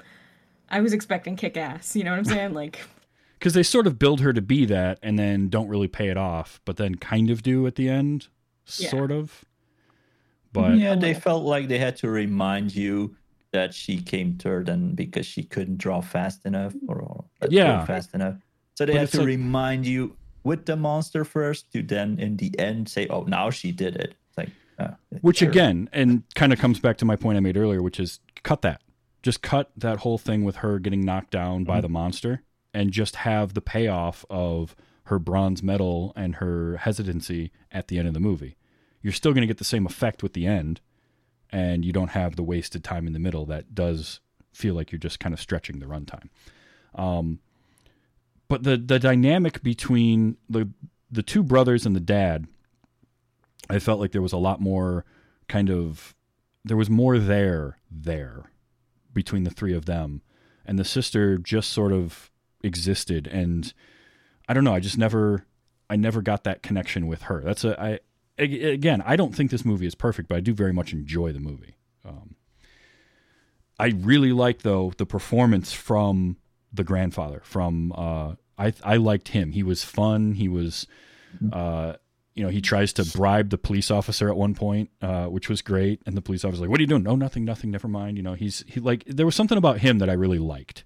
I 0.69 0.79
was 0.81 0.93
expecting 0.93 1.35
kick 1.35 1.57
ass. 1.57 1.95
You 1.95 2.03
know 2.03 2.11
what 2.11 2.19
I'm 2.19 2.25
saying? 2.35 2.53
Like, 2.53 2.81
because 3.39 3.53
they 3.53 3.63
sort 3.63 3.87
of 3.87 3.97
build 3.97 4.19
her 4.21 4.33
to 4.33 4.41
be 4.41 4.65
that 4.65 4.99
and 5.01 5.17
then 5.17 5.49
don't 5.49 5.67
really 5.69 5.87
pay 5.87 6.09
it 6.09 6.17
off 6.17 6.61
but 6.63 6.77
then 6.77 6.95
kind 6.95 7.31
of 7.31 7.41
do 7.41 7.65
at 7.65 7.73
the 7.75 7.89
end 7.89 8.27
Yeah. 8.77 8.89
sort 8.89 9.11
of 9.11 9.43
but 10.53 10.75
yeah, 10.77 10.93
they 10.95 11.13
felt 11.15 11.43
like 11.43 11.67
they 11.69 11.79
had 11.79 11.95
to 11.97 12.09
remind 12.09 12.75
you 12.75 13.15
that 13.51 13.73
she 13.73 14.01
came 14.01 14.37
third 14.37 14.67
her 14.67 14.73
then 14.75 14.95
because 14.95 15.25
she 15.25 15.43
couldn't 15.43 15.77
draw 15.77 16.01
fast 16.01 16.45
enough 16.45 16.73
or, 16.87 16.99
or 17.01 17.25
Yeah. 17.49 17.85
fast 17.85 18.13
enough. 18.13 18.35
So 18.75 18.85
they 18.85 18.93
But 18.93 18.99
have 19.01 19.11
to 19.11 19.17
like- 19.19 19.27
remind 19.27 19.85
you 19.85 20.15
with 20.43 20.65
the 20.65 20.75
monster 20.75 21.23
first 21.25 21.71
to 21.73 21.83
then 21.83 22.17
in 22.19 22.37
the 22.37 22.57
end 22.57 22.89
say, 22.89 23.07
"Oh, 23.09 23.23
now 23.23 23.49
she 23.51 23.71
did 23.71 23.95
it." 23.95 24.15
It's 24.29 24.37
like, 24.37 24.49
uh, 24.79 24.91
which 25.21 25.39
sure. 25.39 25.49
again 25.49 25.89
and 25.93 26.23
kind 26.35 26.51
of 26.53 26.59
comes 26.59 26.79
back 26.79 26.97
to 26.97 27.05
my 27.05 27.15
point 27.15 27.37
i 27.37 27.39
made 27.41 27.55
earlier 27.57 27.83
which 27.83 27.99
is 27.99 28.19
cut 28.41 28.61
that 28.63 28.81
just 29.21 29.41
cut 29.43 29.69
that 29.77 29.99
whole 29.99 30.17
thing 30.17 30.43
with 30.43 30.55
her 30.57 30.79
getting 30.79 31.01
knocked 31.05 31.29
down 31.31 31.63
by 31.65 31.79
the 31.81 31.89
monster 31.89 32.41
and 32.73 32.91
just 32.91 33.17
have 33.17 33.53
the 33.53 33.61
payoff 33.61 34.25
of 34.29 34.75
her 35.03 35.19
bronze 35.19 35.61
medal 35.61 36.13
and 36.15 36.35
her 36.37 36.77
hesitancy 36.77 37.51
at 37.71 37.89
the 37.89 37.99
end 37.99 38.07
of 38.07 38.13
the 38.15 38.19
movie 38.19 38.55
you're 39.03 39.13
still 39.13 39.33
going 39.33 39.41
to 39.41 39.47
get 39.47 39.57
the 39.59 39.63
same 39.65 39.85
effect 39.85 40.23
with 40.23 40.33
the 40.33 40.47
end 40.47 40.79
and 41.51 41.83
you 41.83 41.91
don't 41.91 42.09
have 42.09 42.35
the 42.35 42.43
wasted 42.43 42.83
time 42.83 43.07
in 43.07 43.13
the 43.13 43.19
middle 43.19 43.45
that 43.47 43.75
does 43.75 44.19
feel 44.53 44.75
like 44.75 44.91
you're 44.91 44.99
just 44.99 45.19
kind 45.19 45.33
of 45.33 45.39
stretching 45.39 45.79
the 45.79 45.85
runtime. 45.85 46.29
Um, 46.95 47.39
but 48.47 48.63
the 48.63 48.77
the 48.77 48.99
dynamic 48.99 49.63
between 49.63 50.37
the 50.49 50.69
the 51.09 51.23
two 51.23 51.43
brothers 51.43 51.85
and 51.85 51.95
the 51.95 52.01
dad 52.01 52.47
I 53.69 53.79
felt 53.79 53.99
like 53.99 54.11
there 54.11 54.21
was 54.21 54.33
a 54.33 54.37
lot 54.37 54.59
more 54.59 55.05
kind 55.47 55.69
of 55.69 56.15
there 56.65 56.77
was 56.77 56.89
more 56.89 57.17
there 57.17 57.77
there 57.89 58.51
between 59.13 59.43
the 59.43 59.49
three 59.49 59.73
of 59.73 59.85
them. 59.85 60.21
And 60.65 60.77
the 60.77 60.85
sister 60.85 61.37
just 61.37 61.71
sort 61.71 61.91
of 61.91 62.31
existed. 62.63 63.27
And 63.27 63.73
I 64.47 64.53
don't 64.53 64.63
know 64.63 64.75
I 64.75 64.79
just 64.79 64.97
never 64.97 65.45
I 65.89 65.95
never 65.95 66.21
got 66.21 66.43
that 66.43 66.63
connection 66.63 67.07
with 67.07 67.23
her. 67.23 67.41
That's 67.41 67.63
a 67.63 67.81
I 67.81 67.99
again 68.41 69.01
I 69.05 69.15
don't 69.15 69.35
think 69.35 69.51
this 69.51 69.65
movie 69.65 69.87
is 69.87 69.95
perfect 69.95 70.29
but 70.29 70.37
I 70.37 70.39
do 70.41 70.53
very 70.53 70.73
much 70.73 70.93
enjoy 70.93 71.31
the 71.31 71.39
movie 71.39 71.75
um, 72.05 72.35
I 73.79 73.87
really 73.97 74.31
like 74.31 74.61
though 74.61 74.93
the 74.97 75.05
performance 75.05 75.71
from 75.73 76.37
the 76.73 76.83
grandfather 76.83 77.41
from 77.43 77.91
uh 77.93 78.35
I 78.57 78.73
I 78.83 78.97
liked 78.97 79.29
him 79.29 79.51
he 79.51 79.63
was 79.63 79.83
fun 79.83 80.33
he 80.33 80.47
was 80.47 80.87
uh 81.53 81.93
you 82.33 82.43
know, 82.43 82.49
he 82.49 82.61
tries 82.61 82.93
to 82.93 83.05
bribe 83.05 83.49
the 83.49 83.57
police 83.57 83.91
officer 83.91 84.29
at 84.29 84.37
one 84.37 84.55
point, 84.55 84.89
uh, 85.01 85.25
which 85.25 85.49
was 85.49 85.61
great. 85.61 86.01
And 86.05 86.15
the 86.15 86.21
police 86.21 86.45
officer's 86.45 86.61
like, 86.61 86.69
"What 86.69 86.79
are 86.79 86.81
you 86.81 86.87
doing? 86.87 87.03
No, 87.03 87.15
nothing, 87.15 87.43
nothing. 87.43 87.71
Never 87.71 87.87
mind." 87.87 88.17
You 88.17 88.23
know, 88.23 88.33
he's 88.33 88.63
he 88.67 88.79
like 88.79 89.03
there 89.05 89.25
was 89.25 89.35
something 89.35 89.57
about 89.57 89.79
him 89.79 89.99
that 89.99 90.09
I 90.09 90.13
really 90.13 90.39
liked, 90.39 90.85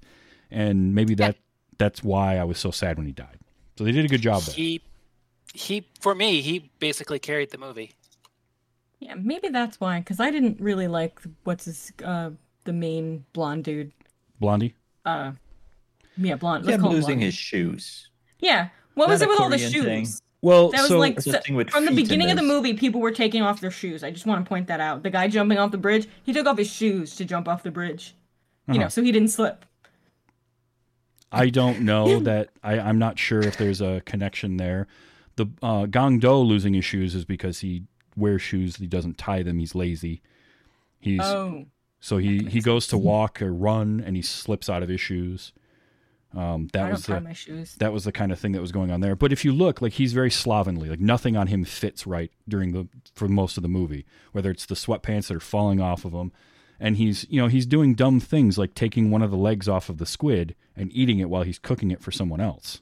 and 0.50 0.96
maybe 0.96 1.14
that 1.16 1.38
that's 1.78 2.04
why 2.04 2.38
I 2.38 2.44
was 2.44 2.58
so 2.58 2.72
sad 2.72 2.98
when 2.98 3.06
he 3.06 3.12
died. 3.12 3.40
So 3.78 3.84
they 3.84 3.92
did 3.92 4.06
a 4.06 4.08
good 4.08 4.22
job 4.22 4.42
there. 4.42 4.56
He, 4.56 4.82
he, 5.56 5.88
for 6.02 6.14
me, 6.16 6.42
he 6.42 6.70
basically 6.80 7.20
carried 7.20 7.52
the 7.52 7.58
movie. 7.58 7.94
yeah, 9.00 9.16
maybe 9.16 9.50
that's 9.50 9.80
why. 9.80 10.00
Because 10.00 10.20
I 10.20 10.32
didn't 10.32 10.60
really 10.60 10.88
like 10.88 11.20
what's 11.44 11.66
his 11.66 11.92
uh 12.04 12.32
the 12.66 12.74
main 12.74 13.26
blonde 13.34 13.64
dude. 13.64 13.92
Blondie. 14.40 14.76
Uh, 15.06 15.32
yeah, 16.18 16.36
blonde. 16.36 16.66
He 16.66 16.72
kept 16.72 16.84
losing 16.84 17.20
his 17.20 17.34
shoes. 17.36 18.10
Yeah. 18.40 18.70
What 18.96 19.08
was 19.10 19.22
it 19.22 19.26
a 19.26 19.30
with 19.30 19.40
all 19.40 19.50
the 19.50 19.58
shoes? 19.58 19.84
thing. 19.86 20.08
Well, 20.42 20.70
That 20.70 20.82
was 20.82 20.90
so 20.90 21.00
like 21.00 21.20
so- 21.22 21.32
something 21.32 21.56
with 21.56 21.70
from 21.70 21.86
the 21.86 21.92
beginning 21.96 22.30
of 22.32 22.38
the 22.38 22.44
movie, 22.44 22.74
people 22.74 23.02
were 23.02 23.12
taking 23.12 23.42
off 23.42 23.62
their 23.62 23.72
shoes. 23.72 24.04
I 24.04 24.12
just 24.12 24.26
want 24.26 24.44
to 24.46 24.50
point 24.50 24.68
that 24.68 24.80
out. 24.80 25.04
The 25.04 25.10
guy 25.10 25.28
jumping 25.28 25.58
off 25.58 25.72
the 25.72 25.78
bridge, 25.78 26.08
he 26.24 26.34
took 26.34 26.46
off 26.48 26.58
his 26.58 26.70
shoes 26.72 27.16
to 27.18 27.26
jump 27.26 27.48
off 27.48 27.64
the 27.64 27.72
bridge. 27.72 28.16
You 28.68 28.76
know, 28.76 28.80
Uh-huh. 28.82 28.90
so 28.90 29.04
he 29.04 29.12
didn't 29.12 29.30
slip. 29.30 29.66
I 31.32 31.50
don't 31.50 31.82
know 31.82 32.20
that 32.22 32.50
I, 32.64 32.80
I'm 32.80 32.98
not 33.00 33.20
sure 33.20 33.42
if 33.42 33.58
there's 33.58 33.82
a 33.82 34.02
connection 34.06 34.58
there. 34.58 34.88
The 35.36 35.48
uh, 35.62 35.86
Gong 35.86 36.20
Do 36.20 36.34
losing 36.36 36.74
his 36.74 36.86
shoes 36.86 37.16
is 37.16 37.26
because 37.26 37.60
he 37.60 37.84
wears 38.16 38.42
shoes. 38.42 38.78
He 38.78 38.88
doesn't 38.88 39.18
tie 39.18 39.44
them. 39.44 39.60
He's 39.60 39.76
lazy. 39.76 40.22
He's 41.00 41.22
Oh, 41.22 41.66
so 42.00 42.18
he 42.18 42.46
he 42.46 42.62
goes 42.62 42.88
to 42.88 42.98
walk 42.98 43.42
or 43.42 43.54
run 43.54 44.02
and 44.06 44.16
he 44.16 44.22
slips 44.22 44.70
out 44.70 44.84
of 44.84 44.90
his 44.90 45.02
shoes. 45.02 45.54
Um, 46.36 46.70
I 46.74 46.78
that 46.80 46.92
was 46.92 47.06
the 47.06 47.22
my 47.22 47.34
shoes. 47.34 47.76
that 47.76 47.94
was 47.94 48.04
the 48.04 48.12
kind 48.12 48.32
of 48.32 48.40
thing 48.40 48.52
that 48.52 48.62
was 48.62 48.72
going 48.74 48.92
on 48.92 49.00
there. 49.00 49.16
But 49.16 49.32
if 49.32 49.46
you 49.46 49.54
look, 49.54 49.82
like 49.82 49.94
he's 49.94 50.12
very 50.14 50.30
slovenly. 50.32 50.90
Like 50.90 51.00
nothing 51.00 51.38
on 51.38 51.48
him 51.48 51.64
fits 51.64 52.06
right 52.06 52.32
during 52.48 52.74
the 52.74 52.88
for 53.14 53.28
most 53.28 53.58
of 53.58 53.64
the 53.64 53.70
movie. 53.70 54.06
Whether 54.34 54.52
it's 54.52 54.66
the 54.66 54.76
sweatpants 54.76 55.28
that 55.28 55.38
are 55.38 55.40
falling 55.40 55.80
off 55.82 56.04
of 56.04 56.12
him, 56.14 56.32
and 56.80 56.98
he's 56.98 57.26
you 57.30 57.42
know 57.42 57.48
he's 57.48 57.66
doing 57.66 57.96
dumb 57.96 58.20
things 58.20 58.58
like 58.58 58.76
taking 58.76 59.12
one 59.12 59.22
of 59.22 59.32
the 59.32 59.38
legs 59.38 59.70
off 59.70 59.88
of 59.90 59.98
the 59.98 60.06
squid 60.06 60.56
and 60.76 60.92
eating 60.94 61.20
it 61.20 61.30
while 61.30 61.44
he's 61.44 61.60
cooking 61.60 61.90
it 61.92 62.02
for 62.02 62.12
someone 62.12 62.42
else. 62.42 62.82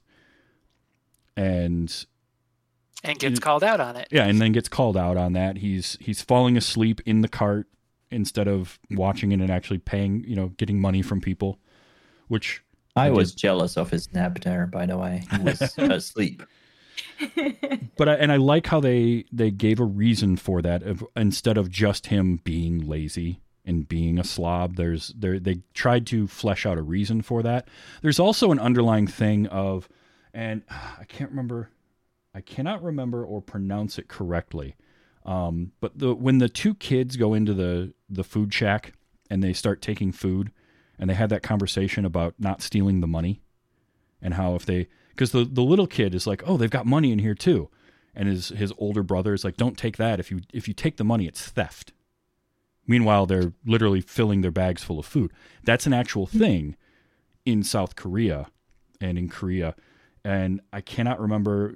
And 1.38 2.06
and 3.04 3.18
gets 3.20 3.40
called 3.40 3.64
out 3.64 3.80
on 3.80 3.96
it. 3.96 4.08
yeah, 4.12 4.26
and 4.26 4.42
then 4.42 4.52
gets 4.52 4.70
called 4.70 4.98
out 4.98 5.18
on 5.18 5.34
that. 5.34 5.58
He's 5.58 5.98
he's 6.00 6.22
falling 6.22 6.58
asleep 6.58 7.02
in 7.06 7.22
the 7.22 7.28
cart 7.28 7.68
instead 8.12 8.48
of 8.48 8.80
watching 8.92 9.32
it 9.32 9.42
and 9.42 9.50
actually 9.50 9.80
paying, 9.80 10.24
you 10.28 10.36
know, 10.36 10.50
getting 10.58 10.80
money 10.80 11.02
from 11.02 11.20
people, 11.22 11.60
which 12.28 12.62
I 12.96 13.08
I 13.08 13.10
was 13.10 13.32
did- 13.32 13.40
jealous 13.40 13.76
of 13.78 13.90
his 13.90 14.14
nap 14.14 14.40
there, 14.42 14.68
by 14.68 14.86
the 14.86 14.98
way. 14.98 15.24
He 15.32 15.38
was 15.44 15.62
asleep. 15.78 16.44
but 17.98 18.10
I, 18.10 18.14
and 18.16 18.32
I 18.32 18.38
like 18.38 18.68
how 18.68 18.80
they 18.80 19.26
they 19.32 19.52
gave 19.52 19.80
a 19.80 19.86
reason 19.86 20.38
for 20.38 20.62
that 20.62 20.84
of, 20.84 21.04
instead 21.16 21.58
of 21.58 21.70
just 21.70 22.08
him 22.08 22.40
being 22.44 22.80
lazy 22.88 23.40
and 23.66 23.88
being 23.88 24.20
a 24.20 24.24
slob. 24.24 24.76
There's 24.76 25.14
there 25.18 25.40
they 25.40 25.62
tried 25.74 26.06
to 26.08 26.28
flesh 26.28 26.66
out 26.66 26.78
a 26.78 26.82
reason 26.84 27.22
for 27.22 27.42
that. 27.44 27.68
There's 28.02 28.20
also 28.20 28.52
an 28.52 28.60
underlying 28.60 29.08
thing 29.08 29.48
of, 29.48 29.90
and 30.34 30.62
I 30.70 31.06
can't 31.06 31.32
remember, 31.32 31.70
I 32.34 32.42
cannot 32.42 32.84
remember 32.84 33.24
or 33.24 33.42
pronounce 33.42 33.98
it 34.00 34.08
correctly. 34.08 34.76
Um, 35.26 35.72
but 35.80 35.98
the 35.98 36.14
when 36.14 36.40
the 36.40 36.50
two 36.50 36.74
kids 36.76 37.16
go 37.16 37.34
into 37.34 37.54
the 37.54 37.94
the 38.10 38.24
food 38.24 38.54
shack 38.54 38.94
and 39.30 39.42
they 39.42 39.54
start 39.54 39.82
taking 39.82 40.12
food, 40.12 40.52
and 41.00 41.10
they 41.10 41.14
have 41.14 41.30
that 41.30 41.44
conversation 41.44 42.06
about 42.06 42.36
not 42.40 42.62
stealing 42.62 43.00
the 43.00 43.08
money, 43.08 43.42
and 44.22 44.34
how 44.34 44.56
if 44.56 44.66
they 44.66 44.88
because 45.10 45.32
the 45.32 45.46
the 45.46 45.64
little 45.64 45.88
kid 45.88 46.14
is 46.14 46.28
like, 46.28 46.44
oh, 46.46 46.58
they've 46.58 46.70
got 46.70 46.86
money 46.86 47.12
in 47.12 47.20
here 47.20 47.36
too, 47.36 47.70
and 48.16 48.28
his 48.28 48.50
his 48.50 48.74
older 48.78 49.04
brother 49.04 49.34
is 49.34 49.44
like, 49.44 49.58
don't 49.58 49.78
take 49.78 49.98
that. 49.98 50.20
If 50.20 50.30
you 50.30 50.42
if 50.54 50.68
you 50.68 50.74
take 50.74 50.98
the 50.98 51.04
money, 51.04 51.26
it's 51.26 51.48
theft. 51.48 51.94
Meanwhile, 52.86 53.28
they're 53.28 53.54
literally 53.66 54.02
filling 54.02 54.42
their 54.42 54.52
bags 54.52 54.84
full 54.84 55.00
of 55.00 55.06
food. 55.06 55.32
That's 55.64 55.88
an 55.88 55.94
actual 55.94 56.26
thing 56.26 56.76
in 57.46 57.64
South 57.64 57.96
Korea 57.96 58.48
and 59.00 59.18
in 59.18 59.30
Korea. 59.30 59.76
And 60.26 60.62
I 60.72 60.80
cannot 60.80 61.20
remember 61.20 61.76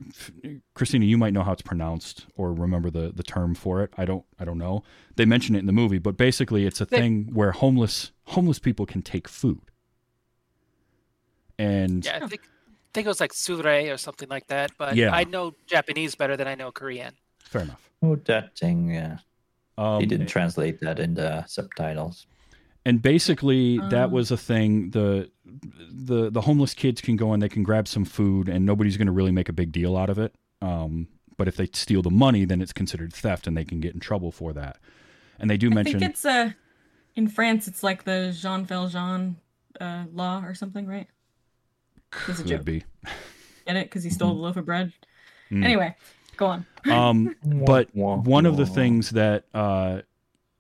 Christina, 0.74 1.06
you 1.06 1.18
might 1.18 1.34
know 1.34 1.44
how 1.44 1.52
it's 1.52 1.62
pronounced 1.62 2.28
or 2.38 2.54
remember 2.54 2.90
the, 2.90 3.12
the 3.14 3.24
term 3.24 3.54
for 3.56 3.84
it. 3.84 3.92
I 3.98 4.06
don't 4.06 4.24
I 4.40 4.46
don't 4.46 4.58
know. 4.58 4.84
They 5.18 5.26
mention 5.26 5.54
it 5.56 5.60
in 5.60 5.66
the 5.66 5.74
movie, 5.74 5.98
but 6.00 6.16
basically 6.16 6.66
it's 6.66 6.80
a 6.80 6.86
They- 6.86 6.98
thing 6.98 7.30
where 7.34 7.52
homeless 7.52 8.12
homeless 8.26 8.58
people 8.60 8.86
can 8.86 9.02
take 9.02 9.28
food. 9.28 9.60
And 11.60 12.06
Yeah, 12.06 12.20
I 12.24 12.28
think 12.28 12.42
I 12.44 12.90
think 12.94 13.06
it 13.06 13.10
was 13.10 13.20
like 13.20 13.34
Sure 13.34 13.92
or 13.92 13.98
something 13.98 14.30
like 14.30 14.48
that. 14.48 14.72
But 14.78 14.96
Yeah. 14.96 15.14
I 15.14 15.24
know 15.26 15.54
Japanese 15.68 16.16
better 16.16 16.38
than 16.38 16.48
I 16.48 16.56
know 16.56 16.72
Korean. 16.72 17.14
fair 17.40 17.62
enough. 17.64 17.90
Oh, 18.02 18.16
that 18.16 18.58
thing. 18.58 18.92
Yeah. 18.92 19.18
Um, 19.78 20.00
He 20.00 20.06
didn't 20.06 20.28
translate 20.28 20.80
that 20.82 21.00
in 21.00 21.14
the 21.16 21.46
subtitles. 21.48 22.28
And 22.88 23.02
basically 23.02 23.78
that 23.96 24.08
Oh. 24.10 24.14
was 24.18 24.32
a 24.32 24.38
thing 24.38 24.92
the 24.92 25.30
the 26.10 26.30
the 26.30 26.42
homeless 26.42 26.74
kids 26.74 27.02
can 27.02 27.16
go 27.18 27.34
and 27.34 27.42
they 27.44 27.50
can 27.50 27.64
grab 27.64 27.88
some 27.88 28.06
food 28.06 28.48
and 28.50 28.66
nobody's 28.66 28.98
going 28.98 29.08
to 29.14 29.18
really 29.20 29.32
make 29.40 29.50
a 29.50 29.54
big 29.62 29.72
deal 29.72 29.96
out 29.98 30.10
of 30.10 30.18
it 30.20 30.32
um, 30.62 31.08
but 31.38 31.48
if 31.48 31.56
they 31.58 31.68
steal 31.74 32.02
the 32.02 32.10
money 32.26 32.46
then 32.46 32.62
it's 32.62 32.74
considered 32.74 33.12
theft 33.14 33.48
and 33.48 33.56
they 33.58 33.66
can 33.66 33.80
get 33.80 33.94
in 33.94 34.00
trouble 34.00 34.32
for 34.32 34.54
that 34.54 34.78
and 35.40 35.50
they 35.50 35.58
do 35.58 35.70
I 35.72 35.74
mention 35.74 36.00
think 36.00 36.12
it's 36.12 36.26
uh 36.26 36.52
in 37.16 37.28
France. 37.28 37.68
It's 37.68 37.82
like 37.82 38.04
the 38.04 38.32
Jean 38.42 38.64
Valjean 38.64 39.38
uh, 39.82 40.04
law 40.14 40.44
or 40.46 40.54
something, 40.54 40.86
right? 40.86 41.08
It's 42.28 42.40
a 42.40 42.44
could 42.44 42.48
joke. 42.48 42.64
be 42.66 42.84
Get 43.66 43.76
it? 43.76 43.86
Because 43.90 44.04
he 44.04 44.12
stole 44.12 44.30
Mm-hmm. 44.30 44.38
the 44.38 44.44
loaf 44.44 44.58
of 44.58 44.66
bread. 44.66 44.94
Mm. 45.52 45.64
Anyway, 45.66 45.96
go 46.38 46.46
on. 46.46 46.66
um, 46.86 47.36
but 47.66 47.90
one 47.96 48.46
of 48.46 48.56
the 48.56 48.68
things 48.68 49.10
that 49.12 49.46
uh, 49.54 50.02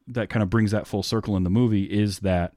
that 0.07 0.29
kind 0.29 0.43
of 0.43 0.49
brings 0.49 0.71
that 0.71 0.87
full 0.87 1.03
circle 1.03 1.35
in 1.35 1.43
the 1.43 1.49
movie 1.49 1.83
is 1.83 2.19
that 2.19 2.53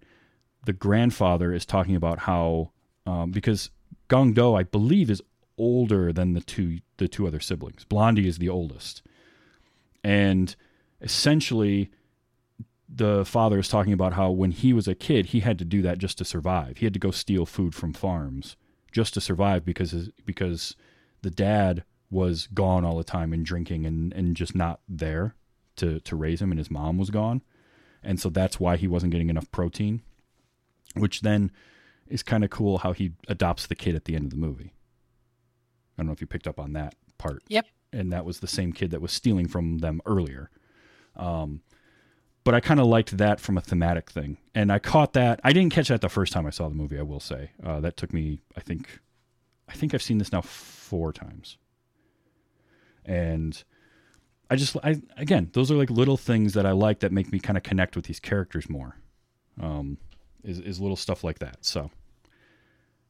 the 0.65 0.73
grandfather 0.73 1.53
is 1.53 1.67
talking 1.67 1.97
about 1.97 2.21
how 2.21 2.71
um, 3.07 3.31
because 3.31 3.71
Gong 4.09 4.33
Do, 4.33 4.55
I 4.55 4.63
believe, 4.63 5.11
is 5.11 5.23
older 5.57 6.13
than 6.13 6.35
the 6.35 6.41
two 6.41 6.79
the 6.99 7.09
two 7.09 7.27
other 7.27 7.41
siblings. 7.41 7.85
Blondie 7.85 8.29
is 8.29 8.39
the 8.39 8.49
oldest, 8.49 9.03
and 10.05 10.55
essentially, 11.01 11.91
the 12.89 13.25
father 13.25 13.59
is 13.59 13.69
talking 13.69 13.93
about 13.93 14.15
how 14.15 14.31
when 14.31 14.51
he 14.51 14.73
was 14.73 14.87
a 14.87 14.95
kid, 14.95 15.27
he 15.27 15.41
had 15.41 15.59
to 15.59 15.65
do 15.65 15.83
that 15.83 15.99
just 15.99 16.19
to 16.19 16.25
survive. 16.25 16.79
He 16.79 16.87
had 16.87 16.95
to 16.95 17.01
go 17.01 17.11
steal 17.11 17.47
food 17.47 17.75
from 17.75 17.93
farms 17.93 18.57
just 18.93 19.15
to 19.15 19.21
survive 19.21 19.65
because 19.65 20.11
because 20.25 20.77
the 21.23 21.31
dad 21.31 21.85
was 22.11 22.49
gone 22.49 22.85
all 22.85 22.97
the 22.97 23.05
time 23.05 23.33
and 23.33 23.47
drinking 23.47 23.87
and, 23.87 24.13
and 24.13 24.35
just 24.37 24.55
not 24.55 24.81
there 24.89 25.37
to, 25.77 26.01
to 26.01 26.17
raise 26.17 26.41
him 26.41 26.51
and 26.51 26.59
his 26.59 26.71
mom 26.71 26.99
was 26.99 27.11
gone. 27.11 27.43
And 28.03 28.19
so 28.19 28.31
that's 28.31 28.59
why 28.59 28.77
he 28.77 28.89
wasn't 28.89 29.13
getting 29.13 29.31
enough 29.31 29.51
protein, 29.51 30.03
which 30.95 31.21
then 31.21 31.51
is 32.09 32.23
kind 32.23 32.45
of 32.45 32.51
cool 32.51 32.79
how 32.79 32.93
he 32.93 33.13
adopts 33.29 33.67
the 33.67 33.75
kid 33.75 33.95
at 33.95 34.05
the 34.05 34.15
end 34.15 34.25
of 34.25 34.31
the 34.31 34.37
movie. 34.37 34.73
I 35.97 36.03
don't 36.03 36.07
know 36.07 36.13
if 36.13 36.21
you 36.21 36.27
picked 36.27 36.47
up 36.47 36.59
on 36.59 36.73
that 36.73 36.95
part. 37.19 37.43
Yep. 37.49 37.67
And 37.93 38.13
that 38.13 38.25
was 38.25 38.41
the 38.41 38.47
same 38.47 38.73
kid 38.73 38.91
that 38.91 39.03
was 39.03 39.13
stealing 39.13 39.49
from 39.49 39.79
them 39.79 40.01
earlier. 40.07 40.51
Um, 41.17 41.61
but 42.43 42.55
I 42.55 42.61
kind 42.61 42.81
of 42.81 42.87
liked 42.87 43.19
that 43.19 43.39
from 43.39 43.59
a 43.59 43.61
thematic 43.61 44.11
thing. 44.11 44.39
And 44.55 44.73
I 44.73 44.79
caught 44.79 45.13
that. 45.13 45.41
I 45.45 45.53
didn't 45.53 45.73
catch 45.73 45.89
that 45.89 46.01
the 46.01 46.09
first 46.09 46.33
time 46.33 46.47
I 46.47 46.51
saw 46.51 46.69
the 46.69 46.75
movie, 46.75 46.99
I 46.99 47.03
will 47.03 47.21
say. 47.21 47.51
Uh, 47.63 47.81
that 47.81 47.97
took 47.97 48.15
me, 48.15 48.41
I 48.57 48.61
think, 48.61 49.01
I 49.69 49.73
think 49.75 49.93
I've 49.93 50.03
seen 50.03 50.19
this 50.19 50.33
now 50.33 50.41
four 50.41 51.13
times 51.13 51.59
and 53.05 53.65
I 54.51 54.57
just 54.57 54.77
I 54.83 55.01
again 55.17 55.51
those 55.53 55.71
are 55.71 55.77
like 55.77 55.91
little 55.91 56.17
things 56.17 56.55
that 56.55 56.67
I 56.67 56.73
like 56.73 57.01
that 57.01 57.13
make 57.13 57.33
me 57.33 57.39
kind 57.39 57.57
of 57.57 57.63
connect 57.63 57.97
with 57.97 58.07
these 58.07 58.21
characters 58.21 58.69
more. 58.69 58.97
Um, 59.61 59.99
is 60.43 60.59
is 60.59 60.81
little 60.81 60.97
stuff 60.97 61.23
like 61.23 61.39
that. 61.39 61.59
So, 61.65 61.91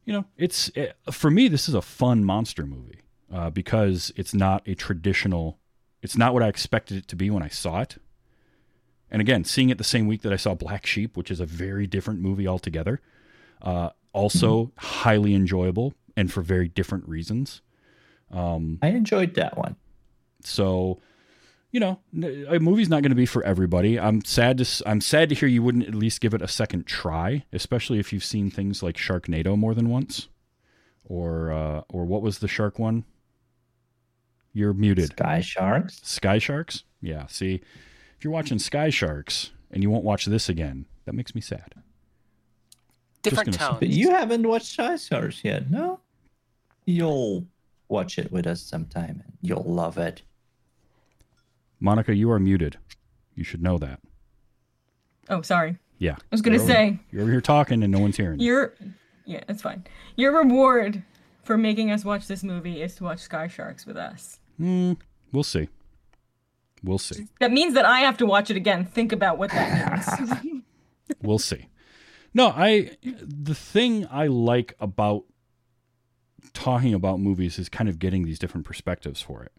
you 0.05 0.13
know, 0.13 0.27
it's 0.37 0.69
it, 0.75 0.97
for 1.11 1.31
me 1.31 1.49
this 1.49 1.69
is 1.69 1.75
a 1.75 1.83
fun 1.83 2.25
monster 2.25 2.67
movie 2.67 3.01
uh, 3.33 3.51
because 3.51 4.13
it's 4.17 4.35
not 4.35 4.69
a 4.69 4.75
traditional. 4.75 5.59
It's 6.03 6.17
not 6.17 6.35
what 6.35 6.43
I 6.43 6.49
expected 6.49 6.99
it 6.99 7.09
to 7.09 7.17
be 7.17 7.31
when 7.31 7.43
I 7.43 7.49
saw 7.49 7.81
it. 7.81 7.97
And 9.11 9.21
again, 9.21 9.45
seeing 9.45 9.71
it 9.71 9.79
the 9.79 9.85
same 9.85 10.07
week 10.07 10.23
that 10.23 10.33
I 10.33 10.37
saw 10.37 10.55
Black 10.55 10.87
Sheep, 10.87 11.17
which 11.17 11.31
is 11.31 11.41
a 11.41 11.47
very 11.47 11.87
different 11.87 12.21
movie 12.21 12.47
altogether, 12.47 13.01
uh, 13.61 13.91
also 14.13 14.73
highly 14.77 15.35
enjoyable 15.35 15.95
and 16.17 16.33
for 16.33 16.43
very 16.43 16.69
different 16.69 17.09
reasons. 17.09 17.61
Um, 18.31 18.79
I 18.83 18.89
enjoyed 18.89 19.35
that 19.35 19.57
one. 19.57 19.77
so, 20.45 21.01
you 21.73 21.79
know, 21.79 22.01
a 22.49 22.59
movie's 22.59 22.89
not 22.89 23.03
going 23.03 23.11
to 23.11 23.17
be 23.17 23.27
for 23.27 23.45
everybody. 23.45 23.99
I'm 23.99 24.25
sad 24.25 24.59
to 24.59 24.83
I'm 24.87 25.01
sad 25.01 25.29
to 25.29 25.35
hear 25.35 25.49
you 25.49 25.63
wouldn't 25.63 25.87
at 25.87 25.95
least 25.95 26.21
give 26.21 26.35
it 26.35 26.43
a 26.43 26.49
second 26.49 26.87
try, 26.87 27.45
especially 27.53 27.99
if 27.99 28.13
you've 28.13 28.25
seen 28.25 28.51
things 28.51 28.83
like 28.83 28.97
Sharknado 28.97 29.57
more 29.57 29.75
than 29.75 29.89
once, 29.89 30.29
or 31.05 31.53
uh, 31.53 31.83
or 31.89 32.05
what 32.05 32.23
was 32.23 32.39
the 32.39 32.49
shark 32.49 32.79
one? 32.79 33.05
You're 34.53 34.73
muted. 34.73 35.13
Sky 35.13 35.41
Sharks. 35.41 36.01
Sky 36.03 36.39
Sharks. 36.39 36.83
Yeah. 37.01 37.27
See, 37.29 37.61
if 38.17 38.25
you're 38.25 38.33
watching 38.33 38.59
Sky 38.59 38.91
Sharks 38.91 39.53
and 39.71 39.83
you 39.83 39.91
won't 39.91 40.05
watch 40.05 40.27
this 40.27 40.49
again, 40.49 40.87
that 41.05 41.15
makes 41.15 41.35
me 41.35 41.41
sad. 41.41 41.75
Different 43.23 43.57
gonna 43.57 43.71
tones. 43.71 43.81
But 43.81 43.91
you 43.91 44.11
haven't 44.11 44.47
watched 44.47 44.73
Sky 44.73 44.97
Sharks 44.97 45.45
yet, 45.45 45.71
no? 45.71 46.01
You'll 46.85 47.47
watch 47.89 48.19
it 48.19 48.33
with 48.33 48.47
us 48.47 48.61
sometime 48.61 49.23
and 49.25 49.33
you'll 49.41 49.63
love 49.63 49.99
it. 49.99 50.23
Monica, 51.81 52.15
you 52.15 52.31
are 52.31 52.39
muted. 52.39 52.77
You 53.35 53.43
should 53.45 53.63
know 53.63 53.79
that. 53.79 54.01
Oh, 55.29 55.43
sorry. 55.43 55.79
Yeah. 55.99 56.17
I 56.19 56.27
was 56.31 56.43
gonna 56.43 56.59
say 56.59 56.99
you're 57.11 57.23
over 57.23 57.31
here 57.31 57.41
talking 57.41 57.83
and 57.83 57.93
no 57.93 57.99
one's 57.99 58.17
hearing. 58.17 58.41
you. 58.41 58.47
your 58.47 58.75
yeah, 59.25 59.43
it's 59.49 59.63
fine. 59.63 59.85
Your 60.17 60.37
reward 60.37 61.03
for 61.43 61.57
making 61.57 61.91
us 61.91 62.05
watch 62.05 62.27
this 62.27 62.43
movie 62.43 62.83
is 62.83 62.95
to 62.97 63.05
watch 63.05 63.21
Sky 63.21 63.49
Sharks 63.49 63.87
with 63.87 63.97
us. 63.97 64.41
Hmm, 64.57 64.95
we'll 65.33 65.45
see. 65.45 65.69
We'll 66.83 66.99
see. 66.99 67.27
That 67.39 67.53
means 67.53 67.75
that 67.75 67.85
I 67.85 68.01
have 68.01 68.17
to 68.19 68.27
watch 68.27 68.51
it 68.51 68.57
again. 68.57 68.85
Think 68.87 69.13
about 69.13 69.39
what 69.39 69.51
that 69.51 70.41
means. 70.41 70.63
we'll 71.23 71.39
see. 71.39 71.69
No, 72.33 72.49
I 72.49 72.97
the 73.03 73.55
thing 73.55 74.07
I 74.11 74.27
like 74.27 74.75
about 74.81 75.25
talking 76.53 76.95
about 76.95 77.21
movies 77.21 77.59
is 77.59 77.69
kind 77.69 77.89
of 77.89 77.99
getting 77.99 78.25
these 78.25 78.39
different 78.39 78.67
perspectives 78.67 79.21
for 79.21 79.43
it 79.43 79.53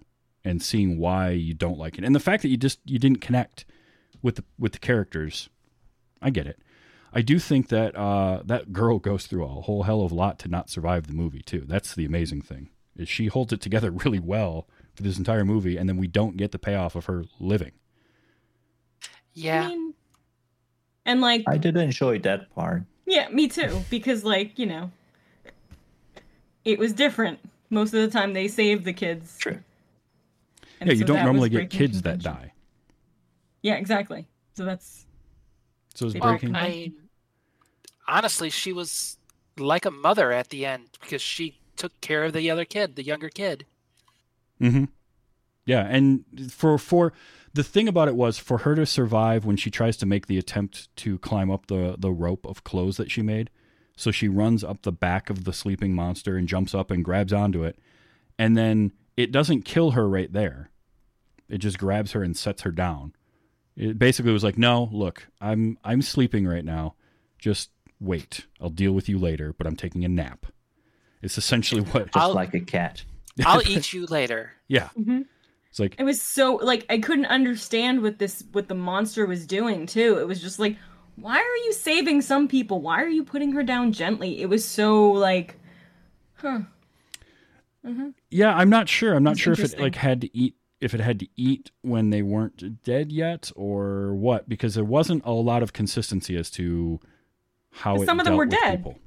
and 0.44 0.62
seeing 0.62 0.98
why 0.98 1.30
you 1.30 1.54
don't 1.54 1.78
like 1.78 1.98
it. 1.98 2.04
And 2.04 2.16
the 2.16 2.20
fact 2.20 2.42
that 2.42 2.50
you 2.50 2.58
just 2.58 2.80
you 2.86 3.00
didn't 3.00 3.22
connect 3.22 3.66
with 4.22 4.36
the 4.36 4.44
with 4.58 4.74
the 4.74 4.80
characters, 4.80 5.50
I 6.22 6.30
get 6.30 6.48
it. 6.48 6.60
I 7.14 7.22
do 7.22 7.40
think 7.40 7.68
that 7.70 7.96
uh, 7.96 8.42
that 8.46 8.72
girl 8.72 8.98
goes 9.00 9.28
through 9.28 9.44
a 9.44 9.48
whole 9.48 9.84
hell 9.84 10.02
of 10.02 10.12
a 10.12 10.16
lot 10.16 10.40
to 10.40 10.48
not 10.48 10.70
survive 10.70 11.08
the 11.08 11.14
movie 11.14 11.42
too. 11.42 11.66
That's 11.68 11.94
the 11.94 12.06
amazing 12.06 12.42
thing. 12.42 12.70
Is 12.96 13.10
she 13.10 13.28
holds 13.28 13.52
it 13.54 13.62
together 13.62 13.92
really 14.06 14.20
well 14.20 14.68
for 14.96 15.04
this 15.04 15.18
entire 15.18 15.46
movie, 15.46 15.78
and 15.78 15.88
then 15.88 15.98
we 15.98 16.08
don't 16.08 16.38
get 16.38 16.52
the 16.52 16.60
payoff 16.60 16.96
of 16.96 17.06
her 17.06 17.26
living. 17.40 17.72
Yeah. 19.34 19.66
I 19.66 19.70
mean, 19.70 19.94
and 21.06 21.22
like, 21.22 21.44
I 21.48 21.58
did 21.58 21.78
enjoy 21.78 22.20
that 22.20 22.54
part. 22.54 22.84
yeah, 23.06 23.28
me 23.30 23.48
too, 23.48 23.84
because 23.90 24.24
like 24.24 24.58
you 24.58 24.66
know, 24.66 24.92
it 26.64 26.80
was 26.80 26.94
different. 26.94 27.40
Most 27.70 27.94
of 27.94 28.02
the 28.02 28.10
time, 28.10 28.34
they 28.34 28.48
saved 28.48 28.86
the 28.86 28.94
kids. 28.94 29.38
True. 29.38 29.60
And 30.82 30.88
yeah, 30.88 30.94
you 30.94 31.02
so 31.02 31.06
don't 31.06 31.24
normally 31.24 31.48
get 31.48 31.58
breaking 31.58 31.80
kids 31.80 32.02
that 32.02 32.20
die. 32.20 32.54
Yeah, 33.62 33.76
exactly. 33.76 34.28
So 34.56 34.66
that's 34.66 35.06
So 35.94 36.06
it's 36.06 36.14
They 36.14 36.20
Well, 36.20 36.32
breaking. 36.32 36.56
I 36.56 36.70
mean, 36.70 36.96
honestly, 38.08 38.50
she 38.50 38.74
was 38.74 39.18
like 39.58 39.86
a 39.86 39.92
mother 39.92 40.32
at 40.32 40.50
the 40.50 40.66
end 40.66 40.98
because 41.00 41.22
she 41.22 41.60
took 41.76 42.00
care 42.02 42.24
of 42.24 42.34
the 42.34 42.50
other 42.50 42.66
kid, 42.66 42.96
the 42.96 43.04
younger 43.04 43.30
kid. 43.30 43.66
Mm-hmm. 44.60 44.86
Yeah, 45.66 45.86
and 45.88 46.26
for 46.52 46.80
for 46.80 47.14
the 47.54 47.64
thing 47.64 47.88
about 47.88 48.08
it 48.08 48.16
was 48.16 48.40
for 48.40 48.60
her 48.60 48.74
to 48.74 48.86
survive 48.88 49.46
when 49.46 49.58
she 49.58 49.70
tries 49.70 49.98
to 49.98 50.08
make 50.08 50.26
the 50.26 50.40
attempt 50.40 50.94
to 50.98 51.20
climb 51.20 51.52
up 51.52 51.68
the 51.68 51.96
the 51.98 52.12
rope 52.12 52.46
of 52.48 52.64
clothes 52.64 52.98
that 52.98 53.12
she 53.12 53.22
made. 53.22 53.52
So 53.96 54.10
she 54.10 54.28
runs 54.28 54.64
up 54.64 54.82
the 54.82 54.92
back 54.92 55.30
of 55.30 55.44
the 55.44 55.54
sleeping 55.54 55.94
monster 55.94 56.36
and 56.38 56.48
jumps 56.48 56.74
up 56.74 56.90
and 56.90 57.06
grabs 57.06 57.32
onto 57.32 57.64
it, 57.64 57.78
and 58.40 58.58
then 58.58 58.94
it 59.16 59.32
doesn't 59.32 59.64
kill 59.66 59.92
her 59.92 60.10
right 60.10 60.34
there. 60.34 60.71
It 61.52 61.60
just 61.60 61.78
grabs 61.78 62.14
her 62.14 62.24
and 62.24 62.36
sets 62.36 62.62
her 62.64 62.72
down. 62.72 63.14
It 63.76 64.00
basically 64.00 64.32
was 64.32 64.44
like, 64.44 64.58
"No, 64.58 64.90
look, 64.92 65.28
I'm 65.40 65.78
I'm 65.84 66.02
sleeping 66.02 66.48
right 66.48 66.66
now. 66.66 66.96
Just 67.38 67.70
wait. 68.00 68.48
I'll 68.60 68.70
deal 68.70 68.94
with 68.94 69.08
you 69.10 69.18
later, 69.20 69.54
but 69.58 69.68
I'm 69.68 69.76
taking 69.76 70.04
a 70.06 70.10
nap." 70.10 70.46
It's 71.22 71.38
essentially 71.38 71.82
what. 71.82 72.06
Just 72.06 72.18
I'll- 72.18 72.34
like 72.34 72.54
a 72.54 72.60
cat. 72.60 73.04
I'll 73.46 73.62
eat 73.70 73.94
you 73.94 74.06
later. 74.08 74.52
yeah. 74.68 74.90
Mhm. 75.00 75.26
It's 75.70 75.80
like 75.80 75.96
it 75.98 76.04
was 76.04 76.22
so 76.22 76.56
like 76.56 76.86
I 76.90 76.98
couldn't 76.98 77.28
understand 77.28 78.02
what 78.02 78.20
this 78.20 78.44
what 78.52 78.68
the 78.68 78.76
monster 78.76 79.26
was 79.26 79.46
doing 79.48 79.86
too. 79.86 80.18
It 80.20 80.28
was 80.28 80.42
just 80.42 80.60
like, 80.60 80.76
why 81.16 81.38
are 81.38 81.58
you 81.66 81.72
saving 81.74 82.22
some 82.22 82.48
people? 82.50 82.82
Why 82.82 83.02
are 83.02 83.08
you 83.08 83.24
putting 83.24 83.54
her 83.54 83.64
down 83.64 83.94
gently? 83.94 84.42
It 84.42 84.50
was 84.50 84.66
so 84.66 85.12
like, 85.12 85.58
huh? 86.34 86.62
Yeah, 88.30 88.54
I'm 88.56 88.70
not 88.70 88.88
sure. 88.90 89.14
I'm 89.16 89.24
not 89.24 89.34
It's 89.34 89.42
sure 89.42 89.54
if 89.54 89.60
it 89.60 89.80
like 89.80 89.96
had 89.96 90.22
to 90.22 90.38
eat 90.38 90.56
if 90.82 90.94
it 90.94 91.00
had 91.00 91.20
to 91.20 91.28
eat 91.38 91.72
when 91.82 92.10
they 92.10 92.22
weren't 92.24 92.84
dead 92.84 93.12
yet 93.12 93.52
or 93.56 94.14
what 94.16 94.50
because 94.50 94.74
there 94.76 94.84
wasn't 94.84 95.24
a 95.26 95.32
lot 95.32 95.62
of 95.64 95.74
consistency 95.74 96.36
as 96.36 96.50
to 96.52 97.00
how 97.72 97.96
it 98.02 98.06
Some 98.06 98.20
of 98.20 98.26
them 98.26 98.36
were 98.36 98.46
dead. 98.48 98.78
people. 98.80 98.98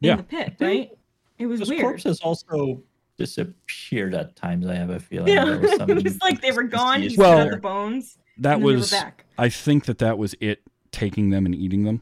In 0.00 0.08
Yeah. 0.08 0.16
the 0.16 0.22
pit, 0.22 0.54
right? 0.60 0.90
It 1.38 1.46
was 1.46 1.60
Those 1.60 1.68
weird. 1.68 1.82
corpses 1.82 2.20
also 2.20 2.82
disappeared 3.18 4.14
at 4.14 4.34
times. 4.36 4.66
I 4.66 4.74
have 4.74 4.90
a 4.90 4.98
feeling. 4.98 5.32
Yeah, 5.32 5.44
There 5.44 5.58
was 5.58 5.72
some 5.76 5.90
it 5.90 6.02
was 6.02 6.18
like 6.20 6.40
they 6.40 6.50
were 6.52 6.62
gone. 6.64 7.02
He 7.02 7.16
Well- 7.16 7.38
out 7.38 7.50
the 7.50 7.56
bones. 7.58 8.16
That 8.40 8.54
and 8.54 8.62
then 8.62 8.68
they 8.68 8.72
were 8.74 8.78
was 8.78 8.90
back. 8.90 9.24
I 9.36 9.48
think 9.48 9.84
that 9.86 9.98
that 9.98 10.16
was 10.16 10.34
it 10.40 10.62
taking 10.92 11.30
them 11.30 11.44
and 11.44 11.54
eating 11.54 11.82
them. 11.84 12.00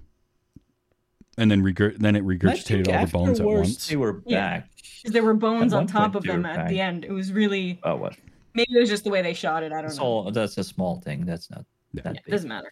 And 1.39 1.51
then 1.51 1.63
regurg- 1.63 1.99
then 1.99 2.15
it 2.17 2.25
regurgitated 2.25 2.89
all 2.95 3.05
the 3.07 3.11
bones 3.13 3.41
at 3.41 3.47
once. 3.47 3.89
They 3.89 3.97
were 3.97 4.23
Yeah. 4.27 4.59
back. 4.61 4.71
'Cause 5.03 5.13
there 5.13 5.23
were 5.25 5.35
bones 5.35 5.73
on 5.73 5.87
top 5.87 6.15
of 6.15 6.25
them 6.25 6.45
at 6.47 6.57
back. 6.57 6.69
the 6.69 6.81
end. 6.81 7.05
It 7.05 7.13
was 7.13 7.33
really 7.33 7.79
Oh, 7.83 7.97
what? 7.97 8.17
Maybe 8.57 8.75
it 8.75 8.81
was 8.81 8.89
just 8.89 9.05
the 9.05 9.11
way 9.11 9.23
they 9.23 9.35
shot 9.35 9.63
it. 9.63 9.67
I 9.73 9.77
don't 9.77 9.85
That's 9.85 9.99
know. 9.99 10.05
all. 10.05 10.31
That's 10.33 10.57
a 10.59 10.65
small 10.65 11.01
thing. 11.01 11.25
That's 11.27 11.49
not 11.51 11.65
Yeah. 11.93 12.03
that 12.03 12.15
Yeah, 12.17 12.21
it 12.27 12.31
doesn't 12.31 12.49
matter. 12.49 12.71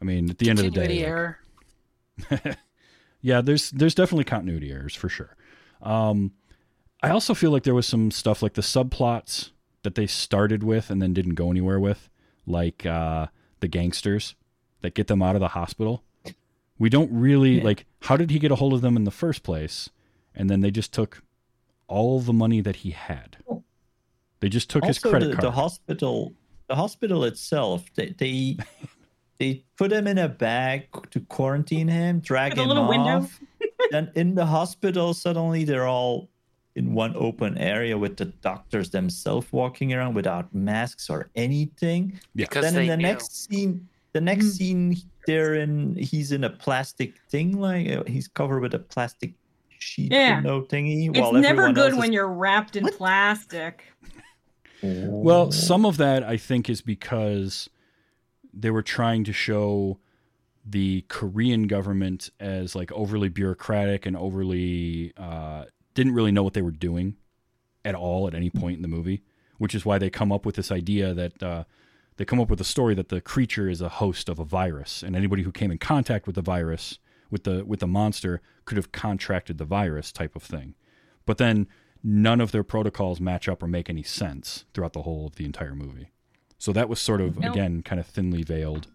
I 0.00 0.04
mean, 0.04 0.30
at 0.30 0.38
the 0.38 0.48
end 0.50 0.58
of 0.58 0.64
the 0.64 0.70
Continuity 0.70 0.94
day, 0.98 1.00
like- 1.02 1.08
error. 1.08 2.56
yeah, 3.20 3.40
there's 3.40 3.70
there's 3.70 3.94
definitely 3.94 4.24
continuity 4.24 4.70
errors 4.70 4.94
for 4.94 5.08
sure. 5.08 5.36
Um, 5.82 6.32
I 7.02 7.10
also 7.10 7.34
feel 7.34 7.50
like 7.50 7.64
there 7.64 7.74
was 7.74 7.86
some 7.86 8.10
stuff 8.10 8.42
like 8.42 8.54
the 8.54 8.62
subplots 8.62 9.50
that 9.82 9.94
they 9.94 10.06
started 10.06 10.62
with 10.62 10.90
and 10.90 11.00
then 11.02 11.12
didn't 11.12 11.34
go 11.34 11.50
anywhere 11.50 11.78
with, 11.78 12.08
like 12.46 12.86
uh, 12.86 13.26
the 13.60 13.68
gangsters 13.68 14.34
that 14.80 14.94
get 14.94 15.06
them 15.06 15.22
out 15.22 15.36
of 15.36 15.40
the 15.40 15.48
hospital. 15.48 16.02
We 16.78 16.88
don't 16.88 17.10
really 17.12 17.58
Yeah. 17.58 17.64
like. 17.64 17.86
How 18.02 18.16
did 18.16 18.30
he 18.30 18.38
get 18.38 18.50
a 18.50 18.56
hold 18.56 18.72
of 18.72 18.80
them 18.82 18.96
in 18.96 19.04
the 19.04 19.10
first 19.10 19.42
place? 19.42 19.90
And 20.34 20.50
then 20.50 20.60
they 20.60 20.70
just 20.70 20.92
took 20.92 21.22
all 21.88 22.20
the 22.20 22.32
money 22.32 22.60
that 22.60 22.76
he 22.76 22.90
had. 22.90 23.38
They 24.46 24.50
just 24.50 24.70
took 24.70 24.84
his 24.84 24.98
also, 24.98 25.10
credit 25.10 25.26
the, 25.30 25.32
card. 25.34 25.42
the 25.44 25.50
hospital, 25.50 26.32
the 26.68 26.76
hospital 26.76 27.24
itself, 27.24 27.84
they 27.96 28.14
they, 28.16 28.56
they 29.40 29.64
put 29.76 29.90
him 29.90 30.06
in 30.06 30.18
a 30.18 30.28
bag 30.28 30.86
to 31.10 31.18
quarantine 31.22 31.88
him, 31.88 32.20
drag 32.20 32.52
With 32.52 32.60
a 32.60 32.62
him 32.62 32.68
little 32.68 32.86
window. 32.88 33.22
off. 33.22 33.40
and 33.92 34.08
in 34.14 34.36
the 34.36 34.46
hospital, 34.46 35.14
suddenly 35.14 35.64
they're 35.64 35.88
all 35.88 36.28
in 36.76 36.94
one 36.94 37.12
open 37.16 37.58
area 37.58 37.98
with 37.98 38.16
the 38.18 38.26
doctors 38.26 38.90
themselves 38.90 39.48
walking 39.50 39.92
around 39.92 40.14
without 40.14 40.54
masks 40.54 41.10
or 41.10 41.28
anything. 41.34 42.12
Yeah. 42.36 42.46
Because 42.46 42.66
then 42.66 42.74
they 42.74 42.82
in 42.82 42.88
the 42.90 42.96
knew. 42.98 43.02
next 43.02 43.48
scene, 43.48 43.88
the 44.12 44.20
next 44.20 44.44
Mm. 44.46 44.50
scene, 44.58 44.96
they're 45.26 45.54
in. 45.56 45.96
He's 45.96 46.30
in 46.30 46.44
a 46.44 46.50
plastic 46.50 47.14
thing, 47.30 47.58
like 47.60 47.88
uh, 47.90 48.04
he's 48.06 48.28
covered 48.28 48.60
with 48.60 48.74
a 48.74 48.78
plastic 48.78 49.34
sheet 49.80 50.12
Yeah. 50.12 50.36
window 50.36 50.62
thingy. 50.62 51.08
It's 51.10 51.18
while 51.18 51.32
never 51.32 51.72
good 51.72 51.90
else 51.94 51.98
when 51.98 52.10
is- 52.10 52.14
you're 52.14 52.28
wrapped 52.32 52.76
in 52.76 52.86
plastic. 52.90 53.82
Well, 54.82 55.52
some 55.52 55.84
of 55.86 55.96
that 55.96 56.22
I 56.22 56.36
think 56.36 56.68
is 56.68 56.82
because 56.82 57.68
they 58.52 58.70
were 58.70 58.82
trying 58.82 59.24
to 59.24 59.32
show 59.32 59.98
the 60.64 61.04
Korean 61.08 61.66
government 61.66 62.30
as 62.40 62.74
like 62.74 62.90
overly 62.92 63.28
bureaucratic 63.28 64.04
and 64.04 64.16
overly 64.16 65.12
uh, 65.16 65.64
didn't 65.94 66.14
really 66.14 66.32
know 66.32 66.42
what 66.42 66.54
they 66.54 66.62
were 66.62 66.70
doing 66.70 67.16
at 67.84 67.94
all 67.94 68.26
at 68.26 68.34
any 68.34 68.50
point 68.50 68.76
in 68.76 68.82
the 68.82 68.88
movie, 68.88 69.22
which 69.58 69.74
is 69.74 69.84
why 69.84 69.98
they 69.98 70.10
come 70.10 70.32
up 70.32 70.44
with 70.44 70.56
this 70.56 70.72
idea 70.72 71.14
that 71.14 71.42
uh, 71.42 71.64
they 72.16 72.24
come 72.24 72.40
up 72.40 72.50
with 72.50 72.60
a 72.60 72.64
story 72.64 72.94
that 72.94 73.08
the 73.08 73.20
creature 73.20 73.68
is 73.68 73.80
a 73.80 73.88
host 73.88 74.28
of 74.28 74.38
a 74.38 74.44
virus, 74.44 75.02
and 75.02 75.14
anybody 75.14 75.42
who 75.42 75.52
came 75.52 75.70
in 75.70 75.78
contact 75.78 76.26
with 76.26 76.34
the 76.34 76.42
virus 76.42 76.98
with 77.30 77.44
the 77.44 77.64
with 77.64 77.80
the 77.80 77.86
monster 77.86 78.40
could 78.64 78.76
have 78.76 78.92
contracted 78.92 79.58
the 79.58 79.64
virus 79.64 80.12
type 80.12 80.34
of 80.36 80.42
thing. 80.42 80.74
But 81.24 81.38
then 81.38 81.66
none 82.08 82.40
of 82.40 82.52
their 82.52 82.62
protocols 82.62 83.20
match 83.20 83.48
up 83.48 83.62
or 83.62 83.66
make 83.66 83.90
any 83.90 84.02
sense 84.04 84.64
throughout 84.72 84.92
the 84.92 85.02
whole 85.02 85.26
of 85.26 85.34
the 85.34 85.44
entire 85.44 85.74
movie. 85.74 86.10
So 86.56 86.72
that 86.72 86.88
was 86.88 87.00
sort 87.00 87.20
of 87.20 87.38
Nope. 87.38 87.50
again 87.52 87.82
kind 87.82 87.98
of 87.98 88.06
thinly 88.06 88.44
veiled. 88.44 88.86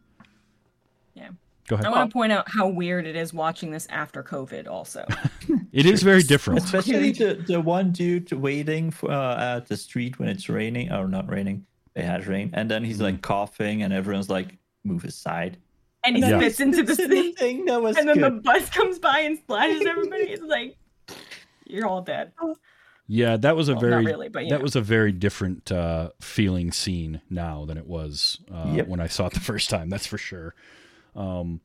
Yeah. 1.13 1.29
Go 1.67 1.75
ahead. 1.75 1.85
I 1.87 1.89
want 1.89 2.09
to 2.09 2.13
point 2.13 2.31
out 2.31 2.45
how 2.47 2.67
weird 2.69 3.05
it 3.05 3.15
is 3.17 3.33
watching 3.33 3.71
this 3.71 3.85
after 3.89 4.23
COVID. 4.23 4.67
Also, 4.67 5.05
It 5.73 5.85
is 5.85 6.03
very 6.03 6.23
different. 6.23 6.63
Especially 6.63 7.11
the, 7.11 7.43
the 7.47 7.59
one 7.61 7.91
dude 7.91 8.31
waiting 8.31 8.91
for, 8.91 9.11
uh, 9.11 9.57
at 9.57 9.67
the 9.67 9.77
street 9.77 10.17
when 10.19 10.27
it's 10.29 10.47
raining, 10.49 10.91
or 10.91 11.07
not 11.07 11.29
raining, 11.29 11.65
it 11.95 12.03
has 12.05 12.27
rain, 12.27 12.49
and 12.53 12.69
then 12.71 12.83
he's 12.83 12.95
Mm-hmm. 12.95 13.03
like 13.03 13.21
coughing, 13.21 13.83
and 13.83 13.93
everyone's 13.93 14.29
like, 14.29 14.57
move 14.83 15.03
aside. 15.03 15.57
and 16.03 16.15
he 16.15 16.21
Yeah. 16.23 16.39
spits 16.39 16.59
into 16.59 16.81
the 16.83 16.93
Spits 16.95 17.09
the 17.09 17.15
thing, 17.15 17.33
thing. 17.35 17.65
That 17.65 17.81
was 17.81 17.95
and 17.97 18.07
then 18.09 18.19
the 18.21 18.31
bus 18.31 18.69
comes 18.69 18.99
by 18.99 19.19
and 19.19 19.37
splashes 19.37 19.85
everybody. 19.85 20.23
It's 20.31 20.41
like 20.43 20.75
you're 21.67 21.85
all 21.87 22.01
dead. 22.01 22.31
Yeah, 23.13 23.35
that 23.35 23.57
was 23.57 23.67
a 23.67 23.73
Well, 23.73 23.81
very 23.81 24.05
really, 24.05 24.29
but, 24.29 24.43
that 24.47 24.57
know. 24.59 24.59
was 24.59 24.77
a 24.77 24.81
very 24.81 25.11
different 25.11 25.69
uh, 25.69 26.11
feeling 26.21 26.71
scene 26.71 27.19
now 27.29 27.65
than 27.65 27.77
it 27.77 27.85
was 27.85 28.39
uh, 28.49 28.71
Yep. 28.73 28.87
when 28.87 29.01
I 29.01 29.07
saw 29.07 29.27
it 29.27 29.33
the 29.33 29.39
first 29.51 29.69
time. 29.69 29.89
That's 29.89 30.05
for 30.05 30.17
sure. 30.17 30.55
Um, 31.13 31.59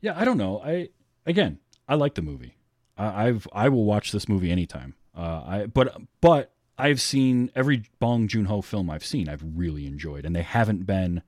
yeah, 0.00 0.16
I 0.16 0.24
don't 0.24 0.38
know. 0.38 0.60
I 0.64 0.90
again, 1.26 1.58
I 1.88 1.96
like 1.96 2.14
the 2.14 2.22
movie. 2.22 2.54
I, 2.96 3.26
I've 3.26 3.48
I 3.52 3.68
will 3.70 3.84
watch 3.86 4.12
this 4.12 4.28
movie 4.28 4.52
anytime. 4.52 4.94
Uh, 5.16 5.42
I 5.44 5.66
but 5.66 6.00
but 6.20 6.52
I've 6.78 7.00
seen 7.00 7.50
every 7.56 7.82
Bong 7.98 8.28
Joon 8.28 8.44
Ho 8.44 8.62
film 8.62 8.88
I've 8.88 9.04
seen. 9.04 9.28
I've 9.28 9.42
really 9.56 9.84
enjoyed, 9.84 10.24
and 10.24 10.36
they 10.36 10.42
haven't 10.42 10.86
been 10.86 11.22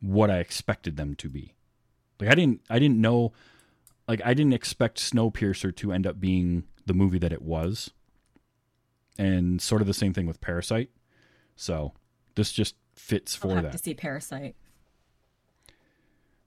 what 0.00 0.30
I 0.30 0.38
expected 0.38 0.96
them 0.96 1.14
to 1.16 1.28
be. 1.28 1.54
Like 2.18 2.30
I 2.30 2.34
didn't 2.34 2.62
I 2.70 2.78
didn't 2.78 3.02
know 3.02 3.34
like 4.08 4.22
I 4.24 4.32
didn't 4.32 4.54
expect 4.54 4.96
Snowpiercer 4.98 5.76
to 5.76 5.92
end 5.92 6.06
up 6.06 6.18
being 6.18 6.64
the 6.86 6.94
movie 6.94 7.18
that 7.18 7.34
it 7.34 7.42
was. 7.42 7.90
And 9.18 9.60
sort 9.60 9.80
of 9.82 9.86
the 9.86 9.94
same 9.94 10.12
thing 10.14 10.26
with 10.26 10.40
Parasite. 10.40 10.90
So 11.56 11.92
this 12.34 12.52
just 12.52 12.76
fits 12.94 13.36
I'll 13.36 13.50
for 13.50 13.54
have 13.56 13.64
that. 13.64 13.72
to 13.72 13.78
see 13.78 13.94
Parasite. 13.94 14.54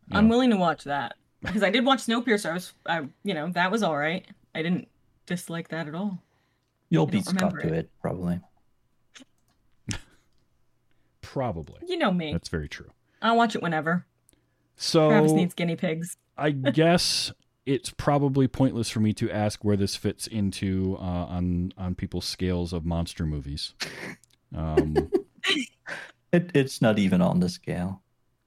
Yeah. 0.10 0.18
I'm 0.18 0.30
willing 0.30 0.50
to 0.52 0.58
watch 0.58 0.84
that 0.84 1.16
because 1.42 1.64
I 1.64 1.70
did 1.70 1.86
watch 1.86 2.00
Snowpiercer. 2.06 2.50
I 2.50 2.54
was, 2.54 2.74
I, 2.86 3.02
you 3.24 3.34
know, 3.34 3.50
that 3.52 3.72
was 3.72 3.84
all 3.84 3.98
right. 3.98 4.26
I 4.54 4.62
didn't 4.62 4.88
dislike 5.26 5.70
that 5.70 5.88
at 5.88 5.96
all. 5.96 6.22
You'll 6.90 7.08
I 7.08 7.12
beat 7.12 7.26
don't 7.26 7.38
Scott 7.40 7.54
to 7.62 7.68
it. 7.68 7.74
it, 7.74 7.90
probably. 8.02 8.40
Probably. 11.22 11.80
You 11.88 11.98
know 11.98 12.12
me. 12.12 12.32
That's 12.32 12.50
very 12.50 12.70
true. 12.70 12.92
I'll 13.22 13.36
watch 13.36 13.56
it 13.56 13.62
whenever. 13.62 14.06
So 14.78 15.10
Travis 15.10 15.32
needs 15.32 15.54
guinea 15.54 15.76
pigs. 15.76 16.18
I 16.38 16.52
guess 16.52 17.32
it's 17.66 17.90
probably 17.90 18.48
pointless 18.48 18.90
for 18.90 19.00
me 19.00 19.14
to 19.14 19.32
ask 19.32 19.64
where 19.64 19.76
this 19.78 19.96
fits 19.96 20.28
into 20.28 20.98
uh, 21.00 21.02
on 21.26 21.74
on 21.78 21.96
people's 21.96 22.26
scales 22.26 22.74
of 22.74 22.86
monster 22.86 23.26
movies. 23.26 23.74
Um, 24.56 25.12
It, 26.32 26.52
it's 26.54 26.82
not 26.82 27.00
even 27.00 27.22
on 27.22 27.40
the 27.40 27.48
scale. 27.48 28.02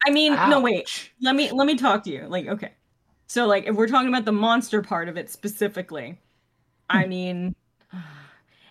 I 0.06 0.10
mean, 0.10 0.34
no, 0.34 0.60
wait. 0.60 1.10
Let 1.22 1.34
me 1.34 1.50
let 1.52 1.66
me 1.66 1.74
talk 1.74 2.04
to 2.04 2.10
you. 2.10 2.26
Like, 2.28 2.46
okay. 2.46 2.72
So, 3.26 3.46
like, 3.46 3.66
if 3.66 3.76
we're 3.76 3.88
talking 3.88 4.08
about 4.08 4.24
the 4.26 4.32
monster 4.32 4.82
part 4.82 5.08
of 5.08 5.16
it 5.16 5.30
specifically, 5.30 6.18
I 6.90 7.04
Hmm. 7.04 7.08
mean, 7.08 7.54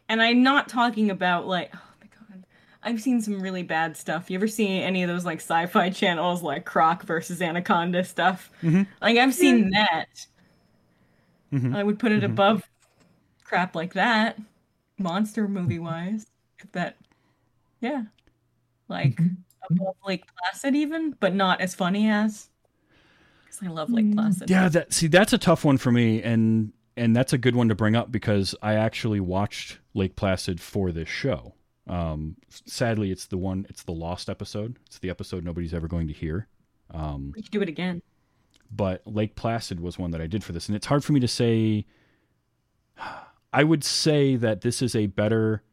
and 0.09 0.21
I'm 0.21 0.43
not 0.43 0.69
talking 0.69 1.09
about 1.09 1.47
like, 1.47 1.71
oh 1.73 1.81
my 1.99 2.07
god, 2.07 2.45
I've 2.83 3.01
seen 3.01 3.21
some 3.21 3.41
really 3.41 3.63
bad 3.63 3.97
stuff. 3.97 4.29
You 4.29 4.37
ever 4.37 4.47
see 4.47 4.67
any 4.81 5.01
of 5.03 5.09
those 5.09 5.25
like 5.25 5.39
sci-fi 5.39 5.89
channels 5.89 6.43
like 6.43 6.65
Croc 6.65 7.03
versus 7.03 7.41
Anaconda 7.41 8.03
stuff? 8.03 8.51
Mhm. 8.61 8.85
Like 9.01 9.17
I've 9.17 9.33
seen 9.33 9.71
that. 9.71 10.05
Mhm. 11.51 11.75
I 11.75 11.83
would 11.83 11.99
put 11.99 12.11
it 12.11 12.21
Mhm. 12.23 12.31
above 12.31 12.69
crap 13.43 13.75
like 13.75 13.93
that, 13.93 14.39
monster 14.97 15.47
movie 15.47 15.79
wise. 15.79 16.27
If 16.59 16.71
that, 16.73 16.97
yeah, 17.81 18.05
like 18.87 19.15
Mhm. 19.15 19.37
above 19.69 19.95
Lake 20.05 20.23
Placid 20.37 20.75
even, 20.75 21.11
but 21.19 21.33
not 21.33 21.61
as 21.61 21.73
funny 21.75 22.09
as. 22.09 22.49
Because 23.45 23.61
I 23.63 23.67
love 23.67 23.89
Lake 23.91 24.11
Placid. 24.13 24.49
Yeah, 24.49 24.67
that 24.69 24.93
see 24.93 25.07
that's 25.07 25.33
a 25.33 25.37
tough 25.37 25.63
one 25.63 25.77
for 25.77 25.91
me 25.91 26.21
and 26.21 26.73
and 26.97 27.15
that's 27.15 27.31
a 27.31 27.37
good 27.37 27.55
one 27.55 27.69
to 27.69 27.75
bring 27.75 27.95
up 27.95 28.11
because 28.11 28.55
I 28.61 28.73
actually 28.73 29.19
watched 29.19 29.77
Lake 29.93 30.15
Placid 30.15 30.59
for 30.59 30.91
this 30.91 31.07
show. 31.07 31.53
Um 31.87 32.35
sadly 32.49 33.11
it's 33.11 33.27
the 33.27 33.37
one 33.37 33.65
it's 33.69 33.83
the 33.83 33.93
lost 33.93 34.29
episode. 34.29 34.77
It's 34.87 34.99
the 34.99 35.09
episode 35.09 35.45
nobody's 35.45 35.73
ever 35.73 35.87
going 35.87 36.07
to 36.07 36.13
hear. 36.13 36.47
Um 36.91 37.31
we 37.35 37.41
could 37.43 37.51
do 37.51 37.61
it 37.61 37.69
again. 37.69 38.01
But 38.71 39.01
Lake 39.05 39.35
Placid 39.35 39.79
was 39.79 39.97
one 39.97 40.11
that 40.11 40.21
I 40.21 40.27
did 40.27 40.43
for 40.43 40.51
this 40.53 40.67
and 40.67 40.75
it's 40.75 40.87
hard 40.87 41.03
for 41.03 41.13
me 41.13 41.19
to 41.19 41.27
say 41.27 41.85
I 43.53 43.63
would 43.63 43.83
say 43.83 44.35
that 44.35 44.61
this 44.61 44.81
is 44.81 44.95
a 44.95 45.07
better 45.07 45.63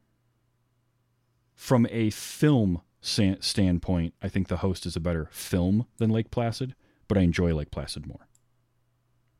from 1.54 1.86
a 1.90 2.10
film 2.10 2.82
standpoint, 3.00 4.14
I 4.22 4.28
think 4.28 4.48
the 4.48 4.58
host 4.58 4.86
is 4.86 4.96
a 4.96 5.00
better 5.00 5.28
film 5.30 5.86
than 5.98 6.10
Lake 6.10 6.30
Placid, 6.30 6.74
but 7.06 7.18
I 7.18 7.20
enjoy 7.20 7.54
Lake 7.54 7.70
Placid 7.70 8.06
more. 8.06 8.26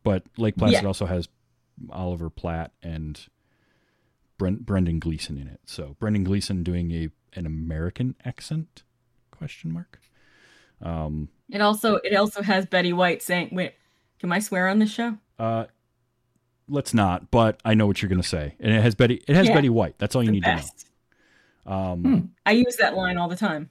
But 0.03 0.25
Lake 0.37 0.57
Placid 0.57 0.83
Yeah. 0.83 0.87
also 0.87 1.07
has 1.07 1.29
Oliver 1.91 2.29
Platt 2.29 2.73
and 2.83 3.27
Brent, 4.37 4.67
Brendan 4.67 4.99
Gleeson 4.99 5.39
in 5.39 5.49
it. 5.49 5.61
So 5.65 5.97
Brendan 5.99 6.25
Gleeson 6.25 6.63
doing 6.63 6.91
a 6.93 7.09
an 7.37 7.47
American 7.47 8.15
accent 8.25 8.85
question 9.33 9.73
mark. 9.73 10.01
Um, 10.81 11.31
It 11.51 11.61
also 11.61 11.97
it 11.97 12.15
also 12.15 12.43
has 12.43 12.67
Betty 12.67 12.93
White 12.93 13.23
saying, 13.23 13.51
"Wait, 13.53 13.75
can 14.19 14.33
I 14.33 14.39
swear 14.39 14.69
on 14.69 14.79
this 14.79 14.91
show?" 14.91 15.19
uh, 15.39 15.67
let's 16.69 16.95
not, 16.95 17.31
but 17.31 17.61
I 17.65 17.75
know 17.75 17.87
what 17.87 18.01
you're 18.01 18.09
going 18.09 18.23
to 18.23 18.27
say, 18.27 18.55
and 18.61 18.73
it 18.73 18.81
has 18.83 18.95
Betty. 18.95 19.23
It 19.29 19.37
has 19.37 19.49
Yeah. 19.49 19.55
Betty 19.55 19.69
White. 19.69 19.99
That's 19.99 20.15
all 20.17 20.23
you 20.23 20.29
The 20.29 20.33
need 20.33 20.45
best. 20.45 20.87
to 21.65 21.71
know. 21.71 21.77
Um, 21.77 22.03
Hmm. 22.05 22.19
I 22.47 22.53
use 22.53 22.77
that 22.77 22.95
line 22.95 23.17
all 23.19 23.29
the 23.29 23.37
time. 23.37 23.71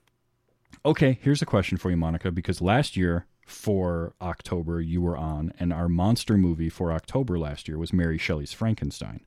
Okay, 0.85 1.17
here's 1.21 1.41
a 1.41 1.45
question 1.45 1.77
for 1.77 1.89
you, 1.89 1.97
Monica, 1.97 2.31
because 2.31 2.61
last 2.61 2.97
year 2.97 3.25
for 3.47 4.13
October 4.21 4.81
you 4.81 5.01
were 5.01 5.17
on, 5.17 5.53
and 5.59 5.71
our 5.73 5.87
monster 5.89 6.37
movie 6.37 6.69
for 6.69 6.91
October 6.91 7.37
last 7.39 7.67
year 7.67 7.77
was 7.77 7.93
Mary 7.93 8.17
Shelley's 8.17 8.53
Frankenstein. 8.53 9.21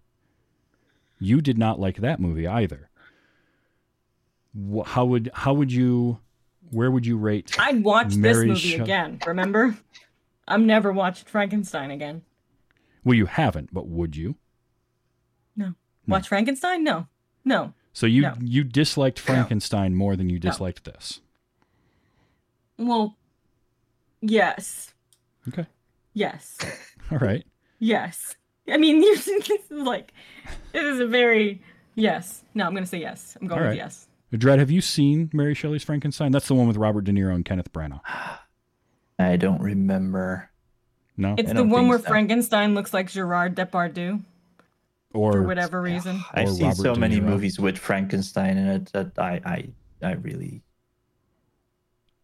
You 1.18 1.40
did 1.40 1.57
not 1.59 1.80
like 1.80 1.97
that 1.99 2.20
movie 2.20 2.47
either. 2.47 2.90
How 4.86 5.05
would 5.05 5.30
how 5.34 5.53
would 5.55 5.72
you 5.72 6.18
where 6.71 6.91
would 6.91 7.07
you 7.07 7.17
rate? 7.17 7.55
I'd 7.59 7.83
watch 7.83 8.09
this 8.14 8.37
movie 8.37 8.55
Shelley. 8.57 8.83
again. 8.83 9.19
Remember? 9.27 9.77
I'm 10.49 10.67
never 10.67 10.93
watched 10.93 11.29
Frankenstein 11.29 11.91
again. 11.91 12.23
Well, 13.05 13.14
you 13.14 13.27
haven't, 13.27 13.73
but 13.73 13.87
would 13.89 14.17
you? 14.17 14.37
No. 15.57 15.75
Watch 16.07 16.29
Frankenstein? 16.29 16.85
No. 16.85 17.07
No. 17.45 17.73
So 17.93 18.07
you 18.07 18.23
No. 18.23 18.35
you 18.41 18.62
disliked 18.64 19.19
Frankenstein 19.19 19.95
more 19.95 20.17
than 20.17 20.29
you 20.29 20.37
No. 20.37 20.51
disliked 20.51 20.85
this. 20.85 21.21
Well, 22.79 23.17
yes. 24.21 24.93
Okay. 25.49 25.67
Yes. 26.14 26.59
All 27.11 27.19
right. 27.19 27.45
Yes. 27.79 28.37
I 28.69 28.77
mean, 28.77 29.03
you, 29.03 29.17
this 29.17 29.29
is 29.29 29.71
like, 29.71 30.12
it 30.73 30.85
is 30.85 31.01
a 31.01 31.07
very 31.07 31.62
yes. 31.95 32.43
No, 32.55 32.67
I'm 32.67 32.75
gonna 32.75 32.87
say 32.87 32.99
yes. 33.01 33.37
I'm 33.41 33.47
going 33.47 33.59
All 33.61 33.64
with 33.64 33.71
right. 33.71 33.77
yes. 33.85 34.09
Dread, 34.33 34.59
have 34.59 34.70
you 34.70 34.81
seen 34.81 35.31
Mary 35.33 35.55
Shelley's 35.55 35.83
Frankenstein? 35.85 36.33
That's 36.33 36.49
the 36.49 36.55
one 36.55 36.66
with 36.66 36.77
Robert 36.77 37.05
De 37.05 37.12
Niro 37.12 37.35
and 37.35 37.45
Kenneth 37.45 37.72
Branagh. 37.72 38.01
I 39.18 39.37
don't 39.37 39.61
remember. 39.62 40.51
No, 41.16 41.35
It's 41.39 41.53
the 41.53 41.64
one 41.64 41.89
where 41.89 41.99
so. 41.99 42.05
Frankenstein 42.05 42.74
looks 42.74 42.93
like 42.93 43.11
Gerard 43.11 43.57
Depardieu 43.57 44.22
or 45.14 45.33
for 45.33 45.43
whatever 45.45 45.81
reason. 45.81 46.22
I've 46.35 46.51
seen 46.51 46.66
Robert 46.66 46.83
so 46.83 46.95
many 46.95 47.20
movies 47.20 47.59
with 47.59 47.79
Frankenstein 47.79 48.59
in 48.59 48.66
it 48.66 48.93
that 48.93 49.12
I 49.18 49.41
I, 49.47 49.68
I 50.07 50.12
really 50.14 50.62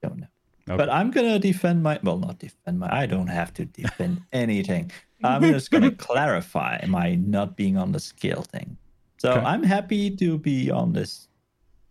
don't 0.03 0.19
know. 0.19 0.27
Okay. 0.69 0.77
But 0.77 0.91
I'm 0.91 1.11
gonna 1.11 1.39
defend 1.39 1.83
my 1.83 1.99
well, 2.03 2.19
not 2.19 2.39
defend 2.39 2.81
my. 2.81 2.89
I 2.95 3.07
don't 3.07 3.29
have 3.29 3.55
to 3.55 3.65
defend 3.65 4.21
anything. 4.33 4.91
I'm 5.25 5.43
just 5.43 5.71
gonna 5.71 5.91
clarify 6.09 6.85
my 6.87 7.15
not 7.15 7.57
being 7.57 7.79
on 7.79 7.93
the 7.93 8.01
scale 8.01 8.43
thing. 8.43 8.77
So 9.19 9.31
Okay. 9.33 9.41
I'm 9.41 9.63
happy 9.63 10.15
to 10.17 10.37
be 10.37 10.71
on 10.71 10.93
this 10.93 11.29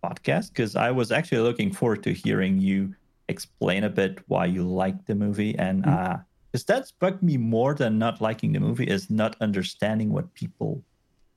podcast 0.02 0.48
because 0.48 0.76
I 0.76 0.90
was 0.90 1.12
actually 1.12 1.40
looking 1.40 1.72
forward 1.72 2.02
to 2.04 2.12
hearing 2.12 2.58
you 2.58 2.94
explain 3.28 3.84
a 3.84 3.88
bit 3.88 4.18
why 4.28 4.46
you 4.46 4.62
like 4.62 5.06
the 5.06 5.14
movie 5.14 5.56
and 5.58 5.86
uh 5.86 6.18
because 6.52 6.64
that's 6.64 6.92
bugged 6.92 7.22
me 7.22 7.38
more 7.38 7.74
than 7.74 7.98
not 7.98 8.20
liking 8.20 8.52
the 8.52 8.60
movie 8.60 8.84
is 8.84 9.08
not 9.08 9.36
understanding 9.40 10.12
what 10.12 10.34
people 10.34 10.84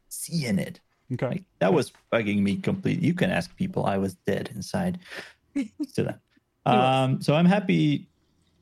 see 0.10 0.46
in 0.46 0.60
it. 0.60 0.82
okay. 1.14 1.28
Like 1.28 1.44
that 1.60 1.74
was 1.74 1.94
bugging 2.12 2.42
me 2.42 2.58
completely. 2.58 3.08
You 3.08 3.14
can 3.14 3.32
ask 3.32 3.56
people. 3.56 3.86
I 3.86 3.98
was 3.98 4.16
dead 4.28 4.50
inside. 4.54 5.00
to 5.94 6.04
them. 6.04 6.20
Um, 6.66 7.22
so 7.22 7.36
I'm 7.36 7.46
happy 7.46 8.08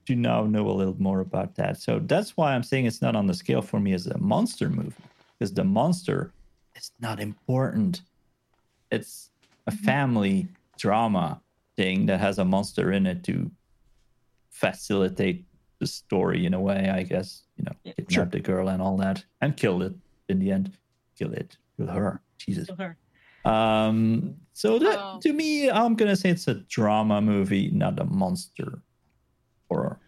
to 0.05 0.15
now 0.15 0.43
know 0.43 0.69
a 0.69 0.71
little 0.71 0.95
more 0.99 1.21
about 1.21 1.55
that. 1.55 1.77
So 1.77 1.99
that's 1.99 2.37
why 2.37 2.53
I'm 2.53 2.63
saying 2.63 2.85
it's 2.85 3.01
not 3.01 3.15
on 3.15 3.25
the 3.25 3.33
scale 3.33 3.61
for 3.61 3.79
me 3.79 3.93
as 3.93 4.05
a 4.07 4.17
monster 4.17 4.69
movie 4.69 4.93
because 5.39 5.53
the 5.53 5.63
monster 5.63 6.31
is 6.75 6.91
not 6.99 7.19
important. 7.19 8.01
It's 8.91 9.29
a 9.67 9.71
family 9.71 10.47
drama 10.77 11.41
thing 11.75 12.05
that 12.07 12.19
has 12.19 12.37
a 12.39 12.45
monster 12.45 12.91
in 12.91 13.05
it 13.05 13.23
to 13.23 13.51
facilitate 14.49 15.45
the 15.79 15.87
story 15.87 16.45
in 16.45 16.53
a 16.53 16.61
way. 16.61 16.89
I 16.89 17.03
guess 17.03 17.43
you 17.57 17.63
know, 17.65 17.71
Yeah, 17.83 17.93
kidnap 17.93 18.11
sure. 18.11 18.25
the 18.25 18.39
girl 18.39 18.69
and 18.69 18.81
all 18.81 18.97
that, 18.97 19.23
and 19.41 19.55
kill 19.55 19.81
it 19.83 19.93
in 20.29 20.39
the 20.39 20.51
end. 20.51 20.71
Kill 21.17 21.33
it, 21.33 21.57
kill 21.77 21.87
her. 21.87 22.21
Jesus. 22.37 22.67
Kill 22.67 22.77
her. 22.77 22.97
Um, 23.45 24.35
so 24.53 24.79
that 24.79 24.97
Oh. 24.99 25.19
to 25.21 25.33
me, 25.33 25.69
I'm 25.69 25.95
gonna 25.95 26.15
say 26.15 26.29
it's 26.29 26.47
a 26.47 26.55
drama 26.55 27.21
movie, 27.21 27.69
not 27.71 27.99
a 27.99 28.05
monster 28.05 28.81
horror. 29.69 29.99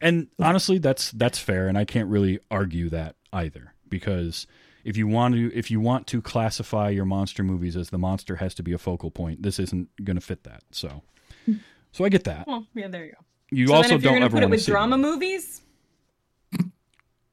And 0.00 0.28
honestly, 0.38 0.78
that's 0.78 1.10
that's 1.12 1.38
fair, 1.38 1.66
and 1.68 1.76
I 1.76 1.84
can't 1.84 2.08
really 2.08 2.38
argue 2.50 2.88
that 2.90 3.16
either 3.32 3.74
because 3.88 4.46
if 4.88 4.96
you 4.96 5.06
want 5.06 5.34
to 5.34 5.52
if 5.54 5.70
you 5.70 5.80
want 5.80 6.06
to 6.08 6.22
classify 6.22 6.88
your 6.88 7.04
monster 7.04 7.42
movies 7.42 7.76
as 7.76 7.90
the 7.90 7.98
monster 7.98 8.36
has 8.36 8.54
to 8.54 8.62
be 8.62 8.72
a 8.72 8.78
focal 8.78 9.10
point, 9.10 9.42
this 9.42 9.58
isn't 9.58 9.88
going 10.02 10.16
to 10.16 10.20
fit 10.22 10.44
that. 10.44 10.62
So, 10.70 11.02
so 11.92 12.04
I 12.04 12.08
get 12.08 12.24
that. 12.24 12.46
Well, 12.46 12.66
yeah, 12.74 12.88
there 12.88 13.04
you 13.04 13.12
go. 13.12 13.18
You 13.50 13.66
so 13.68 13.74
also 13.74 13.94
if 13.96 14.02
you're 14.02 14.12
don't 14.12 14.14
gonna 14.20 14.24
ever 14.26 14.36
put 14.36 14.42
it 14.44 14.50
with 14.50 14.62
see 14.62 14.72
drama 14.72 14.94
them. 14.94 15.02
movies 15.02 15.60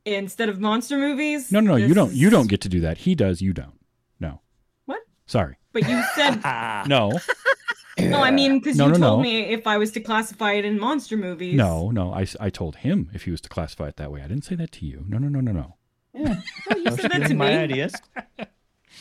instead 0.05 0.49
of 0.49 0.59
monster 0.59 0.97
movies. 0.97 1.51
No, 1.51 1.59
no, 1.61 1.71
no. 1.71 1.75
You 1.77 1.93
don't. 1.93 2.13
You 2.13 2.29
don't 2.29 2.47
get 2.47 2.61
to 2.61 2.69
do 2.69 2.81
that. 2.81 2.99
He 2.99 3.15
does. 3.15 3.41
You 3.41 3.53
don't. 3.53 3.79
No. 4.19 4.41
What? 4.85 5.01
Sorry. 5.25 5.55
But 5.73 5.87
you 5.89 6.01
said 6.15 6.35
No. 6.87 7.11
no. 7.99 8.21
I 8.21 8.31
mean, 8.31 8.59
because 8.59 8.77
No, 8.77 8.87
you 8.87 8.93
no, 8.93 8.97
told 8.99 9.19
no. 9.19 9.23
me 9.23 9.41
if 9.45 9.65
I 9.65 9.77
was 9.77 9.91
to 9.91 9.99
classify 9.99 10.53
it 10.53 10.65
in 10.65 10.79
monster 10.79 11.17
movies. 11.17 11.55
No. 11.55 11.89
No. 11.91 12.13
I 12.13 12.27
I 12.39 12.49
told 12.49 12.77
him 12.77 13.09
if 13.13 13.23
he 13.23 13.31
was 13.31 13.41
to 13.41 13.49
classify 13.49 13.87
it 13.87 13.95
that 13.97 14.11
way. 14.11 14.21
I 14.21 14.27
didn't 14.27 14.43
say 14.45 14.55
that 14.55 14.71
to 14.73 14.85
you. 14.85 15.05
No. 15.07 15.17
No. 15.17 15.27
No. 15.29 15.39
No. 15.41 15.51
No. 15.51 15.75
Yeah, 16.15 16.35
Well, 16.69 16.79
you 16.79 16.91
said 16.91 17.11
that 17.11 17.19
to 17.19 17.25
stealing 17.25 17.37
my 17.37 17.49
me. 17.49 17.55
ideas. 17.57 17.93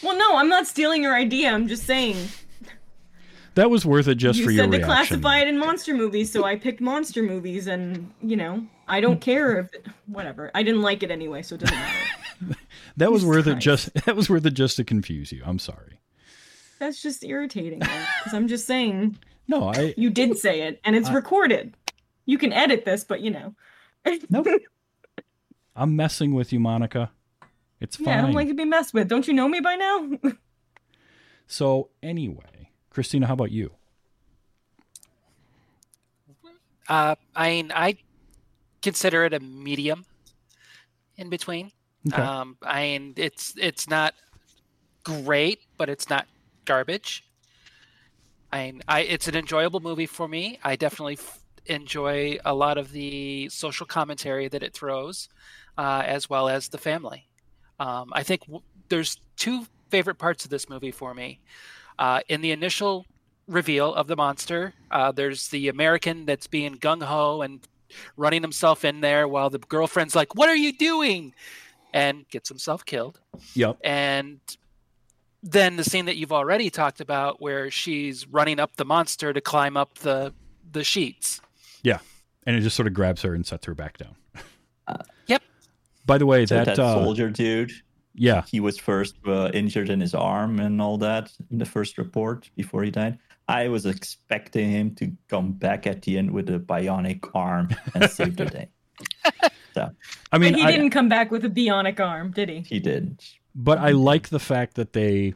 Well, 0.02 0.18
no, 0.18 0.36
I'm 0.36 0.48
not 0.48 0.66
stealing 0.66 1.02
your 1.02 1.14
idea. 1.14 1.50
I'm 1.50 1.66
just 1.68 1.84
saying 1.84 2.16
That 3.54 3.70
was 3.70 3.86
worth 3.86 4.08
it 4.08 4.16
just 4.16 4.42
for 4.42 4.50
your 4.50 4.64
reaction. 4.66 4.72
you 4.72 4.78
said 4.78 4.80
to 4.80 4.84
classify 4.86 5.38
it 5.38 5.48
in 5.48 5.56
monster 5.58 5.94
movies, 5.94 6.30
so 6.32 6.44
I 6.44 6.56
picked 6.56 6.80
monster 6.80 7.22
movies, 7.22 7.68
and 7.68 8.12
you 8.20 8.36
know 8.36 8.66
I 8.88 9.00
don't 9.00 9.20
care 9.20 9.60
if 9.60 9.72
it, 9.72 9.86
whatever. 10.06 10.50
I 10.54 10.62
didn't 10.64 10.82
like 10.82 11.02
it 11.04 11.10
anyway, 11.10 11.42
so 11.42 11.54
it 11.54 11.60
doesn't 11.62 11.76
matter. 11.76 12.56
That 12.96 13.10
was 13.12 13.22
Jesus 13.22 13.34
worth 13.36 13.46
it 13.46 13.58
just. 13.60 13.90
That 14.04 14.16
was 14.16 14.28
worth 14.28 14.44
it 14.44 14.54
just 14.54 14.76
to 14.76 14.84
confuse 14.84 15.30
you. 15.32 15.42
I'm 15.46 15.58
sorry. 15.60 16.00
That's 16.80 17.00
just 17.00 17.24
irritating 17.24 17.78
because 17.78 18.34
I'm 18.34 18.48
just 18.48 18.66
saying 18.66 19.16
No. 19.48 19.68
I. 19.72 19.94
you 19.96 20.10
did 20.10 20.36
say 20.38 20.62
it, 20.62 20.80
and 20.84 20.94
it's 20.96 21.10
recorded. 21.10 21.74
You 22.26 22.36
can 22.36 22.52
edit 22.52 22.84
this, 22.84 23.04
but 23.04 23.20
you 23.20 23.30
know. 23.30 23.54
Nope. 24.28 24.48
I'm 25.76 25.96
messing 25.96 26.34
with 26.34 26.52
you, 26.52 26.60
Monica. 26.60 27.10
It's 27.80 27.96
fine. 27.96 28.06
Yeah, 28.06 28.18
I 28.18 28.22
don't 28.22 28.32
like 28.32 28.48
to 28.48 28.54
be 28.54 28.64
messed 28.64 28.94
with. 28.94 29.08
Don't 29.08 29.26
you 29.26 29.34
know 29.34 29.48
me 29.48 29.60
by 29.60 29.76
now? 29.76 30.10
So 31.46 31.90
anyway, 32.02 32.70
Christina, 32.88 33.26
how 33.26 33.34
about 33.34 33.50
you? 33.50 33.72
Uh, 36.88 37.14
I 37.36 37.50
mean, 37.50 37.72
I 37.74 37.98
consider 38.80 39.24
it 39.26 39.34
a 39.34 39.40
medium 39.40 40.06
in 41.18 41.28
between. 41.28 41.70
Okay. 42.10 42.20
Um, 42.20 42.56
I 42.62 42.82
mean, 42.82 43.14
it's 43.16 43.54
it's 43.58 43.88
not 43.88 44.14
great, 45.02 45.60
but 45.76 45.90
it's 45.90 46.08
not 46.08 46.26
garbage. 46.64 47.24
I 48.50 48.64
mean, 48.66 48.82
I 48.88 49.00
it's 49.00 49.28
an 49.28 49.36
enjoyable 49.36 49.80
movie 49.80 50.06
for 50.06 50.26
me. 50.26 50.58
I 50.64 50.76
definitely 50.76 51.14
f- 51.14 51.43
enjoy 51.66 52.38
a 52.44 52.54
lot 52.54 52.78
of 52.78 52.92
the 52.92 53.48
social 53.48 53.86
commentary 53.86 54.48
that 54.48 54.62
it 54.62 54.74
throws, 54.74 55.28
uh, 55.78 56.02
as 56.04 56.28
well 56.28 56.48
as 56.48 56.68
the 56.68 56.78
family. 56.78 57.28
Um, 57.80 58.10
I 58.12 58.22
think 58.22 58.42
w- 58.42 58.62
there's 58.88 59.18
two 59.36 59.66
favorite 59.90 60.18
parts 60.18 60.44
of 60.44 60.50
this 60.50 60.68
movie 60.68 60.90
for 60.90 61.14
me. 61.14 61.40
Uh, 61.98 62.20
in 62.28 62.40
the 62.40 62.50
initial 62.50 63.06
reveal 63.46 63.94
of 63.94 64.06
the 64.06 64.16
monster. 64.16 64.74
Uh, 64.90 65.12
there's 65.12 65.48
the 65.48 65.68
American 65.68 66.24
that's 66.26 66.46
being 66.46 66.76
gung 66.76 67.02
ho 67.02 67.42
and 67.42 67.66
running 68.16 68.42
himself 68.42 68.84
in 68.84 69.00
there 69.00 69.28
while 69.28 69.50
the 69.50 69.58
girlfriend's 69.58 70.14
like, 70.14 70.34
"What 70.34 70.48
are 70.48 70.56
you 70.56 70.72
doing?" 70.72 71.34
and 71.92 72.28
gets 72.28 72.48
himself 72.48 72.84
killed. 72.84 73.20
Yep. 73.54 73.78
And 73.84 74.40
then 75.44 75.76
the 75.76 75.84
scene 75.84 76.06
that 76.06 76.16
you've 76.16 76.32
already 76.32 76.68
talked 76.68 77.00
about, 77.00 77.40
where 77.40 77.70
she's 77.70 78.26
running 78.26 78.58
up 78.58 78.76
the 78.76 78.84
monster 78.84 79.32
to 79.32 79.40
climb 79.40 79.76
up 79.76 79.98
the 79.98 80.34
the 80.72 80.84
sheets. 80.84 81.40
Yeah. 81.84 81.98
And 82.46 82.56
it 82.56 82.60
just 82.62 82.74
sort 82.74 82.88
of 82.88 82.94
grabs 82.94 83.22
her 83.22 83.32
and 83.34 83.46
sets 83.46 83.64
her 83.66 83.74
back 83.74 83.96
down. 83.98 84.16
Yep. 85.28 85.42
By 86.04 86.18
the 86.18 86.26
way, 86.26 86.44
So 86.44 86.56
that, 86.56 86.66
that, 86.66 86.78
uh, 86.78 87.02
soldier 87.04 87.30
dude, 87.30 87.70
yeah, 88.14 88.42
he 88.46 88.60
was 88.60 88.78
first 88.78 89.14
uh, 89.26 89.50
injured 89.54 89.88
in 89.88 90.00
his 90.00 90.14
arm 90.14 90.60
and 90.60 90.80
all 90.82 90.98
that 90.98 91.32
in 91.50 91.58
the 91.58 91.64
first 91.64 91.96
report 91.98 92.50
before 92.56 92.82
he 92.82 92.90
died. 92.90 93.18
I 93.48 93.68
was 93.68 93.86
expecting 93.86 94.70
him 94.70 94.94
to 94.96 95.10
come 95.28 95.52
back 95.52 95.86
at 95.86 96.02
the 96.02 96.18
end 96.18 96.30
with 96.30 96.48
a 96.50 96.58
bionic 96.58 97.28
arm 97.34 97.68
and 97.94 98.10
save 98.10 98.36
the 98.36 98.46
day. 98.46 98.68
So 99.74 99.90
I 100.30 100.38
mean, 100.38 100.52
but 100.52 100.60
he 100.60 100.66
I- 100.66 100.70
didn't 100.70 100.90
come 100.90 101.08
back 101.08 101.32
with 101.32 101.44
a 101.44 101.48
bionic 101.50 101.98
arm, 101.98 102.30
did 102.30 102.48
he? 102.48 102.60
he 102.60 102.78
did. 102.78 103.20
but 103.56 103.78
I 103.78 103.90
like 103.90 104.28
the 104.28 104.38
fact 104.38 104.74
that 104.74 104.92
they, 104.92 105.34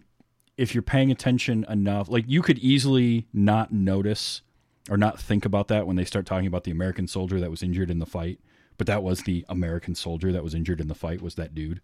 if 0.57 0.75
you're 0.77 0.83
paying 0.83 1.11
attention 1.11 1.67
enough, 1.69 2.09
like 2.09 2.23
you 2.29 2.41
could 2.41 2.59
easily 2.61 3.27
not 3.33 3.73
notice 3.73 4.43
or 4.89 4.97
not 4.97 5.21
think 5.21 5.45
about 5.45 5.69
that 5.69 5.87
when 5.87 5.97
they 5.97 6.05
start 6.05 6.27
talking 6.27 6.47
about 6.47 6.65
the 6.65 6.71
American 6.71 7.07
soldier 7.07 7.41
that 7.41 7.51
was 7.51 7.63
injured 7.63 7.91
in 7.91 7.99
the 7.99 8.07
fight. 8.07 8.41
But 8.77 8.87
that 8.87 9.03
was 9.03 9.23
the 9.23 9.45
American 9.49 9.95
soldier 9.95 10.33
that 10.33 10.45
was 10.45 10.55
injured 10.55 10.81
in 10.81 10.89
the 10.89 10.95
fight 10.95 11.21
was 11.21 11.35
that 11.35 11.55
dude. 11.55 11.81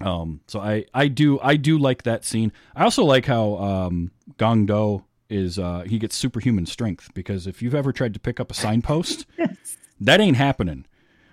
Um, 0.00 0.40
so 0.46 0.60
I, 0.60 0.84
I 0.94 1.08
do 1.08 1.40
I 1.40 1.56
do 1.56 1.78
like 1.78 2.04
that 2.04 2.24
scene. 2.24 2.52
I 2.76 2.84
also 2.84 3.04
like 3.04 3.26
how 3.26 3.56
um, 3.56 4.12
Gong 4.36 4.66
Do 4.66 5.04
is 5.28 5.58
uh, 5.58 5.84
he 5.86 5.98
gets 5.98 6.16
superhuman 6.16 6.66
strength 6.66 7.12
because 7.14 7.46
if 7.46 7.62
you've 7.62 7.74
ever 7.74 7.92
tried 7.92 8.14
to 8.14 8.20
pick 8.20 8.38
up 8.38 8.50
a 8.50 8.54
signpost, 8.54 9.26
that 10.00 10.20
ain't 10.20 10.36
happening 10.36 10.86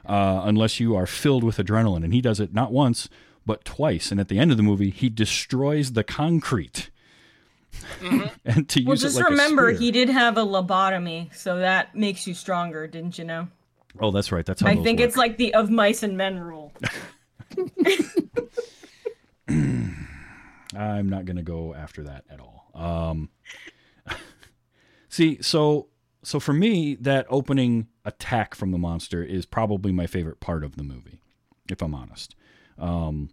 uh, 0.06 0.42
unless 0.46 0.80
you 0.80 0.96
are 0.96 1.06
filled 1.06 1.44
with 1.44 1.58
adrenaline. 1.58 2.04
And 2.04 2.14
he 2.14 2.22
does 2.22 2.40
it 2.40 2.54
not 2.54 2.72
once 2.72 3.10
but 3.46 3.64
twice. 3.64 4.12
And 4.12 4.20
at 4.20 4.28
the 4.28 4.40
end 4.40 4.52
of 4.52 4.58
the 4.58 4.64
movie, 4.64 4.90
he 4.90 5.10
destroys 5.10 5.94
the 5.94 6.04
concrete. 6.04 6.90
and 8.46 8.68
to 8.70 8.80
use 8.80 8.88
Well, 8.88 8.96
it 8.96 9.00
just 9.00 9.16
like 9.18 9.30
remember 9.30 9.72
he 9.72 9.92
did 9.92 10.10
have 10.10 10.38
a 10.38 10.46
lobotomy, 10.46 11.34
so 11.36 11.60
that 11.60 11.96
makes 11.96 12.28
you 12.28 12.34
stronger, 12.34 12.88
didn't 12.88 13.18
you 13.18 13.26
know? 13.26 13.48
Oh, 14.00 14.12
that's 14.12 14.32
right. 14.32 14.46
That's 14.46 14.62
how 14.62 14.68
I 14.68 14.76
think 14.76 15.00
work. 15.00 15.08
it's 15.08 15.18
like 15.18 15.38
the 15.38 15.54
of 15.54 15.70
mice 15.70 16.04
and 16.04 16.18
men 16.18 16.40
rule. 16.40 16.74
I'm 20.78 21.10
not 21.10 21.26
going 21.26 21.38
to 21.38 21.44
go 21.44 21.74
after 21.74 22.04
that 22.04 22.26
at 22.30 22.40
all. 22.40 22.70
Um, 22.74 23.30
see, 25.10 25.42
so 25.42 25.88
so 26.24 26.40
for 26.40 26.54
me, 26.54 26.96
that 26.96 27.28
opening 27.30 27.88
attack 28.04 28.56
from 28.56 28.72
the 28.72 28.78
monster 28.78 29.24
is 29.24 29.46
probably 29.46 29.92
my 29.92 30.08
favorite 30.08 30.40
part 30.40 30.64
of 30.64 30.76
the 30.76 30.84
movie, 30.84 31.22
if 31.70 31.82
I'm 31.82 31.94
honest. 31.94 32.36
Um, 32.78 33.30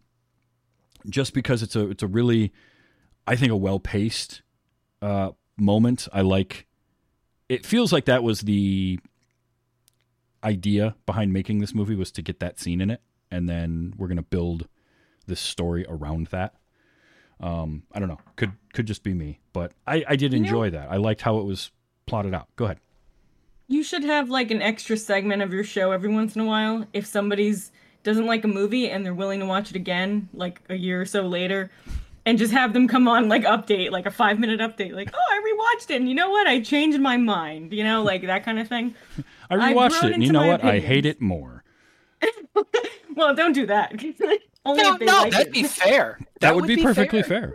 just 1.09 1.35
because 1.35 1.63
it's 1.63 1.75
a 1.75 1.89
it's 1.89 2.03
a 2.03 2.07
really, 2.07 2.53
I 3.27 3.37
think, 3.37 3.53
a 3.53 3.57
well 3.57 3.79
paced 3.81 4.43
uh, 5.01 5.31
moment. 5.57 6.09
I 6.13 6.21
like. 6.23 6.67
It 7.49 7.67
feels 7.67 7.93
like 7.93 8.07
that 8.07 8.23
was 8.23 8.43
the 8.43 8.99
idea 10.45 10.95
behind 11.07 11.33
making 11.33 11.59
this 11.61 11.75
movie 11.75 11.95
was 11.95 12.11
to 12.13 12.23
get 12.23 12.41
that 12.41 12.59
scene 12.59 12.81
in 12.81 12.91
it, 12.91 13.01
and 13.31 13.49
then 13.49 13.95
we're 13.97 14.09
gonna 14.09 14.23
build 14.23 14.69
this 15.27 15.41
story 15.41 15.85
around 15.89 16.29
that. 16.29 16.55
Um, 17.41 17.85
I 17.93 17.99
don't 17.99 18.09
know. 18.09 18.21
Could 18.37 18.53
could 18.73 18.87
just 18.87 19.03
be 19.03 19.15
me, 19.15 19.41
but 19.53 19.73
I, 19.87 20.05
I 20.09 20.17
did 20.17 20.33
You 20.33 20.39
know- 20.41 20.45
enjoy 20.47 20.71
that. 20.71 20.91
I 20.91 20.97
liked 20.97 21.23
how 21.23 21.39
it 21.39 21.45
was 21.45 21.71
plotted 22.07 22.35
out. 22.35 22.49
Go 22.57 22.65
ahead. 22.67 22.79
You 23.69 23.83
should 23.83 24.05
have 24.05 24.29
like 24.29 24.51
an 24.51 24.61
extra 24.61 24.97
segment 24.97 25.43
of 25.43 25.53
your 25.53 25.65
show 25.65 25.93
every 25.93 26.13
once 26.13 26.35
in 26.35 26.43
a 26.43 26.45
while 26.45 26.87
if 26.93 27.07
somebody's 27.07 27.71
doesn't 28.03 28.27
like 28.27 28.45
a 28.45 28.49
movie 28.49 28.91
and 28.91 29.05
they're 29.07 29.15
willing 29.15 29.39
to 29.41 29.47
watch 29.47 29.71
it 29.71 29.77
again 29.77 30.29
like 30.35 30.61
a 30.69 30.75
year 30.75 31.01
or 31.01 31.05
so 31.07 31.23
later 31.23 31.71
and 32.25 32.39
just 32.39 32.53
have 32.53 32.73
them 32.73 32.87
come 32.87 33.09
on 33.09 33.29
like 33.29 33.43
update 33.43 33.91
like 33.91 34.07
a 34.07 34.11
5 34.11 34.39
minute 34.39 34.61
update 34.61 34.93
like 34.93 35.11
oh 35.13 35.19
I 35.31 35.77
rewatched 35.79 35.91
it 35.91 35.97
and 35.97 36.09
you 36.09 36.15
know 36.15 36.31
what 36.31 36.47
I 36.47 36.61
changed 36.61 37.01
my 37.01 37.17
mind 37.17 37.73
you 37.73 37.85
know 37.85 38.03
like 38.03 38.23
that 38.23 38.45
kind 38.45 38.59
of 38.59 38.69
thing. 38.69 38.95
I 39.51 39.57
rewatched 39.57 40.05
it, 40.05 40.15
and 40.15 40.23
you 40.23 40.33
know 40.33 40.41
my 40.41 40.49
what? 40.49 40.65
I 40.65 40.79
hate 40.79 41.05
it 41.05 41.21
more. 41.21 41.63
Well, 43.15 43.35
don't 43.35 43.53
do 43.53 43.67
that. 43.67 43.93
Only 44.65 44.83
No, 44.83 44.93
if 44.93 44.99
they 44.99 45.07
no, 45.07 45.23
like 45.23 45.33
that'd 45.33 45.49
it. 45.49 45.53
be 45.53 45.65
fair. 45.65 46.19
That, 46.41 46.55
would, 46.55 46.67
be, 46.67 46.83
perfectly 46.83 47.23
fair. 47.23 47.55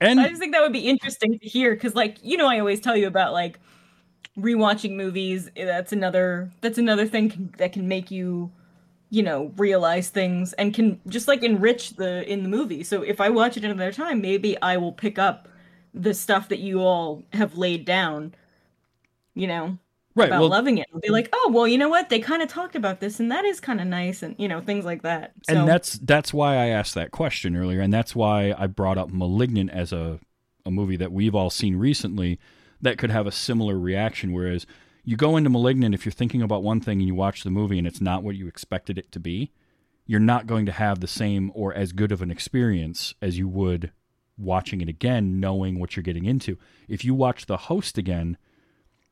And 0.00 0.20
I 0.20 0.28
just 0.28 0.40
think 0.40 0.54
that 0.54 0.62
would 0.62 0.72
be 0.72 0.88
interesting 0.88 1.38
to 1.38 1.46
hear 1.46 1.74
because, 1.74 1.94
like, 1.94 2.18
you 2.22 2.36
know, 2.36 2.46
I 2.46 2.58
always 2.58 2.80
tell 2.80 2.96
you 2.96 3.06
about 3.06 3.32
like 3.32 3.58
rewatching 4.38 4.96
movies. 4.96 5.50
That's 5.56 5.92
another. 5.92 6.50
That's 6.60 6.78
another 6.78 7.06
thing 7.06 7.30
can, 7.30 7.54
that 7.58 7.72
can 7.72 7.88
make 7.88 8.10
you, 8.10 8.50
you 9.10 9.24
know, 9.24 9.52
realize 9.56 10.08
things 10.08 10.52
and 10.54 10.72
can 10.72 11.00
just 11.08 11.28
like 11.28 11.42
enrich 11.42 11.90
the 11.96 12.30
in 12.30 12.44
the 12.44 12.48
movie. 12.48 12.84
So 12.84 13.02
if 13.02 13.20
I 13.20 13.28
watch 13.28 13.56
it 13.56 13.64
another 13.64 13.92
time, 13.92 14.20
maybe 14.20 14.60
I 14.62 14.76
will 14.76 14.92
pick 14.92 15.18
up 15.18 15.48
the 15.92 16.14
stuff 16.14 16.48
that 16.48 16.60
you 16.60 16.80
all 16.80 17.24
have 17.32 17.58
laid 17.58 17.84
down. 17.84 18.34
You 19.34 19.46
know, 19.48 19.78
right, 20.14 20.28
about 20.28 20.40
well, 20.40 20.48
loving 20.48 20.78
it. 20.78 20.86
I'll 20.92 21.00
be 21.00 21.08
like, 21.08 21.28
oh, 21.32 21.50
well, 21.52 21.66
you 21.66 21.78
know 21.78 21.88
what? 21.88 22.08
They 22.08 22.20
kind 22.20 22.42
of 22.42 22.48
talked 22.48 22.76
about 22.76 23.00
this, 23.00 23.20
and 23.20 23.30
that 23.30 23.44
is 23.44 23.60
kind 23.60 23.80
of 23.80 23.86
nice, 23.86 24.22
and 24.22 24.34
you 24.38 24.48
know, 24.48 24.60
things 24.60 24.84
like 24.84 25.02
that. 25.02 25.32
So, 25.48 25.58
and 25.58 25.68
that's 25.68 25.94
that's 25.98 26.32
why 26.32 26.54
I 26.54 26.66
asked 26.66 26.94
that 26.94 27.10
question 27.10 27.56
earlier, 27.56 27.80
and 27.80 27.92
that's 27.92 28.14
why 28.14 28.54
I 28.56 28.66
brought 28.66 28.98
up 28.98 29.10
*Malignant* 29.10 29.70
as 29.70 29.92
a 29.92 30.20
a 30.64 30.70
movie 30.70 30.96
that 30.96 31.10
we've 31.10 31.34
all 31.34 31.50
seen 31.50 31.76
recently 31.76 32.38
that 32.80 32.98
could 32.98 33.10
have 33.10 33.26
a 33.26 33.32
similar 33.32 33.78
reaction. 33.78 34.32
Whereas 34.32 34.66
you 35.04 35.16
go 35.16 35.36
into 35.36 35.50
*Malignant* 35.50 35.94
if 35.94 36.04
you're 36.04 36.12
thinking 36.12 36.42
about 36.42 36.62
one 36.62 36.80
thing 36.80 36.98
and 36.98 37.06
you 37.06 37.14
watch 37.14 37.42
the 37.42 37.50
movie 37.50 37.78
and 37.78 37.86
it's 37.86 38.00
not 38.00 38.22
what 38.22 38.36
you 38.36 38.46
expected 38.46 38.98
it 38.98 39.10
to 39.12 39.20
be, 39.20 39.52
you're 40.06 40.20
not 40.20 40.46
going 40.46 40.66
to 40.66 40.72
have 40.72 41.00
the 41.00 41.06
same 41.06 41.50
or 41.54 41.74
as 41.74 41.92
good 41.92 42.12
of 42.12 42.22
an 42.22 42.30
experience 42.30 43.14
as 43.22 43.38
you 43.38 43.48
would 43.48 43.92
watching 44.36 44.80
it 44.80 44.88
again, 44.88 45.38
knowing 45.38 45.78
what 45.78 45.94
you're 45.94 46.02
getting 46.02 46.24
into. 46.24 46.56
If 46.88 47.04
you 47.04 47.14
watch 47.14 47.46
*The 47.46 47.56
Host* 47.56 47.98
again 47.98 48.36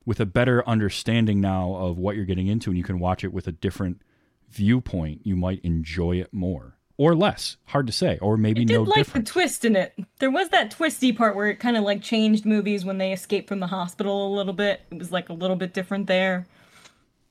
with 0.05 0.19
a 0.19 0.25
better 0.25 0.67
understanding 0.67 1.39
now 1.39 1.75
of 1.75 1.97
what 1.97 2.15
you're 2.15 2.25
getting 2.25 2.47
into, 2.47 2.71
and 2.71 2.77
you 2.77 2.83
can 2.83 2.99
watch 2.99 3.23
it 3.23 3.31
with 3.31 3.47
a 3.47 3.51
different 3.51 4.01
viewpoint, 4.49 5.25
you 5.25 5.35
might 5.35 5.59
enjoy 5.63 6.17
it 6.19 6.33
more 6.33 6.78
or 6.99 7.15
less. 7.15 7.55
Hard 7.67 7.87
to 7.87 7.93
say, 7.93 8.19
or 8.21 8.35
maybe 8.35 8.61
I 8.61 8.63
did 8.65 8.73
no 8.73 8.81
like 8.83 8.95
different. 8.97 9.25
the 9.25 9.31
twist 9.31 9.63
in 9.63 9.75
it. 9.77 9.93
There 10.19 10.29
was 10.29 10.49
that 10.49 10.69
twisty 10.69 11.13
part 11.13 11.33
where 11.35 11.47
it 11.47 11.55
kind 11.55 11.77
of 11.77 11.83
like 11.83 12.01
changed 12.01 12.45
movies 12.45 12.83
when 12.83 12.97
they 12.97 13.13
escaped 13.13 13.47
from 13.47 13.61
the 13.61 13.67
hospital 13.67 14.27
a 14.27 14.35
little 14.35 14.51
bit. 14.53 14.81
It 14.91 14.97
was 14.99 15.09
like 15.11 15.29
a 15.29 15.33
little 15.33 15.55
bit 15.55 15.73
different 15.73 16.07
there, 16.07 16.45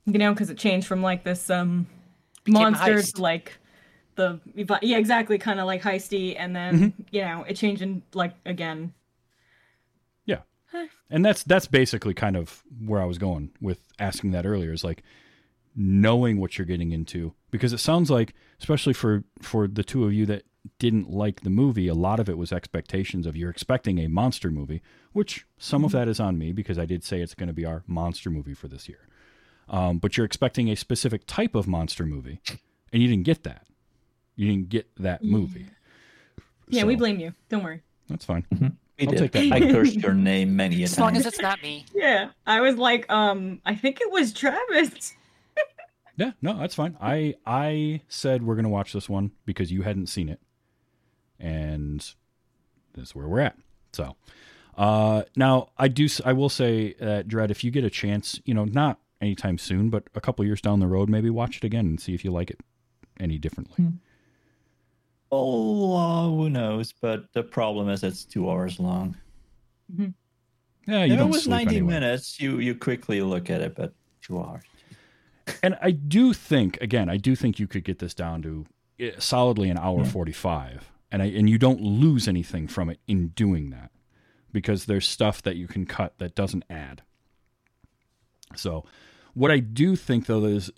you 0.07 0.19
know, 0.19 0.33
because 0.33 0.49
it 0.49 0.57
changed 0.57 0.87
from 0.87 1.03
like 1.03 1.23
this 1.23 1.51
um 1.51 1.87
monster 2.49 3.03
to 3.03 3.23
like 3.23 3.59
the 4.15 4.41
yeah 4.81 4.97
exactly 4.97 5.37
kind 5.39 5.61
of 5.61 5.67
like 5.67 5.83
heisty, 5.83 6.35
and 6.37 6.57
then 6.57 6.75
Mm-hmm. 6.75 7.03
you 7.11 7.21
know 7.21 7.45
it 7.47 7.55
changed 7.57 7.83
in 7.83 8.03
like 8.15 8.33
again. 8.47 8.95
Yeah. 10.25 10.41
And 11.11 11.25
that's 11.25 11.43
that's 11.45 11.67
basically 11.67 12.15
kind 12.15 12.37
of 12.37 12.63
where 12.85 13.03
I 13.03 13.05
was 13.05 13.19
going 13.19 13.51
with 13.61 13.81
asking 13.99 14.31
that 14.33 14.47
earlier 14.47 14.73
is 14.73 14.83
like 14.83 15.03
knowing 15.77 16.39
what 16.41 16.59
you're 16.59 16.67
getting 16.67 16.93
into 16.93 17.35
because 17.51 17.73
it 17.73 17.79
sounds 17.79 18.11
like 18.11 18.35
especially 18.61 18.93
for 18.93 19.25
for 19.41 19.67
the 19.69 19.85
two 19.85 20.05
of 20.05 20.13
you 20.13 20.27
that 20.27 20.43
didn't 20.79 21.09
like 21.11 21.43
the 21.43 21.51
movie 21.51 21.89
a 21.89 21.95
lot 21.95 22.19
of 22.21 22.29
it 22.29 22.37
was 22.37 22.53
expectations 22.53 23.27
of 23.27 23.37
you're 23.37 23.51
expecting 23.51 23.99
a 23.99 24.09
monster 24.09 24.51
movie 24.51 24.83
which 25.13 25.47
some 25.57 25.85
of 25.85 25.93
that 25.93 26.09
is 26.09 26.19
on 26.21 26.37
me 26.37 26.53
because 26.53 26.79
I 26.79 26.85
did 26.85 27.05
say 27.05 27.21
it's 27.21 27.35
going 27.35 27.47
to 27.47 27.53
be 27.53 27.65
our 27.65 27.85
monster 27.87 28.29
movie 28.31 28.55
for 28.55 28.69
this 28.69 28.89
year 28.89 29.07
um, 29.69 29.99
but 29.99 30.17
you're 30.17 30.27
expecting 30.27 30.69
a 30.71 30.77
specific 30.77 31.23
type 31.27 31.55
of 31.55 31.67
monster 31.69 32.05
movie 32.05 32.41
and 32.93 33.03
you 33.03 33.09
didn't 33.09 33.25
get 33.25 33.45
that 33.45 33.67
you 34.37 34.49
didn't 34.51 34.69
get 34.69 34.89
that 34.97 35.23
movie 35.23 35.67
Yeah, 36.69 36.85
we 36.85 36.95
So, 36.95 36.99
blame 36.99 37.19
you. 37.21 37.33
Don't 37.49 37.63
worry. 37.65 37.83
that's 38.09 38.25
fine 38.25 38.45
We 38.99 39.07
I'll 39.07 39.15
take 39.15 39.33
that. 39.33 39.53
I 39.53 39.61
cursed 39.61 39.95
your 39.97 40.13
name 40.15 40.57
many 40.57 40.81
a 40.81 40.85
As 40.85 40.99
long 40.99 41.17
as 41.17 41.25
it's 41.25 41.41
not 41.41 41.63
me. 41.63 41.87
Yeah, 41.95 42.31
I 42.47 42.61
was 42.61 42.77
like, 42.77 43.09
um, 43.11 43.61
I 43.65 43.75
think 43.77 44.01
it 44.01 44.11
was 44.11 44.33
Travis. 44.33 45.15
Yeah, 46.19 46.33
no, 46.43 46.59
that's 46.59 46.75
fine. 46.75 46.97
I 47.01 47.37
I 47.47 48.03
said 48.09 48.43
we're 48.43 48.57
gonna 48.57 48.69
watch 48.69 48.93
this 48.93 49.09
one 49.09 49.31
because 49.47 49.71
you 49.71 49.83
hadn't 49.83 50.09
seen 50.09 50.29
it, 50.29 50.41
and 51.39 52.05
that's 52.93 53.15
where 53.15 53.29
we're 53.29 53.41
at. 53.41 53.57
So, 53.93 54.17
uh, 54.77 55.23
now 55.37 55.69
I 55.79 55.87
do 55.87 56.07
s- 56.07 56.21
I 56.25 56.33
will 56.33 56.49
say 56.49 56.95
that 56.95 57.29
Dread, 57.29 57.53
if 57.53 57.63
you 57.63 57.71
get 57.71 57.85
a 57.85 57.91
chance, 57.91 58.41
you 58.45 58.53
know, 58.53 58.65
not 58.65 58.99
anytime 59.21 59.59
soon, 59.59 59.91
but 59.91 60.05
a 60.17 60.21
couple 60.21 60.45
years 60.45 60.61
down 60.61 60.81
the 60.81 60.89
road, 60.89 61.09
maybe 61.09 61.31
watch 61.31 61.57
it 61.59 61.65
again 61.65 61.87
and 61.87 62.01
see 62.01 62.15
if 62.15 62.25
you 62.25 62.33
like 62.33 62.51
it 62.51 62.59
any 63.21 63.39
differently. 63.39 63.93
Oh, 65.31 65.95
uh, 65.97 66.25
who 66.29 66.51
knows? 66.51 66.93
But 67.01 67.33
the 67.33 67.43
problem 67.45 67.89
is 67.91 68.03
it's 68.03 68.25
two 68.25 68.51
hours 68.51 68.81
long. 68.81 69.17
Yeah, 69.97 71.05
you 71.05 71.13
if 71.13 71.13
it 71.13 71.17
don't 71.17 71.31
was 71.31 71.45
sleep 71.45 71.51
90 71.67 71.77
anyway. 71.77 71.93
minutes, 71.95 72.41
you 72.41 72.59
you 72.59 72.75
quickly 72.75 73.21
look 73.21 73.51
at 73.51 73.61
it, 73.61 73.75
but 73.77 73.93
two 74.23 74.39
hours. 74.41 74.65
And 75.63 75.77
I 75.83 75.91
do 75.91 76.33
think, 76.33 76.79
again, 76.81 77.09
I 77.09 77.17
do 77.17 77.35
think 77.37 77.59
you 77.59 77.67
could 77.67 77.85
get 77.85 77.99
this 77.99 78.15
down 78.15 78.43
to 78.43 78.67
eh, 78.99 79.13
solidly 79.19 79.71
an 79.71 79.79
hour 79.79 79.99
Yeah. 80.01 80.11
forty-five, 80.11 80.91
and 81.13 81.23
I 81.23 81.27
and 81.27 81.49
you 81.49 81.59
don't 81.59 81.81
lose 81.81 82.27
anything 82.29 82.67
from 82.69 82.89
it 82.91 83.01
in 83.07 83.29
doing 83.29 83.71
that. 83.71 83.91
because 84.51 84.87
there's 84.87 85.07
stuff 85.07 85.43
that 85.43 85.57
you 85.57 85.67
can 85.69 85.85
cut 85.85 86.17
that 86.19 86.35
doesn't 86.35 86.65
add. 86.71 87.03
So, 88.57 88.85
what 89.35 89.51
I 89.51 89.59
do 89.59 89.95
think 89.95 90.25
though 90.27 90.45
is, 90.47 90.71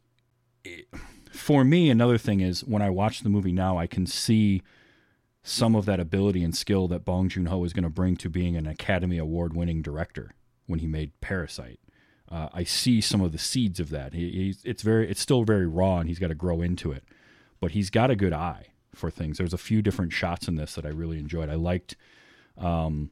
eh, 0.65 0.83
for 1.31 1.65
me, 1.65 1.89
another 1.89 2.19
thing 2.19 2.41
is 2.41 2.65
when 2.65 2.83
I 2.83 2.91
watch 2.91 3.21
the 3.21 3.29
movie 3.29 3.53
now, 3.53 3.79
I 3.79 3.87
can 3.87 4.07
see 4.07 4.63
some 5.45 5.75
of 5.77 5.87
that 5.87 6.01
ability 6.01 6.43
and 6.43 6.55
skill 6.55 6.89
that 6.89 7.05
Bong 7.05 7.29
Joon 7.29 7.47
Ho 7.47 7.63
is 7.65 7.73
going 7.73 7.85
to 7.85 7.89
bring 7.91 8.17
to 8.17 8.29
being 8.29 8.57
an 8.57 8.67
Academy 8.67 9.19
Award 9.19 9.55
winning 9.55 9.83
director 9.83 10.33
when 10.67 10.81
he 10.81 10.87
made 10.89 11.19
Parasite. 11.21 11.79
Uh, 12.31 12.49
I 12.53 12.65
see 12.65 13.01
some 13.01 13.21
of 13.21 13.33
the 13.33 13.39
seeds 13.39 13.81
of 13.81 13.91
that. 13.91 14.13
He, 14.15 14.55
it's 14.65 14.83
very, 14.83 15.11
it's 15.11 15.21
still 15.21 15.45
very 15.45 15.67
raw, 15.67 15.99
and 15.99 16.09
he's 16.09 16.19
got 16.19 16.29
to 16.29 16.35
grow 16.35 16.63
into 16.63 16.93
it. 16.93 17.03
But 17.61 17.73
he's 17.73 17.91
got 17.91 18.11
a 18.11 18.17
good 18.17 18.33
eye 18.33 18.69
for 18.95 19.11
things. 19.11 19.39
There's 19.39 19.53
a 19.53 19.59
few 19.59 19.83
different 19.83 20.13
shots 20.13 20.49
in 20.49 20.55
this 20.55 20.75
that 20.75 20.87
I 20.87 20.91
really 20.91 21.19
enjoyed. 21.19 21.49
I 21.49 21.55
liked. 21.55 21.97
Um, 22.57 23.11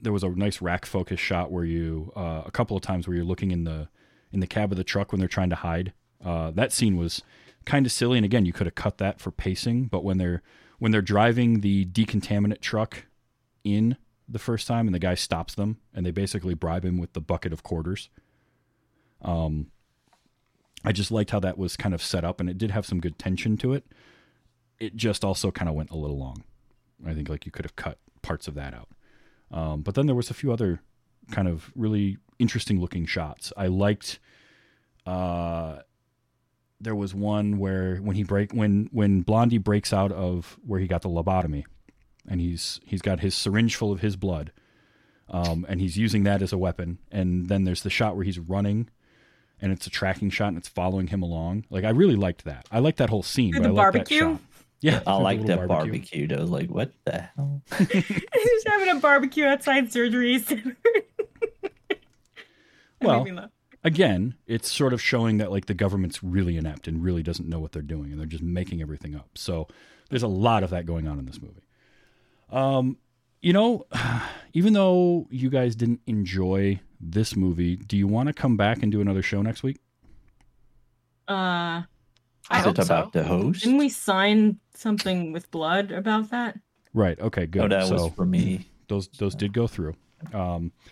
there 0.00 0.12
was 0.12 0.22
a 0.22 0.28
nice 0.28 0.60
rack 0.60 0.86
focus 0.86 1.18
shot 1.18 1.50
where 1.50 1.64
you, 1.64 2.12
uh, 2.14 2.42
a 2.46 2.50
couple 2.50 2.76
of 2.76 2.82
times 2.82 3.06
where 3.06 3.16
you're 3.16 3.24
looking 3.24 3.50
in 3.50 3.64
the 3.64 3.88
in 4.32 4.40
the 4.40 4.46
cab 4.46 4.70
of 4.70 4.76
the 4.76 4.84
truck 4.84 5.12
when 5.12 5.18
they're 5.18 5.28
trying 5.28 5.50
to 5.50 5.56
hide. 5.56 5.92
Uh, 6.24 6.50
that 6.50 6.72
scene 6.72 6.96
was 6.96 7.22
kind 7.64 7.86
of 7.86 7.92
silly, 7.92 8.18
and 8.18 8.24
again, 8.24 8.44
you 8.44 8.52
could 8.52 8.66
have 8.66 8.74
cut 8.74 8.98
that 8.98 9.20
for 9.20 9.30
pacing. 9.30 9.86
But 9.86 10.04
when 10.04 10.18
they're 10.18 10.42
when 10.78 10.92
they're 10.92 11.02
driving 11.02 11.60
the 11.60 11.86
decontaminant 11.86 12.60
truck 12.60 13.06
in 13.64 13.96
the 14.28 14.38
first 14.38 14.66
time, 14.66 14.86
and 14.86 14.94
the 14.94 15.00
guy 15.00 15.14
stops 15.14 15.54
them, 15.54 15.78
and 15.94 16.04
they 16.04 16.10
basically 16.10 16.54
bribe 16.54 16.84
him 16.84 16.98
with 16.98 17.12
the 17.12 17.20
bucket 17.20 17.52
of 17.52 17.62
quarters. 17.62 18.08
Um, 19.22 19.70
I 20.84 20.92
just 20.92 21.10
liked 21.10 21.30
how 21.30 21.40
that 21.40 21.58
was 21.58 21.76
kind 21.76 21.94
of 21.94 22.02
set 22.02 22.24
up, 22.24 22.40
and 22.40 22.48
it 22.48 22.58
did 22.58 22.70
have 22.70 22.86
some 22.86 23.00
good 23.00 23.18
tension 23.18 23.56
to 23.58 23.72
it. 23.72 23.84
It 24.78 24.94
just 24.96 25.24
also 25.24 25.50
kind 25.50 25.68
of 25.68 25.74
went 25.74 25.90
a 25.90 25.96
little 25.96 26.18
long. 26.18 26.44
I 27.06 27.14
think 27.14 27.28
like 27.28 27.46
you 27.46 27.52
could 27.52 27.64
have 27.64 27.76
cut 27.76 27.98
parts 28.22 28.48
of 28.48 28.54
that 28.54 28.74
out. 28.74 28.88
Um, 29.50 29.82
but 29.82 29.94
then 29.94 30.06
there 30.06 30.14
was 30.14 30.30
a 30.30 30.34
few 30.34 30.52
other 30.52 30.80
kind 31.30 31.48
of 31.48 31.70
really 31.74 32.18
interesting 32.38 32.80
looking 32.80 33.06
shots. 33.06 33.52
I 33.56 33.66
liked. 33.66 34.18
Uh, 35.04 35.80
there 36.80 36.94
was 36.94 37.14
one 37.14 37.58
where 37.58 37.96
when 37.96 38.16
he 38.16 38.22
break 38.22 38.52
when 38.52 38.88
when 38.92 39.22
Blondie 39.22 39.58
breaks 39.58 39.92
out 39.92 40.12
of 40.12 40.58
where 40.66 40.80
he 40.80 40.86
got 40.86 41.02
the 41.02 41.08
lobotomy, 41.08 41.64
and 42.28 42.40
he's 42.40 42.80
he's 42.84 43.02
got 43.02 43.20
his 43.20 43.34
syringe 43.34 43.76
full 43.76 43.92
of 43.92 44.00
his 44.00 44.16
blood, 44.16 44.52
um, 45.28 45.64
and 45.68 45.80
he's 45.80 45.96
using 45.96 46.24
that 46.24 46.42
as 46.42 46.52
a 46.52 46.58
weapon. 46.58 46.98
And 47.10 47.48
then 47.48 47.64
there's 47.64 47.82
the 47.82 47.90
shot 47.90 48.14
where 48.14 48.24
he's 48.24 48.38
running, 48.38 48.88
and 49.60 49.72
it's 49.72 49.86
a 49.86 49.90
tracking 49.90 50.30
shot 50.30 50.48
and 50.48 50.56
it's 50.58 50.68
following 50.68 51.06
him 51.08 51.22
along. 51.22 51.64
Like 51.70 51.84
I 51.84 51.90
really 51.90 52.16
liked 52.16 52.44
that. 52.44 52.66
I 52.70 52.78
liked 52.80 52.98
that 52.98 53.10
whole 53.10 53.22
scene. 53.22 53.52
Through 53.52 53.62
the 53.62 53.68
I 53.68 53.72
that 53.72 53.76
barbecue? 53.76 54.18
shot. 54.20 54.40
Yeah, 54.82 55.00
I 55.06 55.14
through 55.16 55.24
like 55.24 55.40
little 55.40 55.62
the 55.62 55.66
barbecue. 55.68 56.28
I 56.30 56.40
was 56.40 56.50
like, 56.50 56.68
what 56.68 56.92
the 57.04 57.28
hell? 57.34 57.62
He's 57.92 58.64
having 58.66 58.88
a 58.90 59.00
barbecue 59.00 59.44
outside 59.46 59.92
surgery. 59.92 60.38
That 63.00 63.08
Well, 63.08 63.24
made 63.24 63.32
me 63.34 63.36
laugh. 63.40 63.50
again, 63.84 64.34
it's 64.46 64.70
sort 64.72 64.92
of 64.94 65.02
showing 65.02 65.36
that 65.38 65.50
like 65.52 65.66
the 65.66 65.74
government's 65.74 66.22
really 66.22 66.56
inept 66.56 66.88
and 66.88 67.02
really 67.02 67.22
doesn't 67.22 67.48
know 67.48 67.58
what 67.58 67.72
they're 67.72 67.82
doing 67.82 68.10
and 68.10 68.18
they're 68.18 68.26
just 68.26 68.42
making 68.42 68.80
everything 68.80 69.14
up. 69.14 69.28
So 69.34 69.68
there's 70.08 70.22
a 70.22 70.28
lot 70.28 70.62
of 70.62 70.70
that 70.70 70.86
going 70.86 71.06
on 71.06 71.18
in 71.18 71.26
this 71.26 71.40
movie. 71.40 71.62
Um, 72.50 72.96
you 73.42 73.52
know, 73.52 73.86
even 74.52 74.72
though 74.72 75.26
you 75.30 75.50
guys 75.50 75.74
didn't 75.76 76.00
enjoy 76.06 76.80
this 77.00 77.36
movie, 77.36 77.76
do 77.76 77.96
you 77.96 78.06
want 78.06 78.28
to 78.28 78.32
come 78.32 78.56
back 78.56 78.82
and 78.82 78.90
do 78.90 79.00
another 79.00 79.22
show 79.22 79.42
next 79.42 79.62
week? 79.62 79.78
Uh, 81.28 81.82
I 82.48 82.58
Is 82.58 82.64
hope 82.64 82.78
it 82.78 82.84
so. 82.86 82.94
about 82.94 83.12
the 83.12 83.24
host? 83.24 83.62
didn't 83.62 83.78
we 83.78 83.88
sign 83.88 84.58
something 84.74 85.32
with 85.32 85.50
blood 85.50 85.90
about 85.90 86.30
that? 86.30 86.58
Right. 86.94 87.18
Okay. 87.20 87.46
Good. 87.46 87.62
No, 87.70 87.80
that 87.80 87.86
so 87.88 87.94
was 88.04 88.12
for 88.14 88.24
me. 88.24 88.70
those 88.88 89.08
those 89.18 89.34
did 89.34 89.52
go 89.52 89.66
through. 89.66 89.94
Um, 90.32 90.72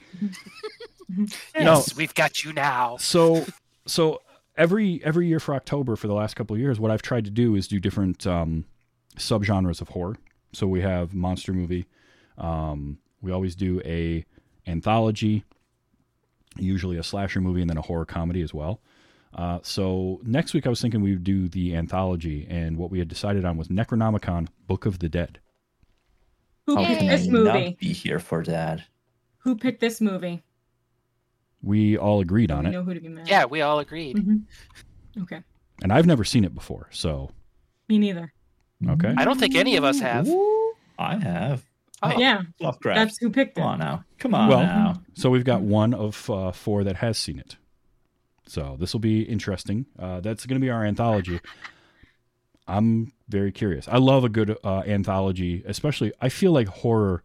Yes, 1.54 1.94
we've 1.96 2.14
got 2.14 2.42
you 2.44 2.52
now. 2.52 2.96
so 2.96 3.44
so 3.86 4.22
every 4.56 5.00
every 5.04 5.28
year 5.28 5.38
for 5.38 5.54
October 5.54 5.96
for 5.96 6.06
the 6.08 6.14
last 6.14 6.34
couple 6.34 6.54
of 6.54 6.60
years, 6.60 6.80
what 6.80 6.90
I've 6.90 7.02
tried 7.02 7.24
to 7.26 7.30
do 7.30 7.54
is 7.54 7.68
do 7.68 7.78
different 7.78 8.26
um, 8.26 8.64
subgenres 9.16 9.80
of 9.80 9.88
horror. 9.90 10.16
So 10.52 10.66
we 10.66 10.80
have 10.80 11.14
monster 11.14 11.52
movie. 11.52 11.86
Um, 12.38 12.98
we 13.22 13.32
always 13.32 13.54
do 13.54 13.80
a 13.84 14.24
anthology, 14.66 15.44
usually 16.56 16.96
a 16.98 17.02
slasher 17.02 17.40
movie, 17.40 17.60
and 17.60 17.70
then 17.70 17.78
a 17.78 17.82
horror 17.82 18.04
comedy 18.06 18.42
as 18.42 18.52
well. 18.54 18.80
Uh, 19.34 19.58
so 19.62 20.20
next 20.24 20.54
week, 20.54 20.66
I 20.66 20.68
was 20.68 20.80
thinking 20.80 21.00
we 21.00 21.12
would 21.12 21.24
do 21.24 21.48
the 21.48 21.74
anthology, 21.74 22.46
and 22.48 22.76
what 22.76 22.90
we 22.90 22.98
had 22.98 23.08
decided 23.08 23.44
on 23.44 23.56
was 23.56 23.68
Necronomicon: 23.68 24.48
Book 24.66 24.86
of 24.86 24.98
the 25.00 25.08
Dead. 25.08 25.40
Who 26.66 26.76
How 26.76 26.84
picked 26.86 27.00
can 27.00 27.08
I 27.10 27.16
this 27.16 27.26
not 27.26 27.54
movie? 27.54 27.76
be 27.80 27.92
here 27.92 28.18
for 28.18 28.42
that? 28.44 28.80
Who 29.38 29.56
picked 29.56 29.80
this 29.80 30.00
movie? 30.00 30.42
We 31.62 31.96
all 31.98 32.20
agreed 32.20 32.50
on 32.50 32.64
We 32.64 32.70
it, 32.70 32.72
know 32.72 32.82
who 32.82 32.94
to 32.94 33.00
be 33.00 33.08
mad. 33.08 33.28
Yeah, 33.28 33.44
we 33.46 33.60
all 33.62 33.78
agreed. 33.80 34.16
Mhm. 34.16 34.42
Okay. 35.22 35.42
and 35.82 35.92
I've 35.92 36.06
never 36.06 36.24
seen 36.24 36.44
it 36.44 36.54
before. 36.54 36.88
So 36.92 37.30
Me 37.88 37.98
neither. 37.98 38.32
okay, 38.88 39.14
I 39.16 39.24
don't 39.24 39.38
think 39.38 39.54
any 39.56 39.76
of 39.76 39.84
us 39.84 39.98
have. 40.00 40.28
Ooh, 40.28 40.72
I 40.98 41.16
have. 41.16 41.64
Oh. 42.14 42.18
Yeah, 42.18 42.42
Lovecraft. 42.60 42.96
that's 42.98 43.18
who 43.18 43.30
picked 43.30 43.56
it. 43.58 43.60
Come 43.60 43.68
on 43.70 43.78
now. 43.78 44.04
Come 44.18 44.34
on 44.34 44.48
Well, 44.48 44.60
now. 44.60 45.02
So 45.14 45.30
we've 45.30 45.44
got 45.44 45.60
one 45.62 45.94
of 45.94 46.28
uh, 46.30 46.52
four 46.52 46.84
that 46.84 46.96
has 46.96 47.16
seen 47.18 47.38
it. 47.38 47.56
So 48.46 48.76
this 48.78 48.92
will 48.92 49.00
be 49.00 49.22
interesting. 49.22 49.86
Uh, 49.98 50.20
that's 50.20 50.44
going 50.46 50.60
to 50.60 50.64
be 50.64 50.70
our 50.70 50.84
anthology. 50.84 51.40
I'm 52.66 53.12
very 53.28 53.52
curious. 53.52 53.86
I 53.88 53.98
love 53.98 54.24
a 54.24 54.28
good 54.28 54.56
uh, 54.64 54.82
anthology, 54.86 55.62
especially. 55.66 56.12
I 56.20 56.28
feel 56.30 56.52
like 56.52 56.68
horror, 56.68 57.22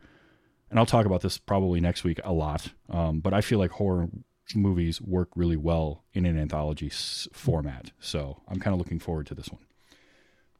and 0.69 0.77
I'll 0.79 0.85
talk 0.85 1.05
about 1.05 1.21
this 1.21 1.37
probably 1.37 1.79
next 1.79 2.03
week 2.03 2.19
a 2.23 2.33
lot. 2.33 2.67
Um, 2.89 3.19
but 3.21 3.33
I 3.33 3.41
feel 3.41 3.59
like 3.59 3.71
horror 3.71 4.09
movies 4.55 5.01
work 5.01 5.29
really 5.35 5.55
well 5.57 6.03
in 6.13 6.25
an 6.25 6.37
anthology 6.37 6.87
s- 6.87 7.27
format. 7.31 7.91
So 7.99 8.41
I'm 8.47 8.59
kind 8.59 8.73
of 8.73 8.79
looking 8.79 8.99
forward 8.99 9.27
to 9.27 9.35
this 9.35 9.49
one. 9.49 9.61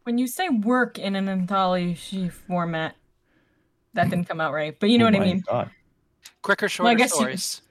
When 0.04 0.18
you 0.18 0.28
say 0.28 0.48
work 0.50 0.98
in 0.98 1.16
an 1.16 1.28
anthology 1.28 2.30
format, 2.30 2.96
that 4.04 4.10
didn't 4.10 4.28
come 4.28 4.40
out 4.42 4.54
right. 4.54 4.76
But 4.80 4.90
you 4.90 4.98
know 4.98 5.06
Oh 5.06 5.12
what 5.12 5.16
I 5.22 5.26
mean. 5.26 5.44
God. 5.48 5.70
Quicker, 6.42 6.66
Well, 6.80 6.88
I 6.88 6.94
shorter 6.94 6.96
guess 6.96 7.12
you- 7.12 7.16
stories. 7.18 7.62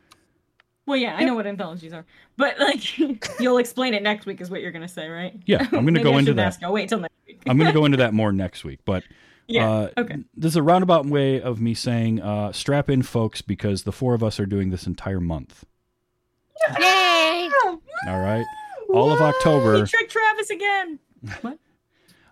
Well, 0.86 0.96
yeah, 0.96 1.16
I 1.16 1.24
know 1.24 1.34
what 1.34 1.46
anthologies 1.46 1.92
are, 1.92 2.06
but 2.38 2.58
like 2.58 2.98
you'll 3.40 3.58
explain 3.58 3.92
it 3.92 4.02
next 4.02 4.24
week, 4.24 4.40
is 4.40 4.48
what 4.50 4.62
you're 4.62 4.70
gonna 4.72 4.88
say, 4.88 5.08
right? 5.08 5.34
Yeah, 5.44 5.58
I'm 5.72 5.84
going 5.84 5.92
to 5.94 6.02
go 6.02 6.12
I 6.14 6.18
into 6.20 6.30
shouldn't 6.30 6.36
that. 6.38 6.46
Ask. 6.46 6.62
I'll 6.62 6.72
wait 6.72 6.88
till 6.88 7.00
next 7.00 7.12
week. 7.26 7.42
I'm 7.46 7.58
going 7.58 7.66
to 7.66 7.78
go 7.78 7.84
into 7.84 7.98
that 8.04 8.14
more 8.14 8.32
next 8.32 8.64
week. 8.64 8.80
But 8.86 9.04
yeah. 9.48 9.70
Uh, 9.70 9.88
okay. 9.98 10.16
This 10.34 10.52
is 10.52 10.56
a 10.56 10.62
roundabout 10.62 11.04
way 11.06 11.40
of 11.42 11.60
me 11.60 11.74
saying, 11.74 12.20
uh, 12.22 12.52
strap 12.52 12.88
in, 12.90 13.02
folks, 13.02 13.40
because 13.42 13.82
the 13.84 13.92
four 13.92 14.14
of 14.14 14.22
us 14.22 14.38
are 14.40 14.44
doing 14.46 14.68
this 14.70 14.86
entire 14.86 15.20
month. 15.20 15.64
Yay! 16.78 17.48
All 18.06 18.20
right. 18.20 18.44
All 18.92 19.12
of 19.12 19.20
October. 19.20 19.80
He 19.80 19.86
tricked 19.90 20.12
Travis 20.12 20.50
again. 20.50 20.98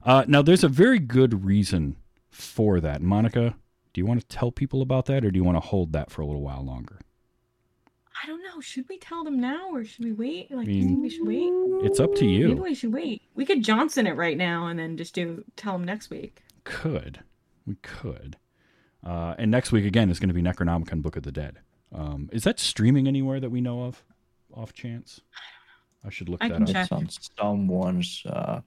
Uh, 0.03 0.25
now, 0.29 0.43
there's 0.43 0.65
a 0.65 0.69
very 0.69 0.99
good 0.99 1.45
reason 1.45 1.97
for 2.31 2.81
that. 2.81 3.03
Monica, 3.03 3.55
do 3.97 4.01
you 4.01 4.05
want 4.05 4.21
to 4.21 4.27
tell 4.27 4.53
people 4.53 4.83
about 4.83 5.07
that, 5.07 5.25
or 5.25 5.31
do 5.31 5.39
you 5.39 5.43
want 5.43 5.57
to 5.57 5.67
hold 5.67 5.95
that 5.95 6.11
for 6.11 6.21
a 6.21 6.27
little 6.27 6.43
while 6.43 6.63
longer? 6.63 6.99
I 8.23 8.27
don't 8.27 8.43
know. 8.43 8.61
Should 8.61 8.87
we 8.91 8.99
tell 8.99 9.25
them 9.25 9.41
now 9.41 9.71
or 9.73 9.87
should 9.87 10.05
we 10.05 10.13
wait? 10.13 10.51
Like, 10.51 10.67
mean, 10.67 10.77
you 10.77 10.87
think 10.87 11.03
we 11.03 11.09
should 11.09 11.27
wait? 11.27 11.51
It's 11.83 11.99
up 11.99 12.15
to 12.17 12.27
you. 12.27 12.49
Maybe 12.49 12.59
you. 12.59 12.63
we 12.63 12.75
should 12.75 12.93
wait. 12.93 13.23
We 13.35 13.47
could 13.47 13.65
Johnson 13.65 14.07
it 14.07 14.15
right 14.15 14.37
now 14.37 14.67
and 14.67 14.79
then 14.79 14.99
just 14.99 15.15
do 15.15 15.45
tell 15.57 15.73
them 15.73 15.85
next 15.85 16.11
week. 16.11 16.43
Could. 16.65 17.21
We 17.67 17.77
could. 17.77 18.37
Uh, 19.03 19.35
and 19.39 19.51
next 19.51 19.73
week, 19.73 19.87
again, 19.87 20.11
is 20.11 20.21
going 20.21 20.29
to 20.29 20.35
be 20.35 20.43
Necronomicon 20.43 21.01
Book 21.01 21.17
of 21.17 21.23
the 21.23 21.33
Dead. 21.33 21.61
Um, 21.91 22.29
is 22.33 22.45
that 22.45 22.61
streaming 22.61 23.09
anywhere 23.09 23.41
that 23.41 23.49
we 23.49 23.63
know 23.63 23.85
of, 23.85 24.05
off 24.53 24.75
chance? 24.75 25.23
I 26.05 26.11
should 26.11 26.29
look 26.29 26.45
I 26.45 26.49
that 26.49 26.55
can 26.55 26.63
up. 26.65 26.69
check. 26.69 27.01
It's 27.01 27.31
on 27.39 27.67
someone's. 27.67 28.23
Uh, 28.27 28.61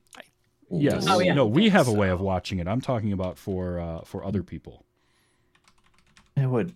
Yes. 0.71 1.05
Oh, 1.07 1.19
yeah. 1.19 1.33
No, 1.33 1.47
we 1.47 1.69
have 1.69 1.87
a 1.87 1.91
way 1.91 2.09
of 2.09 2.21
watching 2.21 2.59
it. 2.59 2.67
I'm 2.67 2.81
talking 2.81 3.11
about 3.11 3.39
for 3.39 3.79
uh, 3.79 4.01
for 4.01 4.23
other 4.23 4.43
people. 4.43 4.85
It 6.41 6.47
would 6.47 6.73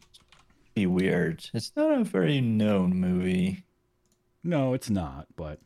be 0.75 0.85
weird. 0.85 1.49
It's 1.53 1.71
not 1.75 1.99
a 1.99 2.03
very 2.03 2.41
known 2.41 2.95
movie. 2.95 3.63
No, 4.43 4.73
it's 4.73 4.89
not. 4.89 5.27
But 5.35 5.59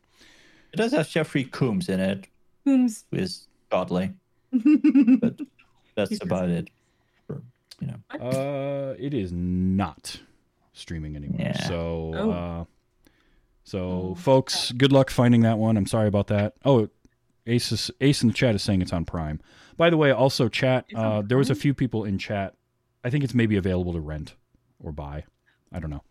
It 0.72 0.76
does 0.76 0.92
have 0.92 1.08
Jeffrey 1.08 1.44
Combs 1.44 1.88
in 1.88 2.00
it, 2.00 2.26
Whom's? 2.64 3.04
who 3.10 3.18
is 3.18 3.48
godly, 3.70 4.12
but 4.52 5.40
that's 5.94 6.22
about 6.22 6.48
it. 6.50 6.68
For, 7.26 7.42
you 7.80 7.88
know, 7.88 7.96
uh, 8.20 8.94
it 8.98 9.14
is 9.14 9.32
not 9.32 10.20
streaming 10.74 11.16
anymore. 11.16 11.38
Yeah. 11.40 11.66
So, 11.66 12.12
Oh. 12.14 12.30
uh, 12.30 12.64
so 13.64 14.14
folks, 14.18 14.72
good 14.72 14.92
luck 14.92 15.10
finding 15.10 15.42
that 15.42 15.58
one. 15.58 15.76
I'm 15.76 15.86
sorry 15.86 16.08
about 16.08 16.28
that. 16.28 16.54
Oh, 16.64 16.88
Ace 17.46 17.72
is, 17.72 17.90
Ace 18.00 18.22
in 18.22 18.28
the 18.28 18.34
chat 18.34 18.54
is 18.54 18.62
saying 18.62 18.80
it's 18.82 18.92
on 18.92 19.04
Prime. 19.04 19.40
By 19.76 19.90
the 19.90 19.96
way, 19.96 20.10
also 20.10 20.48
chat. 20.48 20.86
Uh, 20.94 21.22
there 21.22 21.38
was 21.38 21.50
a 21.50 21.54
few 21.54 21.72
people 21.74 22.04
in 22.04 22.18
chat. 22.18 22.54
I 23.08 23.10
think 23.10 23.24
it's 23.24 23.32
maybe 23.32 23.56
available 23.56 23.94
to 23.94 24.00
rent 24.00 24.34
or 24.78 24.92
buy. 24.92 25.24
I 25.72 25.80
don't 25.80 25.88
know. 25.88 26.02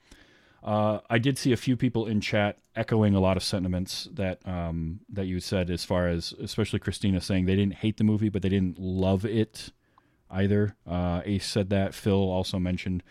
Uh, 0.64 1.02
I 1.12 1.20
did 1.20 1.38
see 1.38 1.54
a 1.54 1.58
few 1.58 1.78
people 1.78 2.08
in 2.08 2.22
chat 2.22 2.58
echoing 2.76 3.14
a 3.14 3.20
lot 3.20 3.38
of 3.38 3.44
sentiments 3.44 4.10
that 4.14 4.40
um, 4.48 5.02
that 5.08 5.28
you 5.28 5.40
said, 5.40 5.70
as 5.70 5.86
far 5.86 6.08
as 6.08 6.34
especially 6.42 6.80
Christina 6.80 7.22
saying 7.22 7.46
they 7.46 7.56
didn't 7.56 7.76
hate 7.76 7.98
the 7.98 8.04
movie, 8.04 8.30
but 8.30 8.42
they 8.42 8.50
didn't 8.50 8.80
love 8.80 9.26
it 9.26 9.72
either. 10.32 10.76
Uh, 10.88 11.22
Ace 11.24 11.46
said 11.46 11.70
that. 11.70 11.94
Phil 11.94 12.16
also 12.16 12.58
mentioned 12.58 13.04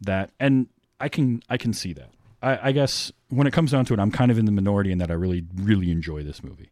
that 0.00 0.30
and 0.38 0.68
I 1.00 1.08
can 1.08 1.42
I 1.48 1.56
can 1.56 1.72
see 1.72 1.92
that. 1.94 2.10
I, 2.40 2.68
I 2.68 2.72
guess 2.72 3.10
when 3.30 3.48
it 3.48 3.52
comes 3.52 3.72
down 3.72 3.84
to 3.86 3.94
it, 3.94 3.98
I'm 3.98 4.12
kind 4.12 4.30
of 4.30 4.38
in 4.38 4.44
the 4.44 4.52
minority 4.52 4.92
in 4.92 4.98
that 4.98 5.10
I 5.10 5.14
really 5.14 5.44
really 5.56 5.90
enjoy 5.90 6.22
this 6.22 6.44
movie. 6.44 6.70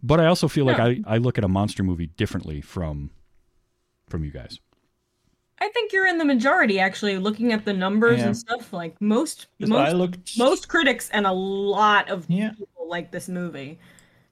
But 0.00 0.20
I 0.20 0.26
also 0.26 0.46
feel 0.46 0.64
like 0.64 0.78
I, 0.78 1.00
I 1.04 1.16
look 1.18 1.38
at 1.38 1.42
a 1.42 1.48
monster 1.48 1.82
movie 1.82 2.06
differently 2.06 2.60
from 2.60 3.10
from 4.08 4.22
you 4.22 4.30
guys. 4.30 4.60
I 5.60 5.68
think 5.70 5.92
you're 5.92 6.06
in 6.06 6.18
the 6.18 6.24
majority 6.24 6.78
actually 6.78 7.16
looking 7.18 7.52
at 7.52 7.64
the 7.64 7.72
numbers 7.72 8.18
Yeah. 8.20 8.26
and 8.26 8.36
stuff 8.36 8.72
like 8.72 9.00
most 9.00 9.46
'Cause 9.58 9.68
most 9.70 9.88
I 9.88 9.92
looked. 9.92 10.38
most 10.38 10.68
critics 10.68 11.08
and 11.10 11.26
a 11.26 11.32
lot 11.32 12.08
of 12.10 12.26
Yeah. 12.28 12.50
people 12.50 12.88
like 12.88 13.10
this 13.10 13.28
movie. 13.28 13.78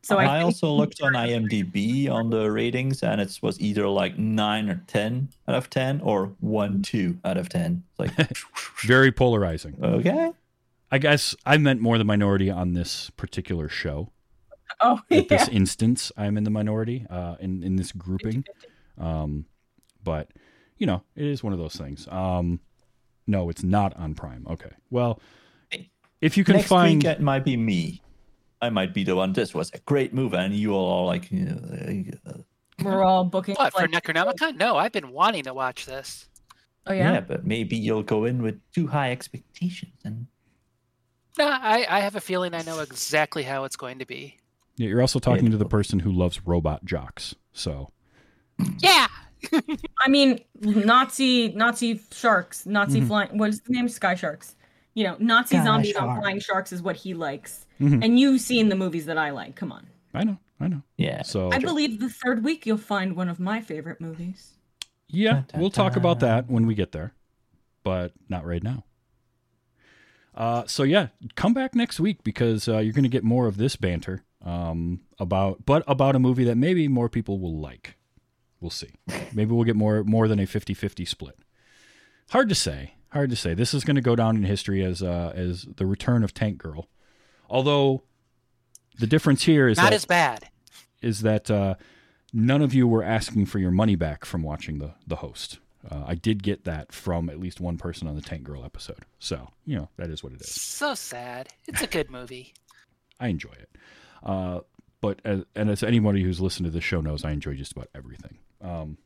So 0.02 0.18
I, 0.18 0.40
I, 0.40 0.42
also 0.42 0.70
looked 0.70 1.00
on 1.00 1.14
IMDb 1.14 2.10
on 2.10 2.28
the 2.28 2.50
ratings, 2.50 3.02
and 3.02 3.22
it 3.22 3.38
was 3.40 3.58
either 3.58 3.88
like 3.88 4.18
nine 4.18 4.68
or 4.68 4.82
ten 4.86 5.30
out 5.48 5.54
of 5.54 5.70
ten, 5.70 6.02
or 6.02 6.26
one 6.40 6.82
two 6.82 7.18
out 7.24 7.38
of 7.38 7.48
ten. 7.48 7.82
It's 7.98 8.18
like, 8.18 8.36
Very 8.86 9.10
polarizing. 9.10 9.78
okay, 9.82 10.30
I 10.92 10.98
guess 10.98 11.34
I 11.46 11.56
meant 11.56 11.80
more 11.80 11.96
the 11.96 12.04
minority 12.04 12.50
on 12.50 12.74
this 12.74 13.08
particular 13.16 13.70
show. 13.70 14.10
Oh 14.82 15.00
At 15.10 15.30
yeah. 15.30 15.38
this 15.38 15.48
instance, 15.48 16.12
I'm 16.18 16.36
in 16.36 16.44
the 16.44 16.50
minority 16.50 17.06
uh, 17.08 17.36
in 17.40 17.62
in 17.62 17.76
this 17.76 17.90
grouping. 17.90 18.44
Um, 18.98 19.46
but 20.02 20.28
you 20.78 20.86
know, 20.86 21.02
it 21.16 21.26
is 21.26 21.42
one 21.42 21.52
of 21.52 21.58
those 21.58 21.76
things. 21.76 22.06
Um, 22.08 22.60
no, 23.26 23.48
it's 23.48 23.62
not 23.62 23.96
on 23.96 24.14
Prime. 24.14 24.46
Okay. 24.50 24.70
Well, 24.90 25.20
if 26.20 26.36
you 26.36 26.44
can 26.44 26.56
next 26.56 26.68
find, 26.68 27.02
week 27.02 27.12
it 27.12 27.20
might 27.20 27.44
be 27.44 27.56
me. 27.56 28.02
I 28.62 28.70
might 28.70 28.94
be 28.94 29.04
the 29.04 29.14
one. 29.14 29.32
This 29.32 29.54
was 29.54 29.70
a 29.74 29.78
great 29.80 30.14
movie, 30.14 30.36
and 30.36 30.54
you 30.54 30.72
all 30.72 31.00
are 31.00 31.06
like, 31.06 31.30
you 31.30 31.40
know, 31.40 32.04
uh, 32.26 32.38
We're 32.82 33.02
all 33.04 33.24
booking. 33.24 33.56
What 33.56 33.74
for 33.74 33.86
Necronomicon? 33.86 34.56
No, 34.56 34.76
I've 34.76 34.92
been 34.92 35.10
wanting 35.10 35.44
to 35.44 35.54
watch 35.54 35.86
this. 35.86 36.28
Oh 36.86 36.92
yeah. 36.92 37.14
yeah. 37.14 37.20
but 37.20 37.46
maybe 37.46 37.76
you'll 37.76 38.02
go 38.02 38.24
in 38.24 38.42
with 38.42 38.60
too 38.72 38.86
high 38.86 39.10
expectations, 39.10 40.00
and 40.04 40.26
No, 41.38 41.46
I, 41.46 41.86
I 41.88 42.00
have 42.00 42.16
a 42.16 42.20
feeling 42.20 42.54
I 42.54 42.62
know 42.62 42.80
exactly 42.80 43.42
how 43.42 43.64
it's 43.64 43.76
going 43.76 43.98
to 43.98 44.06
be. 44.06 44.38
Yeah, 44.76 44.88
you're 44.88 45.00
also 45.00 45.18
talking 45.18 45.46
It 45.46 45.50
to 45.50 45.56
the 45.56 45.64
person 45.66 46.00
who 46.00 46.10
loves 46.10 46.46
Robot 46.46 46.84
Jox. 46.84 47.34
So 47.52 47.90
Yeah. 48.78 49.08
I 50.04 50.08
mean, 50.08 50.40
Nazi 50.60 51.48
Nazi 51.48 52.00
sharks, 52.12 52.66
Nazi 52.66 52.98
Mm-hmm. 52.98 53.06
flying. 53.08 53.38
What 53.38 53.48
is 53.50 53.60
the 53.60 53.72
name? 53.72 53.88
Sky 53.88 54.14
sharks. 54.14 54.54
You 54.94 55.04
know, 55.04 55.16
Nazi 55.18 55.56
Sky 55.56 55.64
zombies 55.64 55.96
on 55.96 56.20
flying 56.20 56.38
sharks 56.40 56.72
is 56.72 56.82
what 56.82 56.96
he 56.96 57.14
likes. 57.14 57.66
Mhm. 57.80 58.04
And 58.04 58.18
you've 58.20 58.40
seen 58.40 58.68
the 58.68 58.76
movies 58.76 59.06
that 59.06 59.18
I 59.18 59.30
like. 59.30 59.56
Come 59.56 59.72
on. 59.72 59.86
I 60.12 60.22
know, 60.24 60.38
I 60.60 60.68
know. 60.68 60.82
yeah, 60.96 61.22
So 61.22 61.50
I 61.50 61.58
believe 61.58 61.98
the 61.98 62.08
third 62.08 62.44
week 62.44 62.66
you'll 62.66 62.76
find 62.76 63.16
one 63.16 63.28
of 63.28 63.40
my 63.40 63.60
favorite 63.60 64.00
movies. 64.00 64.52
yeah, 65.08 65.32
Dun, 65.32 65.44
dun, 65.48 65.60
we'll 65.60 65.70
talk 65.70 65.96
about 65.96 66.20
that 66.20 66.48
when 66.48 66.66
we 66.66 66.74
get 66.76 66.92
there, 66.92 67.12
but 67.82 68.12
not 68.28 68.44
right 68.46 68.62
now. 68.62 68.84
Uh, 70.34 70.64
so 70.66 70.82
yeah, 70.82 71.08
come 71.36 71.54
back 71.54 71.74
next 71.74 71.98
week 72.00 72.22
because 72.24 72.68
uh, 72.68 72.78
you're 72.78 72.92
going 72.92 73.04
to 73.04 73.08
get 73.08 73.24
more 73.24 73.46
of 73.46 73.56
this 73.56 73.76
banter 73.76 74.22
um, 74.44 75.00
about, 75.18 75.64
but 75.64 75.82
about 75.86 76.14
a 76.16 76.18
movie 76.18 76.44
that 76.44 76.56
maybe 76.56 76.86
more 76.88 77.08
people 77.08 77.38
will 77.40 77.58
like. 77.58 77.96
We'll 78.64 78.70
see. 78.70 78.94
Maybe 79.34 79.52
we'll 79.52 79.64
get 79.64 79.76
more 79.76 80.02
more 80.04 80.26
than 80.26 80.38
a 80.38 80.44
50-50 80.44 81.06
split. 81.06 81.38
Hard 82.30 82.48
to 82.48 82.54
say. 82.54 82.94
Hard 83.10 83.28
to 83.28 83.36
say. 83.36 83.52
This 83.52 83.74
is 83.74 83.84
going 83.84 83.96
to 83.96 84.00
go 84.00 84.16
down 84.16 84.36
in 84.36 84.44
history 84.44 84.82
as 84.82 85.02
uh, 85.02 85.34
as 85.36 85.66
the 85.76 85.84
return 85.84 86.24
of 86.24 86.32
Tank 86.32 86.56
Girl. 86.56 86.88
Although 87.50 88.04
the 88.98 89.06
difference 89.06 89.42
here 89.42 89.68
is 89.68 89.76
Not 89.76 89.90
that, 89.90 89.92
as 89.92 90.06
bad. 90.06 90.48
is 91.02 91.20
that 91.20 91.50
uh, 91.50 91.74
none 92.32 92.62
of 92.62 92.72
you 92.72 92.88
were 92.88 93.02
asking 93.02 93.44
for 93.44 93.58
your 93.58 93.70
money 93.70 93.96
back 93.96 94.24
from 94.24 94.42
watching 94.42 94.78
the 94.78 94.94
the 95.06 95.16
host. 95.16 95.58
Uh, 95.86 96.04
I 96.06 96.14
did 96.14 96.42
get 96.42 96.64
that 96.64 96.90
from 96.90 97.28
at 97.28 97.38
least 97.38 97.60
one 97.60 97.76
person 97.76 98.08
on 98.08 98.14
the 98.16 98.22
Tank 98.22 98.44
Girl 98.44 98.64
episode. 98.64 99.04
So 99.18 99.50
you 99.66 99.76
know 99.76 99.90
that 99.98 100.08
is 100.08 100.24
what 100.24 100.32
it 100.32 100.40
is. 100.40 100.50
So 100.50 100.94
sad. 100.94 101.48
It's 101.68 101.82
a 101.82 101.86
good 101.86 102.10
movie. 102.10 102.54
I 103.20 103.28
enjoy 103.28 103.52
it. 103.52 103.68
Uh, 104.22 104.60
but 105.02 105.20
as, 105.22 105.42
and 105.54 105.68
as 105.68 105.82
anybody 105.82 106.22
who's 106.22 106.40
listened 106.40 106.64
to 106.64 106.70
this 106.70 106.82
show 106.82 107.02
knows, 107.02 107.26
I 107.26 107.32
enjoy 107.32 107.52
just 107.56 107.72
about 107.72 107.90
everything. 107.94 108.38
Um, 108.64 108.98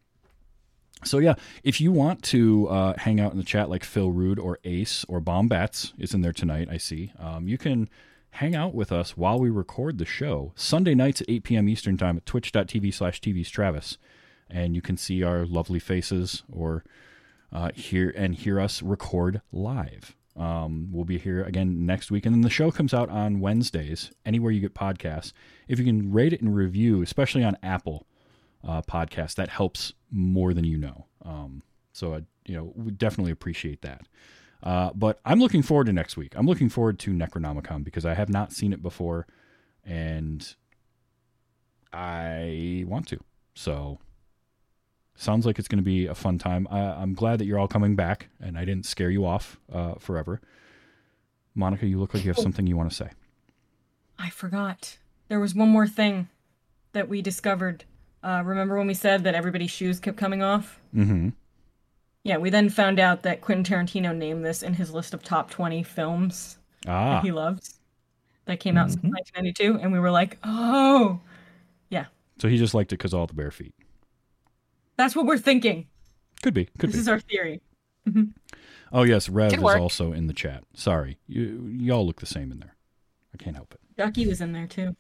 so 1.05 1.19
yeah, 1.19 1.35
if 1.63 1.81
you 1.81 1.93
want 1.93 2.23
to 2.25 2.69
uh, 2.69 2.95
hang 2.99 3.21
out 3.21 3.33
in 3.33 3.39
the 3.39 3.45
chat 3.45 3.71
like 3.71 3.85
Phil 3.85 4.11
Rude 4.11 4.39
or 4.39 4.59
Ace 4.65 5.05
or 5.09 5.21
Bombats 5.21 5.93
is 5.99 6.15
in 6.15 6.23
there 6.23 6.33
tonight, 6.33 6.69
I 6.71 6.77
see. 6.77 7.13
Um, 7.19 7.47
you 7.49 7.59
can 7.59 7.89
hang 8.33 8.55
out 8.55 8.75
with 8.75 8.93
us 8.93 9.17
while 9.17 9.39
we 9.39 9.51
record 9.51 9.99
the 9.99 10.05
show 10.05 10.53
Sunday 10.55 10.95
nights 10.95 11.21
at 11.21 11.31
8 11.31 11.45
p.m. 11.45 11.69
Eastern 11.69 11.97
time 11.97 12.17
at 12.17 12.27
twitch.tv 12.27 12.93
slash 12.93 13.21
TV's 13.21 13.51
Travis. 13.51 13.99
And 14.51 14.75
you 14.75 14.83
can 14.83 14.97
see 14.97 15.23
our 15.23 15.45
lovely 15.45 15.79
faces 15.79 16.43
or 16.51 16.85
uh, 17.53 17.71
hear 17.75 18.13
and 18.17 18.35
hear 18.35 18.61
us 18.61 18.83
record 18.83 19.41
live. 19.53 20.15
Um, 20.37 20.89
we'll 20.93 21.05
be 21.05 21.19
here 21.19 21.43
again 21.43 21.85
next 21.85 22.11
week, 22.13 22.25
and 22.25 22.35
then 22.35 22.43
the 22.43 22.51
show 22.51 22.71
comes 22.71 22.95
out 22.95 23.09
on 23.11 23.41
Wednesdays. 23.41 24.13
Anywhere 24.25 24.53
you 24.53 24.61
get 24.61 24.73
podcasts, 24.73 25.33
if 25.67 25.81
you 25.81 25.85
can 25.85 26.13
rate 26.13 26.33
it 26.33 26.41
and 26.41 26.55
review, 26.55 27.03
especially 27.03 27.43
on 27.43 27.57
Apple 27.63 28.07
uh, 28.67 28.83
Podcasts, 28.83 29.35
that 29.37 29.49
helps 29.49 29.93
more 30.11 30.55
than 30.55 30.65
you 30.65 30.79
know. 30.79 31.07
Um, 31.25 31.63
so 31.93 32.15
I, 32.15 32.23
you 32.47 32.57
know, 32.57 32.73
we 32.75 32.93
definitely 32.93 33.33
appreciate 33.33 33.83
that. 33.83 34.03
Uh, 34.63 34.91
but 34.95 35.21
I'm 35.25 35.39
looking 35.39 35.63
forward 35.63 35.87
to 35.87 35.93
next 35.93 36.17
week. 36.17 36.35
I'm 36.37 36.47
looking 36.47 36.69
forward 36.69 36.99
to 37.01 37.13
Necronomicon 37.13 37.85
because 37.85 38.05
I 38.05 38.15
have 38.15 38.29
not 38.29 38.53
seen 38.53 38.73
it 38.73 38.83
before, 38.83 39.27
and 39.85 40.55
I 41.93 42.85
want 42.87 43.07
to. 43.09 43.21
So 43.55 43.99
sounds 45.15 45.47
like 45.47 45.59
it's 45.59 45.69
going 45.69 45.79
to 45.79 45.85
be 45.85 46.07
a 46.07 46.15
fun 46.15 46.39
time. 46.39 46.67
I, 46.71 46.81
I'm 46.81 47.15
glad 47.15 47.39
that 47.39 47.45
you're 47.45 47.59
all 47.59 47.69
coming 47.69 47.95
back, 47.95 48.29
and 48.41 48.59
I 48.59 48.65
didn't 48.65 48.87
scare 48.87 49.11
you 49.11 49.25
off 49.27 49.61
uh, 49.73 49.95
forever. 49.95 50.41
Monica, 51.55 51.87
you 51.87 51.99
look 51.99 52.15
like 52.15 52.25
you 52.25 52.31
have 52.31 52.39
something 52.39 52.67
you 52.67 52.77
want 52.77 52.91
to 52.91 52.97
say. 52.97 53.11
I 54.19 54.31
forgot. 54.31 54.99
There 55.29 55.41
was 55.41 55.55
one 55.55 55.69
more 55.69 55.87
thing 55.87 56.29
that 56.93 57.09
we 57.09 57.23
discovered. 57.23 57.85
Uh, 58.23 58.43
remember 58.45 58.77
when 58.77 58.87
we 58.87 58.95
said 58.95 59.25
that 59.25 59.35
everybody's 59.35 59.71
shoes 59.71 60.01
kept 60.01 60.17
coming 60.17 60.43
off? 60.43 60.81
Mm-hmm. 60.95 61.31
Yeah, 62.25 62.37
we 62.39 62.51
then 62.51 62.69
found 62.69 62.99
out 62.99 63.23
that 63.23 63.41
Quentin 63.41 63.65
Tarantino 63.65 64.15
named 64.17 64.45
this 64.45 64.63
in 64.63 64.75
his 64.75 64.93
list 64.93 65.15
of 65.15 65.23
top 65.23 65.51
20 65.51 65.83
films 65.83 66.59
Ah, 66.87 67.15
that 67.15 67.23
he 67.25 67.33
loves. 67.33 67.79
That 68.47 68.61
came 68.61 68.77
out 68.77 68.89
in 68.89 69.11
1992, 69.11 69.79
and 69.83 69.93
we 69.93 69.99
were 70.01 70.11
like, 70.11 70.39
oh, 70.43 71.21
yeah. 71.91 72.07
so 72.39 72.49
he 72.49 72.57
just 72.57 72.75
liked 72.75 72.93
it 72.93 72.97
because 72.97 73.13
all 73.15 73.27
the 73.27 73.35
bare 73.35 73.51
feet. 73.51 73.75
that's 74.97 75.15
what 75.15 75.27
we're 75.27 75.39
thinking. 75.39 75.87
Could 76.43 76.55
be, 76.55 76.67
could 76.79 76.89
This 76.91 76.97
be. 76.97 77.01
is 77.01 77.09
our 77.09 77.21
theory. 77.21 77.61
Oh 78.91 79.03
yes, 79.03 79.29
Rev 79.29 79.53
is 79.53 79.63
also 79.63 80.13
in 80.13 80.29
the 80.29 80.33
chat. 80.33 80.65
Sorry, 80.75 81.19
you 81.27 81.69
y'all 81.79 82.07
look 82.07 82.21
the 82.21 82.27
same 82.27 82.51
in 82.51 82.59
there. 82.61 82.75
I 83.35 83.37
can't 83.37 83.55
help 83.55 83.75
it. 83.75 83.81
Ducky 83.99 84.27
was 84.27 84.41
in 84.41 84.53
there 84.53 84.67
too. 84.67 84.97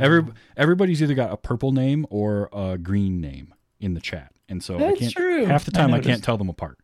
Every 0.00 0.24
everybody's 0.56 1.02
either 1.02 1.14
got 1.14 1.32
a 1.32 1.36
purple 1.36 1.72
name 1.72 2.06
or 2.10 2.48
a 2.52 2.76
green 2.78 3.20
name 3.20 3.54
in 3.80 3.94
the 3.94 4.00
chat, 4.00 4.32
and 4.48 4.62
so 4.62 4.76
I 4.76 4.78
That's 4.78 4.98
can't 5.00 5.12
true. 5.12 5.44
half 5.46 5.64
the 5.64 5.70
time 5.70 5.92
I, 5.94 6.00
can't 6.00 6.22
tell 6.24 6.36
them 6.36 6.48
apart. 6.48 6.78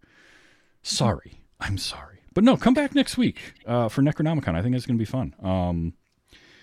Sorry, 0.82 1.41
I'm 1.61 1.76
sorry, 1.78 2.20
but 2.34 2.45
no, 2.45 2.57
come 2.57 2.74
back 2.74 2.95
next 2.95 3.16
week 3.18 3.55
uh, 3.66 3.89
for 3.89 4.03
Necronomicon. 4.03 4.55
I 4.55 4.62
think 4.62 4.74
it's 4.76 4.86
going 4.86 4.97
to 4.97 5.03
be 5.03 5.05
fun. 5.11 5.34
Um, 5.43 5.95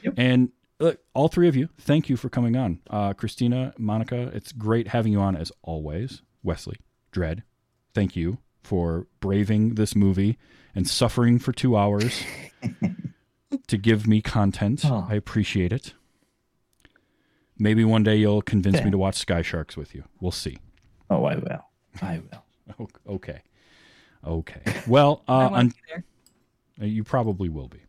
Yep. 0.03 0.13
and 0.17 0.49
uh, 0.79 0.91
all 1.15 1.27
three 1.29 1.47
of 1.47 1.55
you, 1.55 1.69
thank 1.79 2.09
you 2.09 2.15
for 2.17 2.29
coming 2.29 2.55
on. 2.55 2.79
Uh, 2.89 3.13
Christina, 3.13 3.73
Monica, 3.77 4.29
it's 4.35 4.51
great 4.51 4.89
having 4.89 5.11
you 5.13 5.19
on 5.19 5.35
as 5.35 5.51
always. 5.63 6.21
Wesley, 6.43 6.77
Dread, 7.11 7.41
thank 7.95 8.15
you 8.15 8.37
for 8.61 9.07
braving 9.19 9.75
this 9.75 9.95
movie 9.95 10.37
and 10.75 10.87
suffering 10.87 11.39
for 11.39 11.51
two 11.53 11.75
hours 11.75 12.23
to 13.67 13.77
give 13.77 14.07
me 14.07 14.21
content. 14.21 14.81
Oh. 14.85 15.05
I 15.09 15.15
appreciate 15.15 15.71
it. 15.73 15.93
Maybe 17.57 17.85
one 17.85 18.03
day 18.03 18.17
you'll 18.17 18.41
convince 18.41 18.83
me 18.83 18.91
to 18.91 18.97
watch 18.97 19.15
Sky 19.15 19.41
Sharks 19.41 19.77
with 19.77 19.95
you. 19.95 20.03
We'll 20.19 20.31
see. 20.31 20.57
oh, 21.09 21.23
I 21.25 21.35
will, 21.35 21.65
I 22.01 22.19
will. 22.19 22.89
Okay. 23.07 23.41
Okay. 24.25 24.61
Well, 24.87 25.23
I 25.27 25.33
uh, 25.45 25.49
want 25.49 25.55
un- 25.55 25.73
there. 25.87 26.03
uh, 26.81 26.85
you 26.85 27.03
probably 27.03 27.47
will 27.47 27.67
be. 27.67 27.79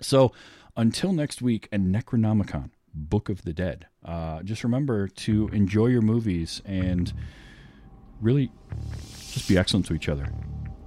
So 0.00 0.32
until 0.76 1.12
next 1.12 1.40
week 1.40 1.68
and 1.72 1.94
Necronomicon, 1.94 2.70
Book 2.92 3.28
of 3.28 3.42
the 3.42 3.52
Dead, 3.52 3.86
uh, 4.04 4.42
just 4.42 4.64
remember 4.64 5.06
to 5.08 5.48
enjoy 5.52 5.86
your 5.86 6.02
movies 6.02 6.60
and 6.66 7.12
really 8.20 8.50
just 9.30 9.48
be 9.48 9.56
excellent 9.56 9.86
to 9.86 9.94
each 9.94 10.08
other. 10.08 10.26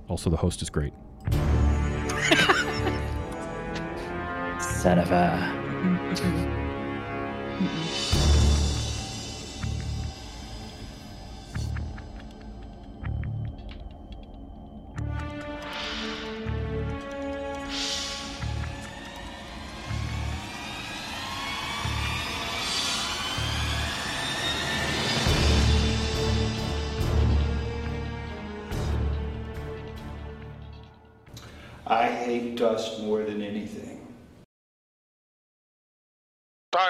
Also, 0.09 0.29
the 0.29 0.37
host 0.37 0.61
is 0.61 0.69
great. 0.69 0.93
Son 4.83 4.99
of 4.99 5.09
a. 5.13 6.42